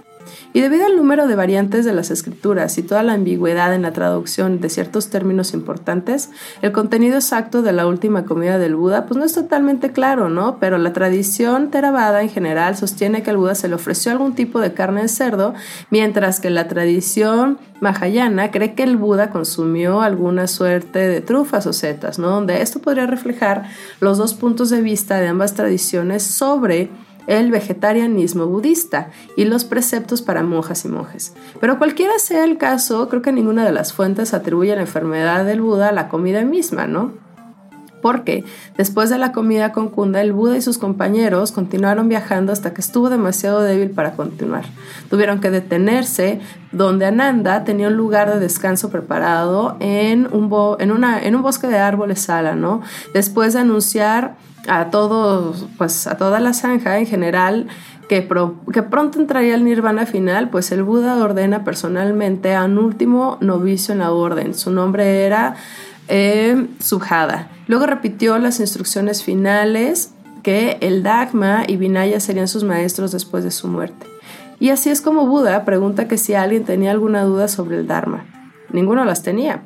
Y 0.53 0.61
debido 0.61 0.85
al 0.85 0.95
número 0.95 1.27
de 1.27 1.35
variantes 1.35 1.85
de 1.85 1.93
las 1.93 2.11
escrituras 2.11 2.77
y 2.77 2.83
toda 2.83 3.03
la 3.03 3.13
ambigüedad 3.13 3.73
en 3.73 3.83
la 3.83 3.93
traducción 3.93 4.59
de 4.59 4.69
ciertos 4.69 5.09
términos 5.09 5.53
importantes, 5.53 6.29
el 6.61 6.71
contenido 6.71 7.15
exacto 7.15 7.61
de 7.61 7.71
la 7.71 7.87
última 7.87 8.25
comida 8.25 8.57
del 8.57 8.75
Buda 8.75 9.05
pues 9.05 9.17
no 9.17 9.25
es 9.25 9.33
totalmente 9.33 9.91
claro, 9.91 10.29
¿no? 10.29 10.57
Pero 10.59 10.77
la 10.77 10.93
tradición 10.93 11.69
Theravada 11.69 12.21
en 12.21 12.29
general 12.29 12.75
sostiene 12.75 13.23
que 13.23 13.29
al 13.29 13.37
Buda 13.37 13.55
se 13.55 13.67
le 13.67 13.75
ofreció 13.75 14.11
algún 14.11 14.33
tipo 14.33 14.59
de 14.59 14.73
carne 14.73 15.03
de 15.03 15.07
cerdo, 15.07 15.53
mientras 15.89 16.39
que 16.39 16.49
la 16.49 16.67
tradición 16.67 17.59
Mahayana 17.79 18.51
cree 18.51 18.73
que 18.73 18.83
el 18.83 18.97
Buda 18.97 19.29
consumió 19.29 20.01
alguna 20.01 20.47
suerte 20.47 20.99
de 20.99 21.21
trufas 21.21 21.65
o 21.65 21.73
setas, 21.73 22.19
¿no? 22.19 22.29
Donde 22.29 22.61
esto 22.61 22.79
podría 22.79 23.07
reflejar 23.07 23.69
los 23.99 24.17
dos 24.17 24.33
puntos 24.33 24.69
de 24.69 24.81
vista 24.81 25.19
de 25.19 25.27
ambas 25.27 25.53
tradiciones 25.53 26.23
sobre 26.23 26.89
el 27.29 27.51
vegetarianismo 27.51 28.47
budista 28.47 29.11
y 29.37 29.45
los 29.45 29.63
preceptos 29.63 30.23
para 30.23 30.41
monjas 30.41 30.83
y 30.83 30.89
monjes. 30.89 31.33
Pero 31.61 31.77
cualquiera 31.77 32.17
sea 32.17 32.43
el 32.43 32.57
caso, 32.57 33.07
creo 33.07 33.21
que 33.21 33.31
ninguna 33.31 33.63
de 33.63 33.71
las 33.71 33.93
fuentes 33.93 34.33
atribuye 34.33 34.75
la 34.75 34.81
enfermedad 34.81 35.45
del 35.45 35.61
Buda 35.61 35.89
a 35.89 35.93
la 35.93 36.09
comida 36.09 36.43
misma, 36.43 36.87
¿no? 36.87 37.13
Porque 38.01 38.45
después 38.77 39.09
de 39.09 39.17
la 39.17 39.31
comida 39.31 39.71
con 39.71 39.89
Kunda, 39.89 40.21
el 40.21 40.33
Buda 40.33 40.57
y 40.57 40.61
sus 40.61 40.77
compañeros 40.77 41.51
continuaron 41.51 42.09
viajando 42.09 42.51
hasta 42.51 42.73
que 42.73 42.81
estuvo 42.81 43.09
demasiado 43.09 43.61
débil 43.61 43.91
para 43.91 44.13
continuar. 44.13 44.65
Tuvieron 45.09 45.39
que 45.41 45.51
detenerse 45.51 46.39
donde 46.71 47.05
Ananda 47.05 47.63
tenía 47.63 47.89
un 47.89 47.95
lugar 47.95 48.33
de 48.33 48.39
descanso 48.39 48.89
preparado 48.89 49.75
en 49.79 50.29
un, 50.31 50.49
bosque 50.49 51.67
de 51.67 51.77
árboles 51.77 52.21
sala, 52.21 52.55
¿no? 52.55 52.81
Después 53.13 53.53
de 53.53 53.59
anunciar 53.59 54.35
a 54.69 54.89
todos, 54.91 55.65
pues 55.77 56.07
a 56.07 56.15
toda 56.15 56.39
la 56.39 56.53
zanja 56.53 56.99
en 56.99 57.05
general, 57.05 57.67
que, 58.07 58.27
que, 58.73 58.83
pronto 58.83 59.19
entraría 59.19 59.55
el 59.55 59.63
nirvana 59.63 60.05
final, 60.05 60.49
pues 60.49 60.71
el 60.71 60.83
Buda 60.83 61.17
ordena 61.17 61.63
personalmente 61.63 62.55
a 62.55 62.65
un 62.65 62.77
último 62.77 63.37
novicio 63.41 63.93
en 63.93 63.99
la 63.99 64.11
orden. 64.11 64.53
Su 64.53 64.71
nombre 64.71 65.25
era 65.25 65.55
eh, 66.07 66.67
Sujada. 66.79 67.49
Luego 67.67 67.85
repitió 67.85 68.37
las 68.39 68.59
instrucciones 68.59 69.23
finales 69.23 70.11
que 70.41 70.77
el 70.81 71.03
Dagma 71.03 71.63
y 71.67 71.77
Vinaya 71.77 72.19
serían 72.19 72.47
sus 72.47 72.63
maestros 72.63 73.11
después 73.11 73.43
de 73.43 73.51
su 73.51 73.67
muerte. 73.67 74.07
Y 74.59 74.69
así 74.69 74.89
es 74.89 75.01
como 75.01 75.27
Buda 75.27 75.63
pregunta 75.65 76.07
que 76.07 76.17
si 76.17 76.33
alguien 76.33 76.63
tenía 76.63 76.91
alguna 76.91 77.23
duda 77.23 77.47
sobre 77.47 77.77
el 77.77 77.87
Dharma. 77.87 78.25
Ninguno 78.71 79.05
las 79.05 79.23
tenía. 79.23 79.63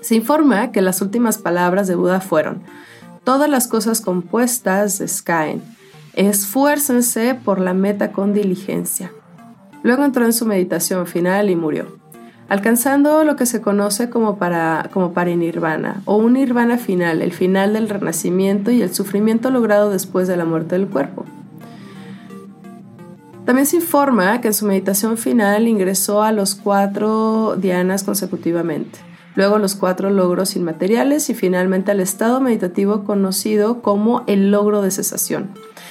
Se 0.00 0.14
informa 0.14 0.72
que 0.72 0.80
las 0.80 1.02
últimas 1.02 1.38
palabras 1.38 1.86
de 1.88 1.94
Buda 1.94 2.20
fueron, 2.20 2.62
todas 3.24 3.48
las 3.48 3.68
cosas 3.68 4.00
compuestas 4.00 4.98
descaen, 4.98 5.62
esfuércense 6.14 7.34
por 7.34 7.60
la 7.60 7.74
meta 7.74 8.12
con 8.12 8.32
diligencia. 8.32 9.12
Luego 9.82 10.04
entró 10.04 10.24
en 10.24 10.32
su 10.32 10.46
meditación 10.46 11.06
final 11.06 11.48
y 11.50 11.56
murió, 11.56 11.86
alcanzando 12.48 13.24
lo 13.24 13.36
que 13.36 13.46
se 13.46 13.60
conoce 13.60 14.10
como, 14.10 14.36
para, 14.36 14.90
como 14.92 15.12
parinirvana 15.12 16.02
o 16.04 16.16
un 16.16 16.34
nirvana 16.34 16.76
final, 16.76 17.22
el 17.22 17.32
final 17.32 17.72
del 17.72 17.88
renacimiento 17.88 18.70
y 18.70 18.82
el 18.82 18.94
sufrimiento 18.94 19.50
logrado 19.50 19.90
después 19.90 20.28
de 20.28 20.36
la 20.36 20.44
muerte 20.44 20.76
del 20.76 20.88
cuerpo. 20.88 21.24
También 23.46 23.66
se 23.66 23.76
informa 23.76 24.40
que 24.40 24.48
en 24.48 24.54
su 24.54 24.66
meditación 24.66 25.16
final 25.16 25.66
ingresó 25.66 26.22
a 26.22 26.30
los 26.30 26.54
cuatro 26.54 27.56
dianas 27.56 28.04
consecutivamente, 28.04 28.98
luego 29.34 29.58
los 29.58 29.74
cuatro 29.74 30.10
logros 30.10 30.56
inmateriales 30.56 31.30
y 31.30 31.34
finalmente 31.34 31.90
al 31.90 32.00
estado 32.00 32.40
meditativo 32.40 33.04
conocido 33.04 33.82
como 33.82 34.24
el 34.26 34.50
logro 34.50 34.82
de 34.82 34.90
cesación, 34.90 35.50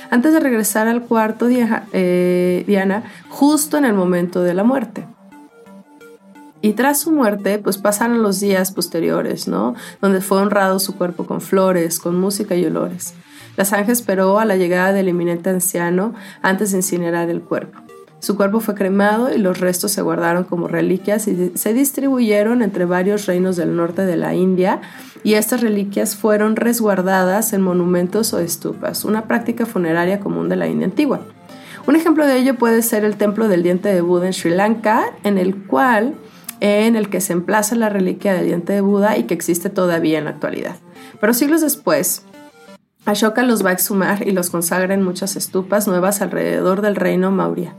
antes 0.09 0.33
de 0.33 0.39
regresar 0.39 0.87
al 0.87 1.03
cuarto 1.03 1.47
eh, 1.49 2.63
diana 2.67 3.03
justo 3.29 3.77
en 3.77 3.85
el 3.85 3.93
momento 3.93 4.41
de 4.41 4.53
la 4.53 4.63
muerte. 4.63 5.07
Y 6.61 6.73
tras 6.73 6.99
su 6.99 7.11
muerte, 7.11 7.57
pues 7.59 7.77
pasaron 7.77 8.21
los 8.21 8.41
días 8.41 8.73
posteriores, 8.73 9.47
¿no? 9.47 9.75
Donde 10.01 10.19
fue 10.19 10.39
honrado 10.39 10.79
su 10.79 10.95
cuerpo 10.97 11.25
con 11.25 11.39
flores, 11.39 11.99
con 11.99 12.19
música 12.19 12.55
y 12.55 12.65
olores. 12.65 13.13
La 13.55 13.63
sangre 13.63 13.93
esperó 13.93 14.39
a 14.39 14.45
la 14.45 14.57
llegada 14.57 14.91
del 14.91 15.07
eminente 15.07 15.49
anciano 15.49 16.13
antes 16.41 16.71
de 16.71 16.77
incinerar 16.77 17.29
el 17.29 17.41
cuerpo. 17.41 17.79
Su 18.19 18.35
cuerpo 18.35 18.59
fue 18.59 18.75
cremado 18.75 19.33
y 19.33 19.37
los 19.37 19.59
restos 19.59 19.91
se 19.91 20.01
guardaron 20.01 20.43
como 20.43 20.67
reliquias 20.67 21.27
y 21.27 21.53
se 21.55 21.73
distribuyeron 21.73 22.61
entre 22.61 22.85
varios 22.85 23.25
reinos 23.25 23.55
del 23.55 23.75
norte 23.75 24.05
de 24.05 24.17
la 24.17 24.35
India 24.35 24.81
y 25.23 25.35
estas 25.35 25.61
reliquias 25.61 26.15
fueron 26.15 26.57
resguardadas 26.57 27.53
en 27.53 27.61
monumentos 27.61 28.33
o 28.33 28.39
estupas, 28.39 29.05
una 29.05 29.25
práctica 29.25 29.65
funeraria 29.65 30.19
común 30.19 30.49
de 30.49 30.57
la 30.57 30.67
India 30.67 30.87
antigua. 30.87 31.21
Un 31.87 31.95
ejemplo 31.95 32.27
de 32.27 32.37
ello 32.37 32.55
puede 32.55 32.81
ser 32.81 33.05
el 33.05 33.15
templo 33.15 33.47
del 33.47 33.63
diente 33.63 33.89
de 33.89 34.01
Buda 34.01 34.27
en 34.27 34.33
Sri 34.33 34.51
Lanka, 34.51 35.05
en 35.23 35.37
el 35.37 35.55
cual 35.65 36.15
en 36.59 36.97
el 36.97 37.09
que 37.09 37.21
se 37.21 37.33
emplaza 37.33 37.75
la 37.75 37.89
reliquia 37.89 38.33
del 38.33 38.47
diente 38.47 38.73
de 38.73 38.81
Buda 38.81 39.17
y 39.17 39.23
que 39.23 39.33
existe 39.33 39.69
todavía 39.69 40.17
en 40.17 40.25
la 40.25 40.31
actualidad. 40.31 40.75
Pero 41.21 41.33
siglos 41.33 41.61
después, 41.61 42.23
Ashoka 43.05 43.43
los 43.43 43.65
va 43.65 43.69
a 43.69 43.73
exhumar 43.73 44.27
y 44.27 44.31
los 44.31 44.49
consagra 44.49 44.93
en 44.93 45.03
muchas 45.03 45.35
estupas 45.35 45.87
nuevas 45.87 46.21
alrededor 46.21 46.81
del 46.81 46.95
reino 46.95 47.31
Maurya. 47.31 47.75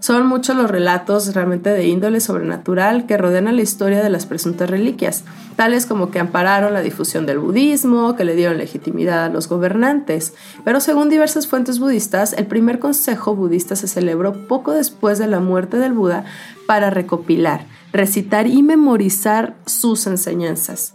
Son 0.00 0.26
muchos 0.26 0.56
los 0.56 0.70
relatos 0.70 1.34
realmente 1.34 1.70
de 1.70 1.86
índole 1.86 2.20
sobrenatural 2.20 3.06
que 3.06 3.16
rodean 3.16 3.56
la 3.56 3.62
historia 3.62 4.02
de 4.02 4.10
las 4.10 4.26
presuntas 4.26 4.70
reliquias, 4.70 5.24
tales 5.56 5.86
como 5.86 6.10
que 6.10 6.20
ampararon 6.20 6.72
la 6.72 6.82
difusión 6.82 7.26
del 7.26 7.40
budismo, 7.40 8.14
que 8.14 8.24
le 8.24 8.36
dieron 8.36 8.58
legitimidad 8.58 9.24
a 9.24 9.28
los 9.28 9.48
gobernantes. 9.48 10.34
Pero 10.64 10.80
según 10.80 11.08
diversas 11.08 11.48
fuentes 11.48 11.80
budistas, 11.80 12.32
el 12.32 12.46
primer 12.46 12.78
consejo 12.78 13.34
budista 13.34 13.74
se 13.74 13.88
celebró 13.88 14.46
poco 14.46 14.72
después 14.72 15.18
de 15.18 15.26
la 15.26 15.40
muerte 15.40 15.78
del 15.78 15.94
Buda 15.94 16.24
para 16.66 16.90
recopilar, 16.90 17.66
recitar 17.92 18.46
y 18.46 18.62
memorizar 18.62 19.56
sus 19.66 20.06
enseñanzas. 20.06 20.94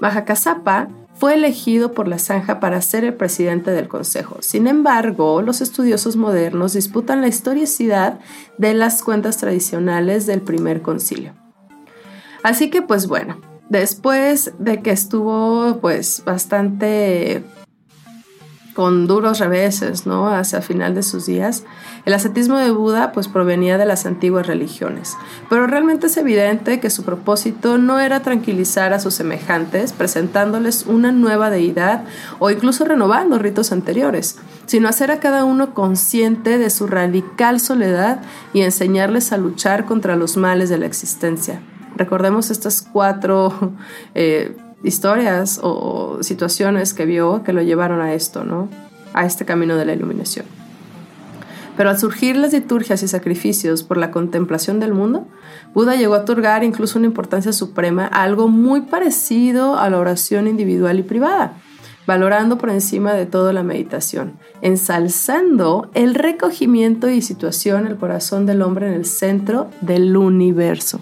Mahakasapa 0.00 0.88
fue 1.18 1.34
elegido 1.34 1.92
por 1.92 2.08
la 2.08 2.18
Zanja 2.18 2.60
para 2.60 2.82
ser 2.82 3.04
el 3.04 3.14
presidente 3.14 3.70
del 3.70 3.88
Consejo. 3.88 4.36
Sin 4.40 4.66
embargo, 4.66 5.40
los 5.42 5.60
estudiosos 5.60 6.16
modernos 6.16 6.74
disputan 6.74 7.22
la 7.22 7.28
historicidad 7.28 8.20
de 8.58 8.74
las 8.74 9.02
cuentas 9.02 9.38
tradicionales 9.38 10.26
del 10.26 10.42
primer 10.42 10.82
concilio. 10.82 11.34
Así 12.42 12.70
que, 12.70 12.82
pues 12.82 13.06
bueno, 13.06 13.40
después 13.68 14.52
de 14.58 14.82
que 14.82 14.90
estuvo 14.90 15.78
pues 15.80 16.22
bastante 16.24 17.42
con 18.76 19.06
duros 19.06 19.38
reveses, 19.38 20.06
¿no? 20.06 20.28
Hacia 20.28 20.58
el 20.58 20.62
final 20.62 20.94
de 20.94 21.02
sus 21.02 21.24
días. 21.24 21.64
El 22.04 22.12
ascetismo 22.12 22.58
de 22.58 22.70
Buda 22.70 23.12
pues 23.12 23.26
provenía 23.26 23.78
de 23.78 23.86
las 23.86 24.04
antiguas 24.04 24.46
religiones, 24.46 25.16
pero 25.48 25.66
realmente 25.66 26.08
es 26.08 26.16
evidente 26.18 26.78
que 26.78 26.90
su 26.90 27.02
propósito 27.02 27.78
no 27.78 28.00
era 28.00 28.20
tranquilizar 28.20 28.92
a 28.92 29.00
sus 29.00 29.14
semejantes 29.14 29.94
presentándoles 29.94 30.84
una 30.86 31.10
nueva 31.10 31.48
deidad 31.48 32.04
o 32.38 32.50
incluso 32.50 32.84
renovando 32.84 33.38
ritos 33.38 33.72
anteriores, 33.72 34.36
sino 34.66 34.90
hacer 34.90 35.10
a 35.10 35.20
cada 35.20 35.46
uno 35.46 35.72
consciente 35.72 36.58
de 36.58 36.68
su 36.68 36.86
radical 36.86 37.60
soledad 37.60 38.20
y 38.52 38.60
enseñarles 38.60 39.32
a 39.32 39.38
luchar 39.38 39.86
contra 39.86 40.16
los 40.16 40.36
males 40.36 40.68
de 40.68 40.76
la 40.76 40.84
existencia. 40.84 41.62
Recordemos 41.96 42.50
estas 42.50 42.82
cuatro 42.82 43.72
eh, 44.14 44.54
historias 44.82 45.60
o 45.62 46.18
situaciones 46.22 46.94
que 46.94 47.06
vio 47.06 47.42
que 47.42 47.52
lo 47.52 47.62
llevaron 47.62 48.00
a 48.00 48.14
esto, 48.14 48.44
¿no? 48.44 48.68
A 49.12 49.24
este 49.24 49.44
camino 49.44 49.76
de 49.76 49.86
la 49.86 49.94
iluminación. 49.94 50.46
Pero 51.76 51.90
al 51.90 51.98
surgir 51.98 52.36
las 52.36 52.52
liturgias 52.52 53.02
y 53.02 53.08
sacrificios 53.08 53.82
por 53.82 53.98
la 53.98 54.10
contemplación 54.10 54.80
del 54.80 54.94
mundo, 54.94 55.26
Buda 55.74 55.94
llegó 55.94 56.14
a 56.14 56.20
otorgar 56.20 56.64
incluso 56.64 56.98
una 56.98 57.06
importancia 57.06 57.52
suprema 57.52 58.06
a 58.06 58.22
algo 58.22 58.48
muy 58.48 58.82
parecido 58.82 59.78
a 59.78 59.90
la 59.90 59.98
oración 59.98 60.48
individual 60.48 60.98
y 60.98 61.02
privada, 61.02 61.52
valorando 62.06 62.56
por 62.56 62.70
encima 62.70 63.12
de 63.12 63.26
todo 63.26 63.52
la 63.52 63.62
meditación, 63.62 64.38
ensalzando 64.62 65.90
el 65.92 66.14
recogimiento 66.14 67.10
y 67.10 67.20
situación 67.20 67.86
el 67.86 67.96
corazón 67.96 68.46
del 68.46 68.62
hombre 68.62 68.86
en 68.86 68.94
el 68.94 69.04
centro 69.04 69.68
del 69.82 70.16
universo. 70.16 71.00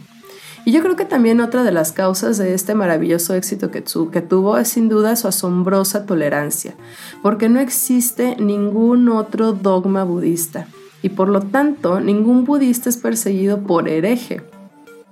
Y 0.65 0.73
yo 0.73 0.83
creo 0.83 0.97
que 0.97 1.05
también 1.05 1.41
otra 1.41 1.63
de 1.63 1.73
las 1.73 1.93
causas 1.93 2.39
de 2.39 2.55
este 2.55 2.75
maravilloso 2.75 3.35
éxito 3.35 3.71
que, 3.71 3.85
que 3.85 4.21
tuvo 4.23 4.57
es 4.57 4.69
sin 4.69 4.89
duda 4.89 5.17
su 5.17 5.29
asombrosa 5.29 6.07
tolerancia, 6.07 6.75
porque 7.23 7.49
no 7.49 7.61
existe 7.61 8.37
ningún 8.39 9.09
otro 9.11 9.53
dogma 9.53 10.05
budista 10.05 10.67
y 11.05 11.11
por 11.11 11.29
lo 11.29 11.43
tanto 11.43 12.01
ningún 12.01 12.47
budista 12.47 12.89
es 12.89 12.97
perseguido 12.97 13.61
por 13.61 13.91
hereje. 13.91 14.41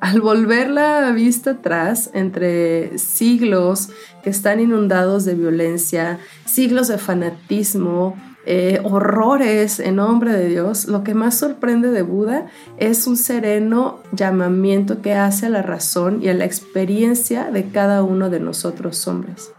Al 0.00 0.22
volver 0.22 0.70
la 0.70 1.10
vista 1.12 1.50
atrás, 1.50 2.08
entre 2.14 2.98
siglos 2.98 3.90
que 4.24 4.30
están 4.30 4.58
inundados 4.58 5.26
de 5.26 5.34
violencia, 5.34 6.18
siglos 6.46 6.88
de 6.88 6.96
fanatismo, 6.96 8.16
eh, 8.44 8.80
horrores 8.82 9.78
en 9.78 9.96
nombre 9.96 10.32
de 10.32 10.48
Dios, 10.48 10.86
lo 10.86 11.04
que 11.04 11.14
más 11.14 11.38
sorprende 11.38 11.90
de 11.90 12.02
Buda 12.02 12.46
es 12.76 13.06
un 13.06 13.16
sereno 13.16 14.00
llamamiento 14.12 15.00
que 15.00 15.14
hace 15.14 15.46
a 15.46 15.50
la 15.50 15.62
razón 15.62 16.20
y 16.22 16.28
a 16.28 16.34
la 16.34 16.44
experiencia 16.44 17.50
de 17.50 17.68
cada 17.68 18.02
uno 18.02 18.30
de 18.30 18.40
nosotros 18.40 19.06
hombres. 19.06 19.52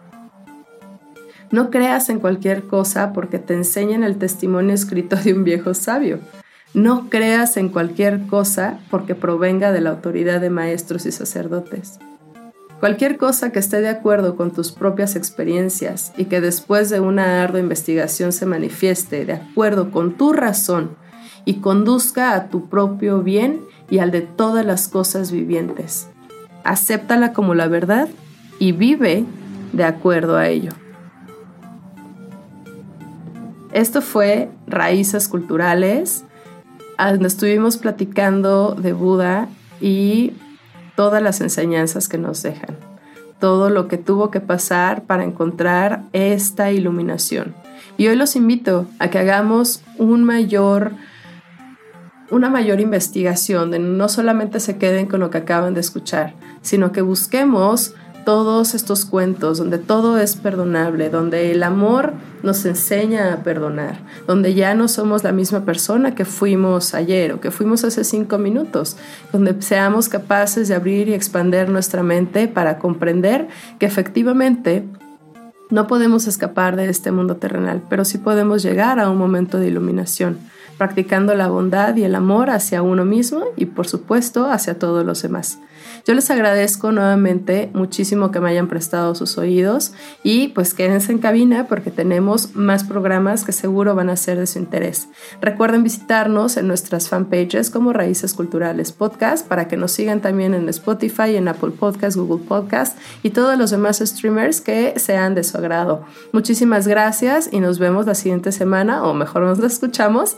No 1.50 1.70
creas 1.70 2.10
en 2.10 2.20
cualquier 2.20 2.64
cosa 2.64 3.14
porque 3.14 3.40
te 3.40 3.54
enseñan 3.54 4.04
el 4.04 4.18
testimonio 4.18 4.74
escrito 4.74 5.16
de 5.16 5.34
un 5.34 5.44
viejo 5.44 5.74
sabio. 5.74 6.20
No 6.74 7.10
creas 7.10 7.58
en 7.58 7.70
cualquier 7.70 8.26
cosa 8.26 8.80
porque 8.90 9.14
provenga 9.14 9.72
de 9.72 9.80
la 9.80 9.92
autoridad 9.92 10.42
de 10.42 10.50
maestros 10.50 11.06
y 11.06 11.12
sacerdotes. 11.12 12.00
Cualquier 12.84 13.16
cosa 13.16 13.54
que 13.54 13.60
esté 13.60 13.80
de 13.80 13.88
acuerdo 13.88 14.36
con 14.36 14.52
tus 14.52 14.74
propias 14.74 15.16
experiencias 15.16 16.12
y 16.18 16.26
que 16.26 16.42
después 16.42 16.90
de 16.90 17.00
una 17.00 17.42
ardua 17.42 17.62
investigación 17.62 18.34
se 18.34 18.46
manifieste 18.46 19.24
de 19.24 19.32
acuerdo 19.32 19.90
con 19.90 20.18
tu 20.18 20.34
razón 20.34 20.98
y 21.46 21.62
conduzca 21.62 22.36
a 22.36 22.50
tu 22.50 22.68
propio 22.68 23.24
bien 23.24 23.62
y 23.90 24.00
al 24.00 24.12
de 24.12 24.20
todas 24.20 24.66
las 24.66 24.90
cosas 24.90 25.32
vivientes. 25.32 26.10
Acéptala 26.66 27.32
como 27.32 27.54
la 27.54 27.70
verdad 27.70 28.10
y 28.60 28.74
vive 28.74 29.24
de 29.72 29.86
acuerdo 29.86 30.36
a 30.36 30.50
ello. 30.50 30.74
Esto 33.72 34.02
fue 34.02 34.50
Raíces 34.68 35.30
Culturales, 35.30 36.26
estuvimos 37.00 37.78
platicando 37.78 38.76
de 38.76 38.92
Buda 38.92 39.48
y 39.80 40.34
todas 40.96 41.22
las 41.22 41.42
enseñanzas 41.42 42.08
que 42.08 42.18
nos 42.18 42.44
dejan, 42.44 42.78
todo 43.40 43.70
lo 43.70 43.88
que 43.88 43.98
tuvo 43.98 44.32
que 44.32 44.40
pasar 44.40 45.04
para 45.04 45.24
encontrar 45.24 46.04
esta 46.14 46.72
iluminación. 46.72 47.56
Y 47.98 48.08
hoy 48.08 48.16
los 48.16 48.36
invito 48.36 48.88
a 49.00 49.10
que 49.10 49.20
hagamos 49.20 49.84
un 49.98 50.24
mayor, 50.24 50.94
una 52.32 52.50
mayor 52.50 52.80
investigación, 52.80 53.72
de 53.72 53.80
no 53.80 54.10
solamente 54.10 54.60
se 54.60 54.78
queden 54.78 55.08
con 55.08 55.20
lo 55.20 55.30
que 55.30 55.40
acaban 55.40 55.74
de 55.74 55.82
escuchar, 55.82 56.34
sino 56.62 56.92
que 56.92 57.02
busquemos 57.02 57.94
todos 58.26 58.74
estos 58.74 59.06
cuentos, 59.06 59.58
donde 59.58 59.78
todo 59.78 60.18
es 60.18 60.36
perdonable, 60.36 61.10
donde 61.10 61.52
el 61.52 61.64
amor 61.64 62.14
nos 62.42 62.66
enseña 62.66 63.34
a 63.34 63.44
perdonar, 63.44 64.00
donde 64.28 64.54
ya 64.54 64.74
no 64.74 64.88
somos 64.88 65.24
la 65.24 65.32
misma 65.32 65.66
persona 65.66 66.16
que 66.16 66.26
fuimos 66.26 66.94
ayer 66.94 67.34
o 67.34 67.40
que 67.40 67.52
fuimos 67.52 67.84
hace 67.84 68.04
cinco 68.04 68.38
minutos, 68.38 68.98
donde 69.32 69.62
seamos 69.62 70.10
capaces 70.10 70.68
de 70.68 70.76
abrir 70.76 71.08
y 71.08 71.14
expander 71.14 71.70
nuestra 71.70 72.04
mente 72.04 72.48
para 72.48 72.80
comprender 72.80 73.48
que 73.80 73.86
efectivamente 73.86 74.86
no 75.70 75.88
podemos 75.88 76.28
escapar 76.28 76.76
de 76.76 76.90
este 76.90 77.12
mundo 77.12 77.38
terrenal, 77.38 77.82
pero 77.90 78.06
sí 78.06 78.18
podemos 78.18 78.62
llegar 78.62 79.00
a 79.00 79.10
un 79.10 79.18
momento 79.18 79.58
de 79.58 79.68
iluminación, 79.68 80.38
practicando 80.78 81.36
la 81.36 81.48
bondad 81.48 81.96
y 81.96 82.04
el 82.04 82.16
amor 82.16 82.50
hacia 82.50 82.82
uno 82.82 83.06
mismo 83.06 83.44
y 83.56 83.66
por 83.66 83.88
supuesto 83.88 84.50
hacia 84.50 84.80
todos 84.80 85.06
los 85.06 85.22
demás. 85.22 85.60
Yo 86.06 86.14
les 86.14 86.30
agradezco 86.30 86.92
nuevamente 86.92 87.70
muchísimo 87.74 88.32
que 88.32 88.42
me 88.42 88.50
hayan 88.50 88.68
prestado 88.68 89.16
sus 89.16 89.38
oídos 89.38 89.94
y 90.22 90.50
pues 90.50 90.74
quédense 90.74 91.14
en 91.14 91.20
cabina 91.20 91.68
porque 91.68 91.92
tenemos 91.92 92.56
más 92.56 92.84
programas 92.84 93.46
que 93.46 93.54
seguro 93.54 93.96
van 93.96 94.10
a 94.10 94.18
ser 94.18 94.38
de 94.38 94.48
su 94.48 94.60
interés. 94.60 95.08
Recuerden 95.40 95.84
visitarnos 95.84 96.58
en 96.58 96.68
nuestras 96.68 97.08
fanpages 97.08 97.70
como 97.70 97.94
Raíces 97.94 98.34
Culturales 98.34 98.92
Podcast 98.92 99.48
para 99.48 99.68
que 99.68 99.78
nos 99.78 99.94
sigan 99.94 100.22
también 100.22 100.54
en 100.54 100.68
Spotify, 100.70 101.36
en 101.36 101.48
Apple 101.48 101.72
Podcast, 101.72 102.18
Google 102.18 102.46
Podcast 102.46 102.98
y 103.22 103.30
todos 103.30 103.58
los 103.58 103.72
demás 103.72 104.00
streamers 104.00 104.60
que 104.60 105.00
sean 105.00 105.36
de 105.36 105.44
su 105.46 105.58
agrado. 105.58 106.04
Muchísimas 106.34 106.86
gracias 106.86 107.50
y 107.52 107.62
nos 107.62 107.80
vemos 107.80 108.06
la 108.06 108.16
siguiente 108.16 108.52
semana 108.52 109.04
o 109.04 109.14
mejor 109.14 109.44
nos 109.44 109.60
la 109.60 109.68
escuchamos 109.68 110.36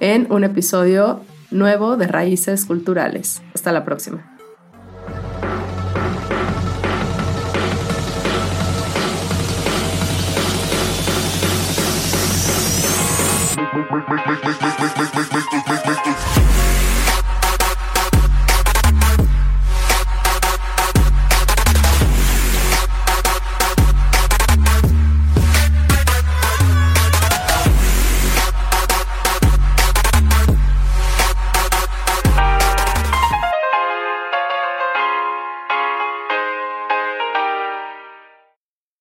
en 0.00 0.30
un 0.30 0.44
episodio 0.44 1.20
nuevo 1.50 1.96
de 1.96 2.06
Raíces 2.06 2.64
Culturales. 2.64 3.42
Hasta 3.54 3.72
la 3.72 3.84
próxima. 3.84 4.34